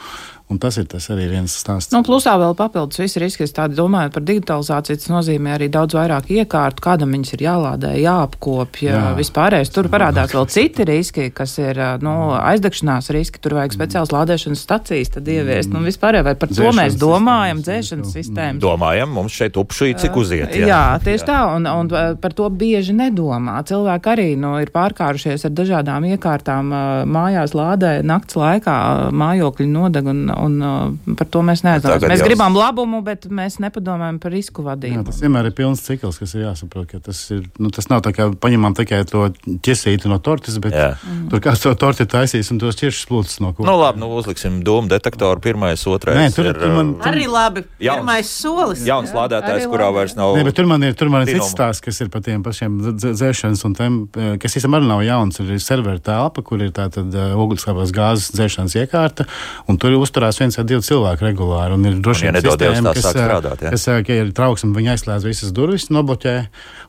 Un 0.47 0.61
tas 0.63 0.77
ir 0.79 0.85
tas 0.87 1.03
arī 1.11 1.25
viens 1.27 1.51
stāsts. 1.59 1.91
Nu, 1.91 1.99
plusā 2.07 2.37
vēl 2.39 2.53
papildus 2.55 3.01
visi 3.01 3.19
riski, 3.19 3.43
es 3.43 3.51
domāju 3.51 4.13
par 4.15 4.23
digitalizāciju, 4.23 4.95
tas 5.01 5.09
nozīmē 5.11 5.57
arī 5.57 5.67
daudz 5.67 5.97
vairāk 5.97 6.29
iekārtu, 6.31 6.83
kādam 6.85 7.11
viņas 7.11 7.33
ir 7.35 7.41
jālādē, 7.43 7.89
jāapkopja, 7.99 8.93
Jā. 8.93 9.09
vispārējais. 9.17 9.71
Tur 9.75 9.89
parādās 9.91 10.31
vēl 10.31 10.47
citi 10.53 10.85
riski, 10.87 11.25
kas 11.35 11.57
ir 11.59 11.81
nu, 11.99 12.13
aizdegšanās 12.39 13.11
riski, 13.11 13.41
tur 13.43 13.57
vajag 13.57 13.75
speciāls 13.75 14.13
lādēšanas 14.15 14.63
stacijas, 14.63 15.11
tad 15.17 15.27
ieviest. 15.27 15.73
Nu, 15.73 15.81
vispārējā, 15.83 16.23
vai 16.29 16.35
par 16.39 16.53
dzēšanas 16.53 16.71
to 16.71 16.79
mēs 16.79 16.95
domājam, 17.01 17.65
dzēšanas 17.67 18.15
sistēmas. 18.15 18.63
Domājam, 18.63 19.11
mums 19.19 19.35
šeit 19.35 19.59
upšī 19.59 19.91
cik 19.99 20.15
uziet. 20.23 20.55
Jā, 20.55 20.71
jā 20.71 20.81
tieši 21.03 21.25
jā. 21.25 21.27
tā, 21.27 21.41
un, 21.57 21.67
un 21.67 21.91
par 22.23 22.37
to 22.39 22.47
bieži 22.47 22.95
nedomā. 22.95 23.57
Cilvēki 23.67 24.13
arī 24.15 24.29
nu, 24.39 24.55
ir 24.63 24.71
pārkārušies 24.71 25.43
ar 25.51 25.55
dažādām 25.59 26.07
iekārtām, 26.13 26.71
mājās 27.11 27.51
lādē 27.57 27.97
nakts 28.07 28.39
laikā, 28.39 28.79
mājokļi 29.11 29.69
nodeg 29.75 30.07
un 30.15 30.25
un 30.43 31.15
par 31.17 31.29
to 31.31 31.41
mēs 31.45 31.63
neaizdomājamies. 31.65 32.11
Mēs 32.11 32.21
jau... 32.23 32.27
gribam 32.29 32.57
labumu, 32.57 33.01
bet 33.05 33.27
mēs 33.31 33.59
nepadomājam 33.63 34.19
par 34.23 34.33
risku 34.33 34.65
vadību. 34.65 35.01
Jā, 35.01 35.05
tas 35.09 35.21
vienmēr 35.23 35.49
ir 35.49 35.55
pilns 35.57 35.83
cikls, 35.85 36.19
kas 36.21 36.35
ir 36.37 36.45
jāsaprot, 36.45 36.87
ka 36.91 37.01
tas, 37.09 37.21
ir, 37.33 37.45
nu, 37.61 37.71
tas 37.73 37.89
nav 37.91 38.03
tā 38.05 38.13
kā 38.15 38.29
paņemam 38.41 38.75
tikai 38.77 39.01
to 39.09 39.27
ķesīti 39.65 40.11
no 40.11 40.19
tortes, 40.23 40.57
bet 40.63 40.75
Jā. 40.75 40.89
tur 41.31 41.41
kāds 41.43 41.63
to 41.63 41.73
torti 41.79 42.07
taisīs 42.09 42.51
un 42.53 42.61
tos 42.61 42.79
ķiršus 42.79 43.09
plūcis 43.09 43.41
no 43.43 43.53
kuras. 43.53 43.69
Nu 43.69 43.77
labi, 43.79 44.01
nu 44.03 44.09
uzliksim 44.17 44.59
domu 44.65 44.91
detektoru 44.91 45.41
pirmais, 45.43 45.83
otrais. 45.89 46.19
Nē, 46.19 46.27
tur, 46.35 46.49
ir, 46.51 46.59
tur 46.59 46.73
man, 46.75 46.93
tur... 47.01 47.11
Arī 47.11 47.27
labi. 47.31 47.65
Jauns, 47.83 48.01
pirmais 48.01 48.31
solis. 48.31 48.83
Jauns 48.87 49.13
lādētājs, 49.15 49.67
kurā 49.71 49.89
vairs 49.95 50.17
nav. 50.17 50.35
Nē, 50.37 50.45
bet 50.47 50.57
tur 50.57 50.69
man 50.69 50.85
ir, 50.87 50.95
tur 50.97 51.11
man 51.13 51.25
ir 51.25 51.37
cits 51.37 51.53
stāsts, 51.53 51.83
kas 51.85 52.01
ir 52.03 52.11
par 52.13 52.23
tiem 52.25 52.43
pašiem 52.45 52.79
dzēšanas 52.97 53.63
un 53.67 53.77
tiem, 53.77 53.99
kas 54.41 54.57
īstenībā 54.59 54.81
arī 54.81 54.91
nav 54.91 55.03
jauns. 55.07 55.41
Ir 55.43 55.61
servera 55.63 56.01
telpa, 56.03 56.43
kur 56.45 56.63
ir 56.63 56.73
tātad 56.75 57.13
ogliskāpās 57.37 57.93
gāzes 57.95 58.31
dzēšanas 58.35 58.77
iekārta, 58.83 59.27
un 59.69 59.79
tur 59.81 59.95
uzturās 60.27 60.39
viens 60.41 60.57
vai 60.57 60.65
divi 60.67 60.83
cilvēki 60.85 61.25
regulāri. 61.25 61.75
Un 61.75 61.85
ir 61.87 61.99
droši 62.03 62.27
vien 62.27 62.37
sistēma, 62.41 62.93
kas, 62.93 63.07
strādāt, 63.13 63.63
ja? 63.63 63.71
kas, 63.71 63.87
ja 63.87 64.17
ir 64.21 64.31
trauksme, 64.35 64.73
viņi 64.75 64.93
aizslēdz 64.95 65.27
visas 65.27 65.53
durvis, 65.55 65.89
nobloķē, 65.93 66.35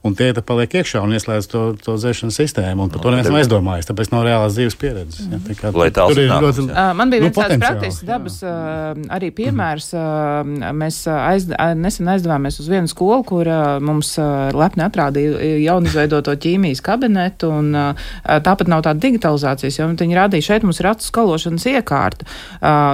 un 0.07 0.15
tie 0.19 0.31
te 0.35 0.43
paliek 0.43 0.79
iekšā 0.81 1.03
un 1.03 1.15
ieslēdz 1.17 1.49
to, 1.51 1.63
to 1.83 1.97
dzēšanas 1.99 2.39
sistēmu. 2.39 2.87
Un 2.87 2.93
par 2.93 3.03
to 3.03 3.13
neviens 3.13 3.31
nav 3.31 3.41
aizdomājis, 3.43 3.89
tāpēc 3.91 4.13
nav 4.13 4.25
reālās 4.27 4.57
dzīves 4.57 4.79
pieredzes. 4.79 5.27
Ja? 5.31 5.41
Tā 5.47 5.57
kā, 5.59 5.73
tur 5.73 6.23
ir 6.23 6.33
ļoti. 6.33 6.67
Uh, 6.69 6.93
man 6.99 7.13
bija 7.13 7.25
nu, 7.25 7.29
viens 7.29 7.39
tāds 7.39 7.63
praktisks 7.63 8.07
dabas 8.09 8.41
uh, 8.45 8.93
arī 9.15 9.31
piemērs. 9.35 9.91
Uh, 9.97 10.73
mēs 10.79 11.03
aiz, 11.13 11.49
nesen 11.79 12.11
aizdevāmies 12.15 12.61
uz 12.63 12.71
vienu 12.71 12.91
skolu, 12.91 13.25
kur 13.29 13.51
mums 13.85 14.15
lepni 14.19 14.85
atrādīja 14.85 15.59
jaunizveidoto 15.65 16.35
ķīmijas 16.41 16.83
kabinetu, 16.85 17.51
un 17.53 17.73
tāpat 18.25 18.71
nav 18.71 18.85
tāda 18.87 19.03
digitalizācijas, 19.03 19.79
jo 19.81 19.89
viņi 19.91 20.17
rādīja, 20.17 20.47
šeit 20.51 20.67
mums 20.67 20.81
ir 20.81 20.91
acu 20.91 21.07
skalošanas 21.09 21.67
iekārta, 21.73 22.29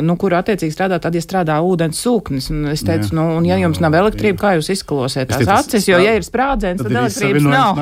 nu, 0.05 0.17
kur 0.21 0.34
attiecīgi 0.39 0.75
strādā 0.75 0.99
tad, 1.03 1.15
ja 1.17 1.23
strādā 1.25 1.57
ūdens 1.65 2.01
sūknis. 2.05 2.51
Un 2.53 2.71
es 2.73 2.85
teicu, 2.87 3.11
jā, 3.11 3.17
nu, 3.19 3.27
un 3.39 3.47
ja 3.49 3.59
jums 3.61 3.81
nav 3.83 3.97
elektrība, 3.99 4.39
kā 4.41 4.53
jūs 4.59 4.71
izskalosiet 4.75 5.31
tās 5.31 5.49
acis, 5.51 5.89
jo, 5.89 5.99
ja 6.03 6.15
ir 6.19 6.27
sprādziens, 6.27 6.81
tad, 6.81 6.91
tad 6.91 7.01
elektrības 7.05 7.47
nav. 7.47 7.81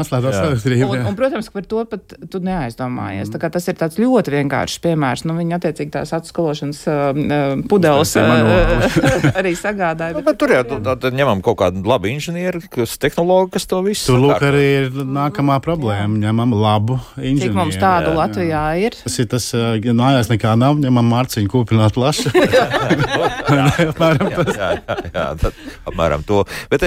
Un, 0.93 1.07
un, 1.11 1.19
protams, 1.19 1.49
ka 1.49 1.59
par 1.59 1.69
to 1.69 1.85
pat 1.91 2.17
tu 2.33 2.41
neaizdomājies. 2.45 3.33
Tā 3.33 3.41
kā 3.43 3.51
tas 3.53 3.69
ir 3.71 3.79
tāds 3.81 3.99
ļoti 4.01 4.35
vienkāršs 4.37 4.81
piemērs. 4.85 5.25
Nu, 5.29 5.37
viņi 5.39 5.57
attiecīgi 5.59 5.95
tās 5.95 6.15
acu 6.17 6.33
skalošanas 6.33 6.83
uh, 6.91 7.23
pudeles 7.71 8.15
uh, 8.21 9.31
arī 9.33 9.55
sagādāja. 9.59 10.17
Nu, 10.19 10.25
bet 10.27 10.41
tur 10.41 10.55
jau 10.55 10.63
tad 10.67 11.09
ņemam 11.13 11.43
kaut 11.45 11.61
kādu 11.63 11.85
labu 11.89 12.11
inženieri, 12.13 12.63
kas 12.73 12.97
tehnologu, 13.03 13.53
kas 13.57 13.69
to 13.71 13.83
visu. 13.87 14.11
Tur 14.11 14.23
lūk 14.27 14.47
arī 14.49 14.67
ir 14.83 14.91
nākamā 14.93 15.59
problēma. 15.65 16.21
Ņemam 16.23 16.55
labu 16.57 16.99
inženieri. 17.19 17.49
Cik 17.49 17.57
mums 17.57 17.79
tādu 17.81 18.13
jā, 18.13 18.19
Latvijā 18.19 18.63
jā. 18.77 18.89
ir? 18.89 18.99
Tas 19.03 19.19
ir 19.23 19.29
tas, 19.33 19.49
ja 19.55 19.97
mājās 19.97 20.31
nekā 20.33 20.55
nav, 20.59 20.79
ņemam 20.83 21.13
mārciņu 21.13 21.51
kūpināt 21.53 21.97
plašu. 21.97 22.33
apmēram 23.93 24.31
tas. 24.37 24.53
Jā, 24.57 24.71
jā, 24.79 24.97
jā, 25.09 25.27
tad 25.43 25.61
apmēram 25.91 26.25
to. 26.27 26.43
Bet 26.73 26.85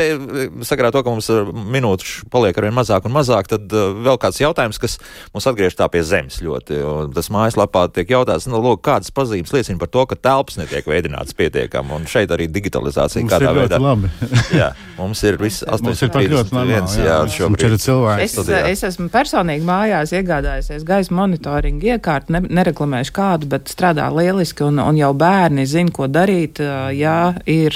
sakarā 0.67 0.91
to, 0.93 1.03
ka 1.05 1.13
mums 1.13 1.29
minūtes 1.75 2.25
paliek 2.33 2.57
arvien 2.59 2.75
mazāk 2.75 3.07
un 3.07 3.15
mazāk, 3.15 3.49
tad 3.51 3.71
vēl 3.71 4.19
kāds 4.21 4.41
jautājums, 4.41 4.79
kas 4.81 4.97
mums 5.33 5.47
atgriež 5.49 5.77
tā 5.77 5.87
pie 5.91 6.03
zemes 6.05 6.41
ļoti. 6.45 6.81
Tas 7.15 7.31
mājaslapā 7.33 7.87
tiek 7.95 8.15
jautāts, 8.15 8.47
nu, 8.51 8.61
lūk, 8.63 8.83
kādas 8.85 9.13
pazīmes 9.15 9.53
liecina 9.55 9.81
par 9.81 9.91
to, 9.91 10.05
ka 10.09 10.19
telpas 10.19 10.59
netiek 10.59 10.87
veidināts 10.89 11.35
pietiekami. 11.37 11.95
Un 11.95 12.07
šeit 12.09 12.33
arī 12.35 12.47
digitalizācija 12.51 13.23
mums 13.23 13.33
kādā 13.33 13.53
veidā. 13.55 13.79
Labi. 13.81 14.11
jā, 14.61 14.71
mums 14.99 15.21
ir 15.27 15.39
viss 15.41 15.65
8,51. 15.65 16.97
Jā, 17.05 17.19
šobrīd. 17.31 17.77
Es, 18.25 18.37
es 18.39 18.85
esmu 18.89 19.09
personīgi 19.13 19.65
mājās 19.67 20.13
iegādājusies 20.15 20.85
gaisa 20.87 21.15
monitoringu 21.15 21.93
iekārtu, 21.95 22.35
ne, 22.35 22.43
nereklamēšu 22.59 23.15
kādu, 23.15 23.49
bet 23.51 23.71
strādā 23.71 24.07
lieliski 24.13 24.65
un, 24.67 24.79
un 24.83 24.99
jau 24.99 25.11
bērni 25.45 25.65
zina, 25.69 25.93
ko 25.93 26.07
darīt. 26.09 26.59
Ja 26.95 27.35
ir 27.45 27.75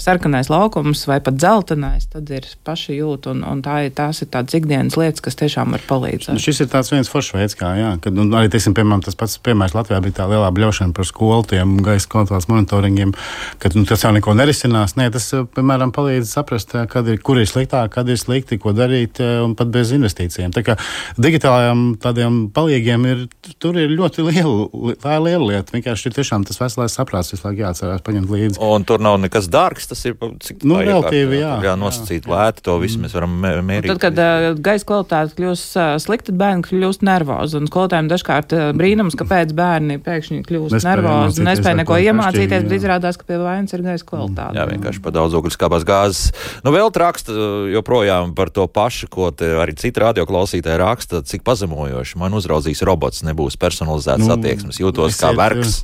sarkanais 0.00 0.50
laukums 0.52 1.06
vai 1.08 1.18
pat 1.24 1.38
dzeltenais, 1.38 2.06
tad 2.12 2.30
ir 2.32 2.46
paši 2.66 2.98
jūt, 2.98 3.28
un, 3.32 3.42
un 3.48 3.62
tā 3.64 3.86
ir, 3.86 3.92
tās 3.96 4.22
ir 4.22 4.30
tādas 4.32 4.56
ikdienas 4.58 4.96
lietas, 5.00 5.22
kas 5.24 5.38
tiešām 5.40 5.72
var 5.74 5.84
palīdzēt. 5.88 6.34
Nu, 6.36 6.42
šis 6.42 6.62
ir 6.64 6.70
tāds 6.72 6.92
viens 6.92 7.10
foršs 7.10 7.34
veids, 7.36 7.56
kā, 7.58 7.72
jā, 7.78 7.92
kad 8.02 8.16
nu, 8.16 8.26
arī, 8.36 8.50
teiksim, 8.52 8.76
piemēram, 8.76 9.04
tas 9.04 9.16
pats 9.18 9.38
piemērs 9.42 9.76
Latvijā 9.76 10.00
bija 10.04 10.18
tā 10.20 10.28
lielā 10.30 10.50
bļaušana 10.54 10.96
par 10.96 11.08
skolu, 11.08 11.46
tiem 11.52 11.78
gaisa 11.84 12.10
kvalitātes 12.12 12.48
monitoringiem, 12.50 13.14
ka 13.62 13.72
nu, 13.76 13.84
tas 13.88 14.04
jau 14.04 14.12
neko 14.14 14.36
nerisinās. 14.38 14.96
Nē, 15.00 15.08
tas, 15.14 15.30
piemēram, 15.56 15.94
palīdz 15.94 16.34
saprast, 16.36 16.76
kad 16.92 17.08
ir, 17.08 17.20
kur 17.24 17.40
ir 17.40 17.48
sliktāk, 17.48 17.94
kad 17.96 18.10
ir 18.12 18.20
slikti, 18.20 18.60
ko 18.62 18.74
darīt, 18.76 19.20
un 19.20 19.56
pat 19.58 19.72
bez 19.72 19.94
investīcijiem. 19.96 20.52
Tā 20.54 20.64
kā 20.66 20.78
digitālajiem 21.20 21.84
tādiem 22.02 22.42
palīgiem 22.54 23.08
ir, 23.10 23.26
tur 23.62 23.78
ir 23.80 23.92
ļoti 23.92 24.26
liela, 24.28 24.94
tā 25.02 25.18
ir 25.18 25.26
liela 25.28 25.50
lieta. 25.52 25.76
Vienkārši 25.76 26.08
ir 26.10 26.16
tiešām 26.18 26.41
tas 26.48 26.60
veselais 26.60 26.94
saprāts 26.96 27.32
visu 27.32 27.46
laiku 27.46 27.64
jāatcerās 27.64 28.04
paņemt 28.06 28.32
līdzi. 28.32 28.60
Un 28.62 28.86
tur 28.88 29.02
nav 29.02 29.18
nekas 29.22 29.48
dārgs, 29.52 29.88
tas 29.90 30.02
ir, 30.08 30.16
cik 30.44 30.66
nu, 30.68 30.78
relatīvi, 30.82 31.40
jā. 31.40 31.54
Jā, 31.66 31.74
nosacīt 31.78 32.28
lēti, 32.30 32.64
to 32.66 32.76
visu 32.82 33.00
mēs 33.02 33.16
varam 33.16 33.34
mērīt. 33.42 33.90
Un 33.90 33.96
tad, 33.96 34.02
kad 34.04 34.20
uh, 34.22 34.48
gaisa 34.62 34.88
kvalitāte 34.88 35.36
kļūst 35.38 35.78
uh, 35.78 35.90
slikta, 36.02 36.30
tad 36.30 36.40
bērni 36.40 36.66
kļūst 36.68 37.04
nervozi. 37.06 37.58
Un 37.60 37.68
skolotājiem 37.70 38.10
dažkārt 38.12 38.56
uh, 38.56 38.64
brīnums, 38.76 39.16
kāpēc 39.18 39.54
bērni 39.58 39.98
pēkšņi 40.02 40.42
kļūst 40.48 40.76
nespēja 40.78 40.96
nervozi, 40.96 41.46
nespēja 41.46 41.80
neko 41.82 41.98
iemācīties, 42.08 42.66
bet 42.68 42.76
izrādās, 42.78 43.18
ka 43.20 43.28
pie 43.28 43.40
vainas 43.42 43.74
ir 43.76 43.84
gaisa 43.86 44.08
kvalitāte. 44.08 44.58
Jā, 44.58 44.66
vienkārši 44.70 45.02
par 45.04 45.16
daudz 45.16 45.36
ogliskābās 45.38 45.86
gāzes. 45.88 46.32
Nu, 46.64 46.72
vēl 46.74 46.92
raksta 47.02 47.34
joprojām 47.72 48.34
par 48.38 48.52
to 48.54 48.66
pašu, 48.70 49.08
ko 49.12 49.30
arī 49.32 49.74
citi 49.78 50.02
radioklausītāji 50.02 50.80
raksta, 50.82 51.22
cik 51.26 51.44
pazemojoši 51.46 52.20
man 52.20 52.36
uzraudzīs 52.38 52.82
robots, 52.86 53.22
nebūs 53.26 53.58
personalizēts 53.60 54.26
nu, 54.26 54.32
attieksmes, 54.36 54.80
jūtos 54.82 55.18
kā 55.20 55.32
vergs. 55.36 55.82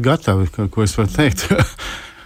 Kļūstiet 0.00 0.54
gatavi, 0.54 0.70
ko 0.70 0.84
es 0.86 0.96
varu 0.96 1.12
teikt. 1.12 1.48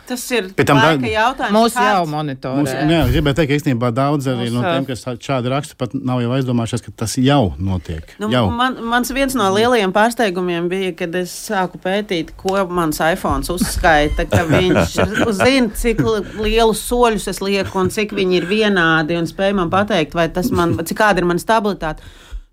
Tas 0.04 0.20
ir 0.36 0.50
tam 0.68 0.76
da... 0.76 0.90
jautājums. 1.00 1.54
Mūsu 1.54 1.80
jau 1.80 2.02
monitorē. 2.12 2.60
Mūs, 2.60 2.72
jā, 2.76 2.98
gribēju 3.08 3.36
teikt, 3.38 3.48
ka 3.48 3.56
īstenībā 3.56 3.88
daudz 3.96 4.26
arī 4.28 4.50
Mūs, 4.50 4.52
no 4.52 4.64
tiem, 4.66 4.84
kas 4.84 5.04
šādi 5.24 5.48
raksta, 5.48 5.78
pat 5.80 5.94
nav 5.96 6.20
jau 6.20 6.34
aizdomājušies, 6.36 6.82
ka 6.84 6.92
tas 7.00 7.14
jau 7.16 7.54
notiek. 7.56 8.12
Nu, 8.20 8.28
jau. 8.28 8.42
Man, 8.52 8.76
mans 8.84 9.08
viens 9.16 9.32
no 9.32 9.46
lielajiem 9.54 9.94
pārsteigumiem 9.96 10.68
bija, 10.68 10.90
kad 10.98 11.16
es 11.16 11.32
sāku 11.46 11.80
pētīt, 11.80 12.34
ko 12.36 12.66
mans 12.68 13.00
iPhone 13.00 13.48
uzskaita, 13.56 14.28
ka 14.28 14.42
viņš 14.50 14.98
zina, 15.40 15.72
cik 15.72 16.04
lielus 16.36 16.84
soļus 16.84 17.30
es 17.32 17.40
lieku 17.40 17.80
un 17.80 17.88
cik 17.96 18.12
viņi 18.12 18.42
ir 18.42 18.48
vienādi 18.52 19.16
un 19.16 19.30
spēj 19.30 19.56
man 19.56 19.72
pateikt, 19.72 20.12
vai 20.20 20.28
tas 20.28 20.52
man, 20.52 20.76
cik 20.84 21.00
kāda 21.00 21.24
ir 21.24 21.32
mana 21.32 21.40
stabilitāte. 21.40 22.04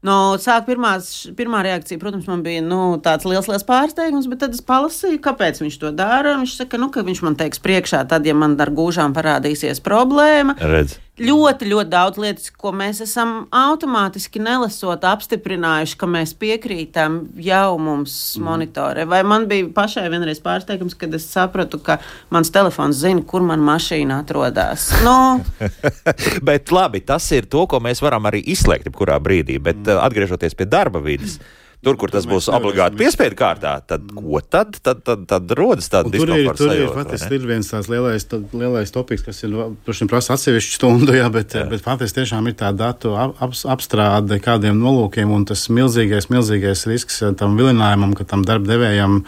No 0.06 0.16
sākuma 0.42 0.66
pirmās, 0.66 1.10
pirmā 1.38 1.62
reakcija, 1.66 2.00
protams, 2.02 2.26
man 2.30 2.42
bija 2.46 2.64
nu, 2.66 2.98
tāds 3.06 3.28
liels, 3.30 3.46
liels 3.52 3.66
pārsteigums, 3.68 4.26
bet 4.32 4.42
tad 4.42 4.58
es 4.58 4.64
palasīju, 4.66 5.20
kāpēc 5.22 5.62
viņš 5.62 5.78
to 5.84 5.92
dara. 5.94 6.40
Viņš 6.42 6.56
saka, 6.64 6.80
nu, 6.82 6.90
ka 6.94 7.06
viņš 7.06 7.22
man 7.28 7.38
teiks 7.38 7.62
priekšā, 7.62 8.02
tad, 8.10 8.26
ja 8.26 8.34
man 8.34 8.58
ar 8.62 8.74
gūžām 8.74 9.14
parādīsies 9.18 9.84
problēma. 9.86 10.58
Redz 10.58 10.98
ļoti, 11.20 11.68
ļoti 11.68 11.92
daudz 11.92 12.20
lietas, 12.22 12.50
ko 12.56 12.72
mēs 12.76 13.02
esam 13.04 13.46
automātiski 13.52 14.42
nelasot, 14.44 15.04
apstiprinājuši, 15.08 15.98
ka 16.00 16.10
mēs 16.10 16.34
piekrītam 16.40 17.22
jau 17.42 17.78
mums 17.82 18.16
mm. 18.38 18.48
monitorē. 18.48 19.06
Vai 19.10 19.22
man 19.28 19.48
bija 19.52 19.68
pašai 19.76 20.08
vienreiz 20.14 20.42
pārsteigums, 20.44 20.96
kad 20.98 21.14
es 21.18 21.28
sapratu, 21.32 21.82
ka 21.84 22.00
mans 22.34 22.54
telefons 22.54 23.02
zina, 23.04 23.24
kur 23.28 23.44
man 23.46 23.64
mašīna 23.66 24.22
atrodas. 24.24 24.90
Nu. 25.02 25.42
bet 26.46 26.72
labi, 26.72 27.02
tas 27.04 27.26
ir 27.36 27.48
to, 27.50 27.66
ko 27.68 27.80
mēs 27.84 28.04
varam 28.04 28.28
arī 28.30 28.44
izslēgt 28.54 28.86
jebkurā 28.88 29.18
brīdī. 29.24 29.58
Bet 29.60 29.82
mm. 29.82 29.98
atgriežoties 30.06 30.56
pie 30.56 30.70
darba 30.70 31.02
vidas. 31.04 31.40
Mm 31.40 31.58
Tur, 31.82 31.96
kur 31.98 32.12
tas 32.14 32.28
būs 32.30 32.46
obligāti 32.54 33.00
piespiedu 33.00 33.34
kārtā, 33.40 33.72
tad 33.90 34.04
ko 34.14 34.38
tad? 34.46 34.76
Tad, 34.86 35.00
tad, 35.02 35.24
tad 35.26 35.54
rodas 35.58 35.88
tāda 35.90 36.12
diskomforta. 36.14 36.54
Tur 36.60 36.70
ir, 36.70 36.78
tur 36.78 36.84
ir, 36.86 36.92
patiesi, 36.94 37.30
ir 37.34 37.48
viens 37.50 37.72
tāds 37.72 37.90
lielais, 37.90 38.26
tad, 38.30 38.44
lielais 38.54 38.94
topiks, 38.94 39.24
kas 39.26 39.42
ir, 39.48 39.56
protams, 39.88 40.12
prasa 40.12 40.36
atsevišķu 40.38 40.78
stundu, 40.78 41.16
jā, 41.22 41.26
bet, 41.34 41.56
jā. 41.58 41.64
bet 41.72 41.82
patiesi 41.82 42.20
tiešām 42.20 42.52
ir 42.52 42.58
tā 42.60 42.70
datu 42.78 43.16
ap, 43.18 43.34
apstrāde 43.74 44.38
kādiem 44.46 44.78
nolūkiem 44.78 45.34
un 45.34 45.48
tas 45.50 45.66
milzīgais, 45.74 46.30
milzīgais 46.30 46.86
risks 46.92 47.18
tam 47.42 47.58
vilinājumam, 47.58 48.14
ka 48.20 48.30
tam 48.30 48.46
darbdevējam 48.46 49.24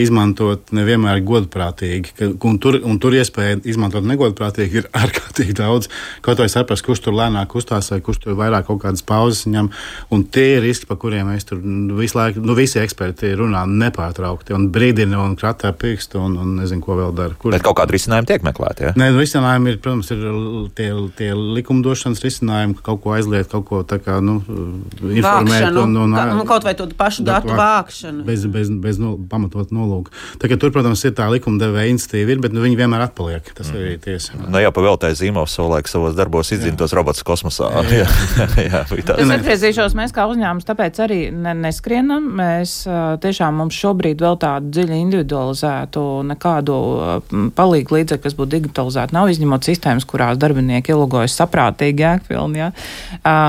izmantot 0.00 0.72
nevienmēr 0.74 1.22
godprātīgi. 1.24 2.12
Ka, 2.18 2.28
un, 2.48 2.58
tur, 2.60 2.78
un 2.84 2.98
tur 3.00 3.14
iespēja 3.16 3.60
izmantot 3.68 4.04
negodprātīgi 4.04 4.82
ir 4.82 4.90
ārkārtīgi 5.02 5.56
daudz. 5.56 5.88
Kaut 6.24 6.42
vai 6.42 6.50
saprast, 6.52 6.84
kurš 6.86 7.06
tur 7.06 7.16
lēnāk 7.16 7.48
kustās 7.54 7.92
vai 7.94 8.00
kurš 8.04 8.24
tur 8.26 8.38
vairāk 8.38 8.68
kaut 8.68 8.82
kādas 8.84 9.04
pauzes 9.06 9.46
ņem. 9.48 9.70
Un 10.14 10.24
tie 10.34 10.56
ir 10.56 10.64
riski, 10.66 10.88
par 10.90 10.98
kuriem 11.00 11.30
mēs 11.30 11.46
tur 11.48 11.62
visu 11.98 12.18
laiku, 12.18 12.42
nu, 12.44 12.56
visi 12.58 12.80
eksperti 12.82 13.32
runā 13.38 13.64
nepārtraukti 13.68 14.54
un 14.56 14.68
brīdina 14.74 15.20
un 15.22 15.36
kratā 15.38 15.72
pirkstu 15.76 16.20
un, 16.22 16.36
un 16.40 16.54
nezinu, 16.60 16.82
ko 16.84 16.98
vēl 16.98 17.14
dara. 17.16 17.36
Kur... 17.40 17.54
Bet 17.54 17.64
kaut 17.66 17.78
kāda 17.80 17.94
risinājuma 17.94 18.28
tiek 18.28 18.44
meklēta. 18.46 18.88
Ja? 18.88 18.94
Nē, 18.98 19.10
nu, 19.14 19.22
risinājumi 19.22 19.74
ir, 19.74 19.80
protams, 19.84 20.10
ir 20.14 20.24
tie, 20.78 20.88
tie 21.18 21.30
likumdošanas 21.34 22.22
risinājumi, 22.24 22.78
ka 22.78 22.86
kaut 22.90 23.02
ko 23.04 23.14
aizliegt, 23.16 23.50
kaut 23.52 23.66
ko 23.70 23.82
tā 23.88 24.00
kā 24.02 24.18
nu, 24.24 24.40
informēt. 24.44 25.24
Vākšanu, 25.24 25.84
un, 25.84 25.98
un, 26.04 26.18
un, 26.38 26.42
kaut 26.48 26.66
vai 26.66 26.74
tādu 26.78 26.98
pašu 26.98 27.26
datu, 27.26 27.54
vākšanu. 27.58 28.24
Bez, 28.28 28.46
bez, 28.50 28.72
bez 28.84 29.00
no, 29.02 29.14
pamatot 29.30 29.72
nolūku. 29.74 30.14
Tagad 30.42 30.62
tur, 30.62 30.74
protams, 30.74 31.04
ir 31.06 31.14
tā 31.16 31.28
likumdevēja 31.32 31.94
institīva, 31.94 32.34
ir, 32.34 32.42
bet 32.44 32.56
nu, 32.56 32.64
viņi 32.64 32.80
vienmēr 32.80 33.06
atpaliek. 33.08 33.52
Tas 33.56 33.70
mm. 33.70 33.80
arī 33.80 33.96
tiesa. 34.02 34.38
Nu, 34.44 34.60
jā, 34.62 34.72
pavēltais 34.74 35.18
Zīmovs 35.20 35.56
savulaik 35.58 35.90
savos 35.90 36.16
darbos 36.18 36.52
izdzīvotos 36.56 36.96
robotus 36.96 37.26
kosmosā. 37.26 37.70
Jā, 37.94 38.06
jā, 38.08 38.46
jā, 38.58 38.80
jā, 38.88 39.16
es 39.22 39.30
atgriezīšos, 39.36 39.94
mēs 39.98 40.12
kā 40.14 40.26
uzņēmums, 40.30 40.66
tāpēc 40.66 40.98
arī 41.04 41.18
ne, 41.34 41.54
nes, 41.64 41.78
neskrienam. 41.84 42.24
Mēs 42.34 42.86
tiešām 43.20 43.58
mums 43.60 43.76
šobrīd 43.76 44.20
vēl 44.20 44.38
tādu 44.40 44.70
dziļi 44.72 44.96
individualizētu 45.04 46.00
nekādu 46.24 46.76
palīgu 47.54 47.94
līdzekļu, 47.94 48.22
kas 48.24 48.36
būtu 48.38 48.52
digitalizēti, 48.56 49.14
nav 49.14 49.28
izņemot 49.28 49.64
sistēmas, 49.64 50.06
kurās 50.08 50.38
darbinieki 50.38 50.94
ielūgojas 50.94 51.36
saprātīgi, 51.36 52.02
jēgpilni. 52.04 52.58
Ja? 52.58 52.70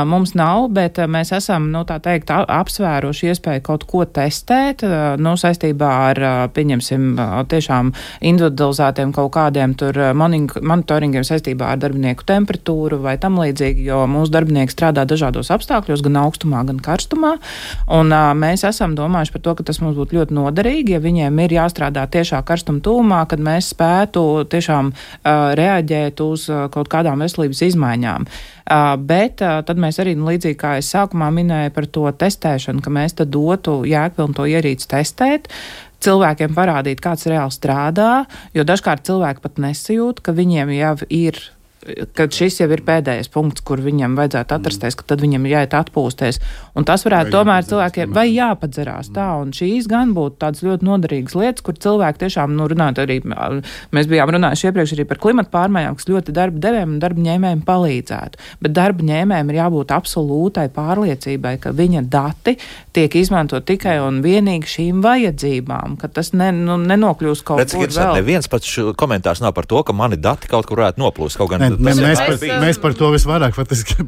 Mums 0.06 0.36
nav, 0.36 0.68
bet 0.76 1.00
mēs 1.08 1.32
esam, 1.36 1.70
nu, 1.72 1.86
tā 1.88 2.00
teikt, 2.04 2.32
apsvēruši 2.32 3.32
iespēju 3.32 3.64
kaut 3.64 3.86
ko 3.88 4.04
testēt, 4.06 4.84
nu, 5.18 5.36
saistībā 5.40 5.92
ar, 6.12 6.22
pieņemsim, 6.56 7.16
tiešām 7.52 7.94
individualizētiem 8.22 9.16
kaut 9.16 9.32
kādiem 9.38 9.78
tur 9.80 9.96
monitoringiem 10.16 11.24
saistībā 11.24 11.72
ar 11.72 11.82
darbinieku 11.82 12.28
temperatūru 12.28 13.00
vai 13.06 13.16
tam 13.22 13.40
līdzīgi, 13.40 13.88
jo 13.88 14.04
mūsu 14.12 14.34
darbinieki 14.36 14.76
strādā 14.76 15.08
dažādos 15.08 15.54
apstākļos, 15.56 16.04
gan 16.06 16.22
augstumā, 16.26 16.66
gan 16.68 16.84
karstumā. 16.84 17.36
Un, 17.96 18.12
mēs 18.38 18.64
esam 18.68 18.96
domājuši 18.98 19.34
par 19.36 19.42
to, 19.46 19.54
ka 19.60 19.66
tas 19.68 19.80
mums 19.84 19.98
būtu 19.98 20.18
ļoti 20.18 20.36
noderīgi, 20.36 20.96
ja 20.96 21.02
viņiem 21.04 21.40
ir 21.44 21.56
jāstrādā 21.58 22.06
tiešā 22.12 22.42
karstuma 22.48 22.82
tūmā, 22.86 23.22
kad 23.30 23.44
mēs 23.44 23.72
spētu 23.76 24.46
tiešām 24.52 24.92
reaģēt 25.60 26.22
uz 26.26 26.48
kaut 26.74 26.92
kādām 26.92 27.22
veselības 27.26 27.64
izmaiņām. 27.70 28.28
Bet 29.06 29.44
tad 29.44 29.82
mēs 29.82 30.00
arī, 30.02 30.16
nu, 30.18 30.30
līdzīgi 30.32 30.58
kā 30.62 30.78
es 30.80 30.90
sākumā 30.96 31.30
minēju 31.36 31.76
par 31.76 31.90
to 31.92 32.06
testēšanu, 32.24 32.82
ka 32.82 32.94
mēs 32.94 33.20
tad 33.20 33.34
dotu 33.34 33.84
jēgpilnu 33.86 34.38
to 34.38 34.48
ierīci 34.50 34.90
testēt 34.96 35.52
cilvēkiem 36.06 36.54
parādīt, 36.54 37.02
kāds 37.02 37.26
reāli 37.30 37.54
strādā, 37.54 38.26
jo 38.54 38.66
dažkārt 38.68 39.06
cilvēki 39.08 39.42
pat 39.42 39.62
nesajūt, 39.64 40.22
ka 40.26 40.36
viņiem 40.38 40.74
jau 40.76 40.96
ir 41.10 41.40
ka 42.18 42.28
šis 42.32 42.60
jau 42.62 42.68
ir 42.74 42.82
pēdējais 42.86 43.30
punkts, 43.34 43.64
kur 43.66 43.82
viņam 43.84 44.16
vajadzētu 44.18 44.56
atrasties, 44.58 44.98
ka 44.98 45.06
tad 45.12 45.22
viņam 45.24 45.46
ir 45.46 45.56
jāiet 45.56 45.76
atpūsties. 45.78 46.40
Un 46.76 46.88
tas 46.88 47.06
varētu 47.06 47.30
vai 47.30 47.36
tomēr 47.36 47.68
cilvēkiem 47.70 48.16
vai 48.16 48.26
jāpadzerās 48.32 49.12
tā, 49.16 49.28
un 49.42 49.54
šīs 49.56 49.90
gan 49.92 50.14
būtu 50.18 50.40
tādas 50.42 50.64
ļoti 50.66 50.88
noderīgas 50.88 51.38
lietas, 51.38 51.66
kur 51.66 51.78
cilvēki 51.78 52.24
tiešām, 52.26 52.56
nu, 52.58 52.68
runāt 52.72 53.00
arī, 53.02 53.20
mēs 53.26 54.10
bijām 54.12 54.34
runājuši 54.36 54.70
iepriekš 54.70 54.96
arī 54.98 55.08
par 55.10 55.22
klimatu 55.22 55.54
pārmaiņām, 55.54 56.00
kas 56.00 56.10
ļoti 56.10 56.36
darba 56.36 56.64
devējiem 56.66 56.96
un 56.96 57.04
darba 57.04 57.26
ņēmējiem 57.28 57.64
palīdzētu. 57.68 58.42
Bet 58.66 58.76
darba 58.76 59.06
ņēmējiem 59.12 59.54
ir 59.54 59.60
jābūt 59.62 59.94
absolūtai 59.96 60.68
pārliecībai, 60.76 61.56
ka 61.62 61.76
viņa 61.76 62.06
dati 62.12 62.58
tiek 62.96 63.16
izmantot 63.20 63.66
tikai 63.68 63.98
un 64.04 64.22
vienīgi 64.26 64.72
šīm 64.76 65.02
vajadzībām, 65.06 65.98
ka 66.02 66.10
tas 66.12 66.34
ne, 66.34 66.52
nu, 66.56 66.78
nenokļūst 66.82 67.46
kaut 67.48 67.62
Redz, 67.62 67.76
kur. 67.76 67.92
Neviens 68.16 68.50
pats 68.52 68.72
komentārs 68.98 69.44
nav 69.44 69.56
par 69.58 69.68
to, 69.70 69.82
ka 69.86 69.96
mani 69.96 70.20
dati 70.20 70.50
kaut 70.52 70.68
kur 70.70 70.82
varētu 70.82 71.02
noplūst. 71.04 71.40
Kaut 71.40 71.52
gan 71.52 71.64
ne, 71.64 71.75
ne, 71.80 71.94
mēs, 72.00 72.22
par, 72.22 72.36
mēs, 72.36 72.56
mēs 72.64 72.80
par 72.82 72.96
to 72.98 73.10
visvairāk 73.14 73.58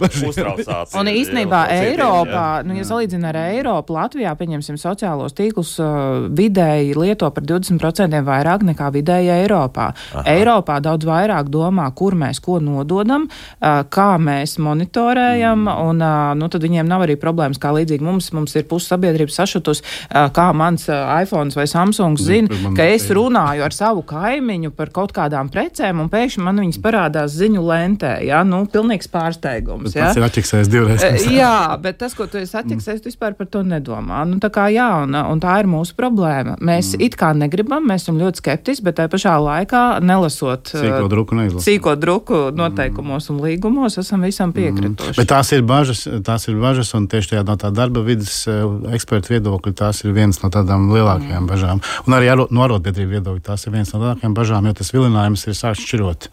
bažīmies. 0.02 0.68
Un 1.00 1.10
īstenībā 1.12 1.64
Eiropā, 1.74 2.46
nu, 2.68 2.76
ja 2.78 2.86
salīdzina 2.88 3.32
ar 3.32 3.40
Eiropu, 3.48 3.96
Latvijā, 3.98 4.34
pieņemsim, 4.38 4.78
sociālos 4.82 5.36
tīklus 5.38 5.76
uh, 5.82 6.28
vidēji 6.38 6.96
lieto 6.98 7.30
par 7.34 7.46
20% 7.48 8.22
vairāk 8.28 8.66
nekā 8.68 8.90
vidēji 8.96 9.34
Eiropā. 9.38 9.90
Aha. 10.14 10.26
Eiropā 10.34 10.80
daudz 10.84 11.08
vairāk 11.08 11.52
domā, 11.54 11.88
kur 11.98 12.18
mēs 12.18 12.42
ko 12.44 12.60
nododam, 12.64 13.28
uh, 13.28 13.82
kā 13.90 14.10
mēs 14.22 14.58
monitorējam, 14.64 15.66
mm. 15.66 15.88
un 15.90 16.04
uh, 16.06 16.34
nu, 16.40 16.50
tad 16.54 16.66
viņiem 16.66 16.88
nav 16.90 17.08
arī 17.08 17.18
problēmas, 17.20 17.62
kā 17.62 17.74
līdzīgi 17.76 18.06
mums, 18.06 18.32
mums 18.36 18.56
ir 18.58 18.68
pusi 18.70 18.92
sabiedrības 18.94 19.40
sašutus, 19.42 19.84
uh, 19.84 20.28
kā 20.34 20.50
mans 20.58 20.88
uh, 20.92 21.06
iPhone 21.22 21.54
vai 21.58 21.68
Samsung 21.70 22.20
zina, 22.22 22.74
ka 22.78 22.88
es 22.94 23.08
runāju 23.14 23.66
ar 23.66 23.76
savu 23.76 24.04
kaimiņu 24.08 24.74
par 24.78 24.92
kaut 24.96 25.14
kādām 25.16 25.52
precēm, 25.54 26.02
un 26.04 26.12
pēkšņi 26.12 26.44
man 26.46 26.62
viņas 26.64 26.82
parādās 26.84 27.36
ziņu 27.38 27.57
ziņu 27.58 27.64
lentē. 27.66 28.14
Ja? 28.26 28.44
Nu, 28.44 28.66
pilnīgs 28.70 29.10
pārsteigums. 29.10 29.96
Ja? 29.96 30.10
Tas 30.10 30.18
ir 30.18 30.26
atķeksējis 30.28 30.70
divreiz. 30.70 31.04
Eh, 31.04 31.34
jā, 31.38 31.78
bet 31.82 31.98
tas, 31.98 32.14
ko 32.14 32.28
tu 32.28 32.38
esi 32.38 32.56
atķeksējis, 32.58 33.02
tu 33.02 33.10
vispār 33.10 33.36
par 33.38 33.48
to 33.48 33.64
nedomā. 33.64 34.26
Nu, 34.28 34.40
tā 34.40 34.50
kā 34.50 34.68
jā, 34.70 35.04
un, 35.04 35.16
un 35.16 35.42
tā 35.42 35.60
ir 35.62 35.68
mūsu 35.68 35.96
problēma. 35.98 36.58
Mēs 36.62 36.94
mm. 36.96 37.06
it 37.08 37.18
kā 37.18 37.34
negribam, 37.38 37.86
mēs 37.88 38.06
esam 38.06 38.20
ļoti 38.20 38.42
skeptiski, 38.42 38.86
bet 38.86 38.98
tajā 39.00 39.12
pašā 39.12 39.36
laikā 39.42 39.84
nelasot 40.02 40.74
sīko 40.74 41.06
eh, 41.06 41.10
druku, 41.12 41.40
sīko 41.64 41.96
druku 42.00 42.42
noteikumos 42.56 43.28
mm. 43.28 43.34
un 43.34 43.44
līgumos, 43.48 43.98
esam 44.02 44.26
visam 44.26 44.52
mm. 44.52 44.58
piekrituši. 44.58 45.16
Mm. 45.16 45.20
Bet 45.22 45.32
tās 45.32 45.52
ir 45.56 45.66
bažas, 45.68 46.06
tās 46.28 46.48
ir 46.50 46.60
bažas, 46.62 46.94
un 46.98 47.10
tieši 47.12 47.34
tajā 47.34 47.46
no 47.48 47.58
tā 47.60 47.72
darba 47.76 48.04
vidas 48.06 48.40
eh, 48.52 48.64
ekspertu 48.98 49.36
viedokļa 49.36 49.76
tās 49.84 50.04
ir 50.06 50.16
viens 50.18 50.42
no 50.44 50.52
tādām 50.54 50.90
lielākajām 50.94 51.44
mm. 51.44 51.52
bažām. 51.52 51.84
Un 52.06 52.18
arī 52.18 52.32
no 52.38 52.66
arotbiedrību 52.66 53.18
viedokļa 53.18 53.46
tās 53.52 53.68
ir 53.68 53.76
viens 53.76 53.94
no 53.94 54.04
lielākajām 54.04 54.38
bažām, 54.38 54.70
jo 54.70 54.78
tas 54.78 54.94
vilinājums 54.96 55.48
ir 55.48 55.58
sākts 55.58 55.86
šķirot 55.88 56.32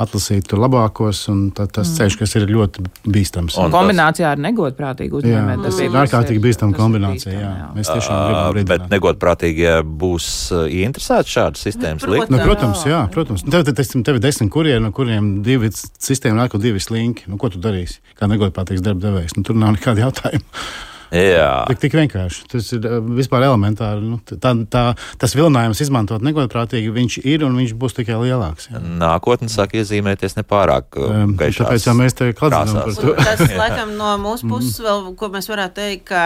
atlasīt 0.00 0.46
tur 0.48 0.62
labākos, 0.62 1.24
un 1.32 1.42
tā, 1.54 1.66
tas 1.66 1.88
mm. 1.90 1.96
ceļš, 1.98 2.16
kas 2.20 2.36
ir 2.38 2.46
ļoti 2.50 2.84
bīstams. 3.12 3.56
Un 3.60 3.72
kombinācijā 3.74 4.32
ar 4.34 4.42
negodprātīgu 4.42 5.20
uzņēmēju. 5.20 5.64
Tā 5.66 5.72
ir 5.84 5.98
ārkārtīgi 6.02 6.42
bīstama 6.42 6.76
kombinācija. 6.76 7.34
Jā. 7.34 7.52
Jā. 7.62 7.68
Mēs 7.76 7.90
tiešām 7.90 8.16
uh, 8.16 8.24
gribam 8.28 8.56
redzēt. 8.58 8.70
Bet 8.72 8.94
negodprātīgie 8.94 9.74
būs 10.02 10.28
ieinteresēti 10.68 11.34
šādas 11.36 11.66
sistēmas 11.68 12.06
likt? 12.08 12.32
Nu, 12.32 12.40
protams, 12.42 12.86
jā, 12.88 13.02
protams. 13.12 13.44
Tev, 13.46 13.66
tev, 13.68 13.76
tev, 13.78 14.06
tev 14.08 14.20
ir 14.20 14.24
desmit 14.24 14.52
kurjeri, 14.54 14.82
no 14.84 14.92
kuriem 14.96 15.34
divi 15.46 15.72
sistēma 15.72 16.44
nāk 16.44 16.56
un 16.56 16.64
divi 16.64 16.82
slinki. 16.82 17.28
Nu, 17.30 17.40
ko 17.40 17.52
tu 17.52 17.60
darīsi? 17.62 18.00
Kā 18.18 18.30
negodprātīgs 18.30 18.84
darba 18.84 19.08
devējs? 19.08 19.36
Nu, 19.38 19.46
tur 19.46 19.58
nav 19.58 19.76
nekāda 19.76 20.06
jautājuma. 20.06 20.46
Jā. 21.12 21.64
Tik, 21.68 21.80
tik 21.82 21.96
vienkārši. 21.98 22.46
Tas 22.48 22.70
ir 22.72 22.86
eh, 22.88 22.98
vispār 23.18 23.44
elementāri. 23.44 24.00
Nu, 24.00 24.18
tā, 24.24 24.54
tā, 24.72 24.84
tas 25.20 25.36
vilinājums 25.36 25.82
izmantot 25.84 26.24
negodprātīgi, 26.24 26.92
viņš 26.94 27.18
ir 27.28 27.44
un 27.44 27.58
viņš 27.60 27.74
būs 27.78 27.98
tikai 27.98 28.16
lielāks. 28.22 28.70
Jā. 28.72 28.80
Nākotnē 28.80 29.50
sāk 29.52 29.76
iezīmēties 29.76 30.38
nepārāk 30.40 30.96
um, 30.96 31.34
gaišās. 31.36 31.66
Tāpēc 31.66 31.88
jau 31.90 31.96
mēs 31.98 32.16
te 32.16 32.30
kladzinām 32.38 32.88
par 32.88 32.96
to. 32.96 33.16
Tas, 33.20 33.44
laikam, 33.62 33.92
no 33.98 34.14
mūsu 34.22 34.48
puses 34.48 34.80
vēl, 34.80 35.10
ko 35.20 35.28
mēs 35.34 35.50
varētu 35.52 35.78
teikt, 35.82 36.06
ka 36.08 36.24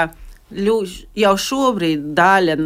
ļuž, 0.54 0.98
jau 1.18 1.34
šobrīd 1.48 2.12
daļa 2.14 2.60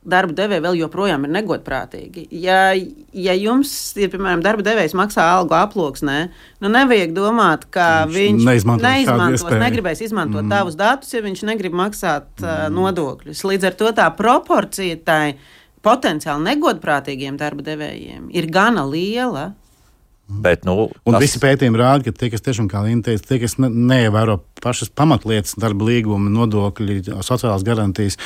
darba 0.00 0.32
devēja 0.32 0.64
vēl 0.64 0.78
joprojām 0.80 1.26
ir 1.26 1.32
negodprātīgi. 1.34 2.24
Ja, 2.32 2.72
ja 3.12 3.34
jums 3.36 3.70
ir, 4.00 4.08
piemēram, 4.12 4.40
darba 4.44 4.64
devējs 4.64 4.94
maksā 4.96 5.26
algu 5.34 5.56
aploksnē, 5.58 6.18
nu 6.64 6.72
nevajag 6.72 7.12
domāt, 7.16 7.66
ka 7.74 8.06
viņš, 8.08 8.40
viņš 8.40 8.48
neizmantos, 8.48 8.86
neizmantos 8.86 9.60
negribēs 9.60 10.04
izmantot 10.06 10.46
mm. 10.46 10.52
tavus 10.54 10.78
datus, 10.80 11.12
ja 11.12 11.20
viņš 11.24 11.44
negrib 11.50 11.76
maksāt 11.76 12.30
mm. 12.40 12.48
uh, 12.48 12.66
nodokļus. 12.72 13.44
Līdz 13.52 13.68
ar 13.68 13.78
to 13.82 13.92
tā 14.00 14.08
proporcija 14.16 14.96
tai 15.04 15.24
potenciāli 15.84 16.48
negodprātīgiem 16.48 17.36
darba 17.40 17.64
devējiem 17.68 18.30
ir 18.32 18.48
gana 18.52 18.86
liela. 18.88 19.50
Bet, 20.30 20.62
nu, 20.64 20.86
un 20.86 21.16
tas... 21.16 21.24
visi 21.24 21.40
pētījumi 21.42 21.80
rāda, 21.80 22.06
ka 22.06 22.14
tie, 22.14 22.28
kas 22.30 22.44
tiešām, 22.46 22.68
kā 22.70 22.84
Līna 22.84 23.02
teica, 23.08 23.24
tie, 23.26 23.40
kas 23.42 23.56
ne, 23.58 23.66
neievēro 23.66 24.36
pašas 24.62 24.92
pamatlietas, 24.94 25.56
darba 25.58 25.88
līguma, 25.88 26.30
nodokļi, 26.30 27.00
sociālās 27.26 27.64
garantijas, 27.66 28.18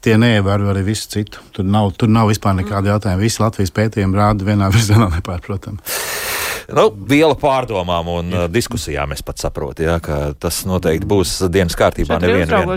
tie 0.00 0.16
neievēro 0.20 0.70
arī 0.72 0.86
visu 0.88 1.10
citu. 1.12 1.44
Tur 1.52 1.68
nav, 1.68 1.92
tur 2.00 2.08
nav 2.08 2.32
vispār 2.32 2.56
nekāda 2.62 2.94
jautājuma. 2.94 3.20
Visi 3.20 3.42
Latvijas 3.44 3.74
pētījumi 3.76 4.16
rāda 4.16 4.48
vienā 4.48 4.70
virzienā, 4.72 5.10
nepārprotami. 5.18 5.84
Nu, 6.76 6.86
viela 7.10 7.34
pārdomām 7.38 8.08
un 8.12 8.34
uh, 8.34 8.44
diskusijām 8.50 9.14
es 9.14 9.22
pat 9.26 9.40
saprotu, 9.42 9.84
jā, 9.86 9.96
ka 10.02 10.18
tas 10.40 10.62
noteikti 10.68 11.08
būs 11.08 11.32
dienas 11.52 11.76
kārtībā. 11.78 12.18
Nevienam 12.22 12.74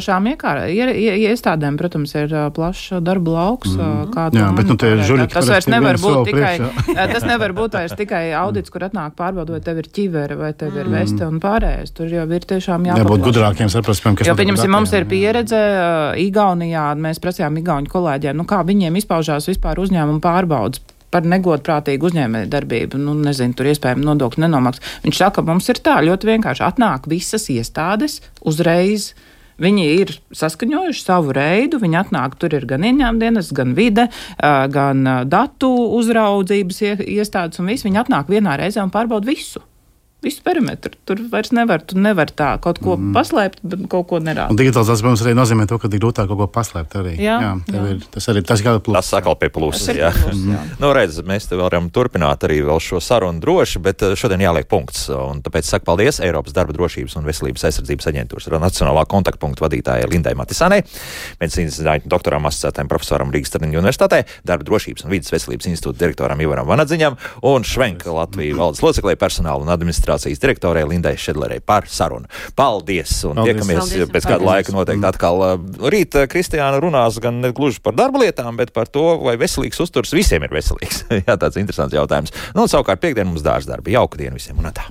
iestādēm, 1.30 1.78
protams, 1.80 2.14
ir 2.18 2.34
uh, 2.34 2.48
plašs 2.54 3.00
darba 3.06 3.36
lauks. 3.36 3.74
Mm. 3.78 4.38
Jā, 4.38 4.50
bet 4.58 4.72
nu, 4.72 4.78
žuļi, 4.80 5.28
tas 5.34 5.50
vairs 5.52 5.70
nevar 5.72 6.00
būt 6.02 6.32
tikai, 6.32 6.54
tas 7.14 7.28
nevar 7.28 7.56
būt 7.58 7.78
vairs 7.80 7.98
tikai 8.00 8.24
audits, 8.40 8.74
kur 8.74 8.88
atnāk 8.90 9.18
pārbaudot, 9.20 9.58
vai 9.58 9.64
tev 9.66 9.84
ir 9.84 9.90
ķivere, 9.94 10.40
vai 10.40 10.54
tev 10.58 10.78
ir 10.80 10.90
mm. 10.90 10.98
veste 10.98 11.28
un 11.30 11.42
pārējais. 11.44 11.94
Tur 11.98 12.10
jau 12.14 12.26
ir 12.26 12.48
tiešām 12.54 12.90
jābūt. 12.90 13.04
Jābūt 13.04 13.28
gudrākiem, 13.30 13.72
saprast, 13.74 14.06
kas 14.06 14.30
jo, 14.30 14.38
pieņemsim, 14.40 14.74
mums 14.74 14.96
ir 14.98 15.08
pieredze 15.10 15.60
uh, 15.60 16.24
Igaunijā, 16.24 16.90
mēs 17.00 17.22
prasījām 17.24 17.62
Igauņu 17.62 17.94
kolēģiem, 17.94 18.40
nu 18.40 18.48
kā 18.50 18.64
viņiem 18.66 18.98
izpaužās 19.04 19.50
vispār 19.52 19.82
uzņēmumu 19.84 20.24
pārbaudas 20.24 20.82
par 21.14 21.28
negodprātīgu 21.30 22.10
uzņēmēju 22.10 22.50
darbību. 22.54 23.02
Nu, 23.02 23.14
nezinu, 23.20 23.56
tur 23.58 23.70
iespējams 23.72 24.08
nodokļu 24.08 24.46
nenomaks. 24.46 24.82
Viņš 25.06 25.22
saka, 25.22 25.46
mums 25.46 25.70
ir 25.72 25.82
tā 25.86 26.00
ļoti 26.06 26.34
vienkārši. 26.34 26.66
Atnāk 26.66 27.08
visas 27.12 27.48
iestādes 27.54 28.20
uzreiz. 28.42 29.14
Viņi 29.62 29.84
ir 30.02 30.16
saskaņojuši 30.34 31.04
savu 31.06 31.36
reidu, 31.38 31.78
viņi 31.80 32.00
atnāk, 32.00 32.40
tur 32.42 32.56
ir 32.58 32.66
gan 32.68 32.88
ieņēmuma 32.90 33.22
dienas, 33.22 33.52
gan 33.54 33.76
vide, 33.78 34.08
gan 34.42 35.06
datu 35.30 35.70
uzraudzības 36.00 36.82
iestādes, 37.06 37.62
un 37.62 37.70
viss 37.70 37.86
viņi 37.86 38.02
atnāk 38.02 38.34
vienā 38.34 38.58
reizē 38.60 38.82
un 38.82 38.92
pārbauda 38.92 39.30
visu 39.30 39.62
visu 40.24 40.44
perimetru. 40.46 40.94
Tur 41.08 41.22
vairs 41.32 41.52
nevar, 41.56 41.84
tu 41.86 42.00
nevar 42.00 42.32
tā 42.32 42.54
kaut 42.64 42.80
ko 42.84 42.96
mm. 42.98 43.14
paslēpt, 43.18 43.62
bet 43.68 43.86
kaut 43.92 44.08
ko 44.10 44.20
nerādīt. 44.24 44.60
Digitālizācija, 44.60 45.06
protams, 45.06 45.26
arī 45.26 45.36
nozīmē 45.38 45.68
to, 45.70 45.80
ka 45.82 45.90
ir 45.92 46.02
grūtāk 46.02 46.30
kaut 46.32 46.40
ko 46.40 46.48
paslēpt. 46.54 46.98
Arī. 47.04 47.16
Jā, 47.22 47.38
jā, 47.44 47.54
jā. 47.74 47.84
Ir, 47.94 48.04
tas 48.14 48.30
arī 48.32 48.44
tas 48.48 48.64
ir 48.64 48.80
plus. 48.86 48.98
Tas 49.00 49.12
atkal 49.20 49.38
pie 49.40 49.50
pluses. 49.54 49.90
Jā. 49.98 50.12
Plus, 50.16 50.44
jā. 50.48 50.62
nu, 50.82 50.92
redz, 50.96 51.20
mēs 51.28 51.50
te 51.50 51.60
varam 51.60 51.90
turpināt 51.94 52.46
arī 52.48 52.62
šo 52.84 53.02
sarunu 53.04 53.42
droši, 53.44 53.82
bet 53.84 54.06
eh, 54.06 54.16
šodien 54.20 54.44
jāliek 54.44 54.68
punkts. 54.70 55.06
Un 55.14 55.44
tāpēc 55.46 55.68
saku 55.68 55.88
paldies 55.90 56.22
Eiropas 56.24 56.56
darba 56.56 56.76
drošības 56.76 57.18
un 57.20 57.28
veselības 57.28 57.68
aizsardzības 57.70 58.10
aģentūras 58.14 58.50
Nacionālā 58.64 59.04
kontaktpunkta 59.10 59.66
vadītājai 59.66 60.08
Lindai 60.12 60.36
Matisanai, 60.40 60.80
medicīnas 61.42 61.80
zinātņu 61.82 62.12
doktoram 62.12 62.48
asociētajam 62.48 62.92
profesoram 62.92 63.34
Rīgas 63.34 63.52
Tradiņu 63.56 63.82
universitātē, 63.82 64.22
darba 64.48 64.68
drošības 64.68 65.04
un 65.04 65.12
vidas 65.12 65.34
veselības 65.34 65.68
institūta 65.72 66.00
direktoram 66.06 66.42
Ivaram 66.46 66.70
Vanadziņam 66.70 67.18
un 67.50 67.68
Švenka 67.68 68.14
Latviju 68.14 68.60
valdes 68.60 68.84
loceklē 68.86 69.18
personāla 69.20 69.66
un 69.66 69.74
administrācijas 69.74 70.13
administrācijas 70.14 70.42
direktorei 70.42 70.86
Lindai 70.88 71.16
Šedlerei 71.18 71.60
par 71.60 71.88
sarunu. 71.88 72.28
Paldies! 72.56 73.24
Un 73.28 73.36
Paldies. 73.36 73.54
tiekamies 73.54 73.80
Paldies. 73.80 74.12
pēc 74.14 74.28
kāda 74.30 74.48
laika 74.48 74.76
noteikti 74.76 75.08
atkal. 75.10 75.44
Rīt 75.94 76.18
Kristiāna 76.32 76.82
runās 76.82 77.20
gan 77.24 77.42
ne 77.42 77.52
gluži 77.56 77.82
par 77.84 77.96
darba 77.98 78.20
lietām, 78.24 78.58
bet 78.58 78.74
par 78.74 78.88
to, 78.88 79.20
vai 79.24 79.36
veselīgs 79.38 79.82
uzturs 79.84 80.14
visiem 80.14 80.44
ir 80.44 80.54
veselīgs. 80.54 81.06
Jā, 81.28 81.38
tāds 81.38 81.60
interesants 81.62 81.96
jautājums. 81.96 82.34
Nu, 82.56 82.66
un 82.66 82.72
savukārt 82.72 83.02
piekdien 83.04 83.28
mums 83.30 83.46
dārza 83.46 83.74
darbi. 83.74 83.96
Jauka 83.98 84.18
diena 84.18 84.38
visiem 84.38 84.60
un 84.60 84.72
tā. 84.72 84.82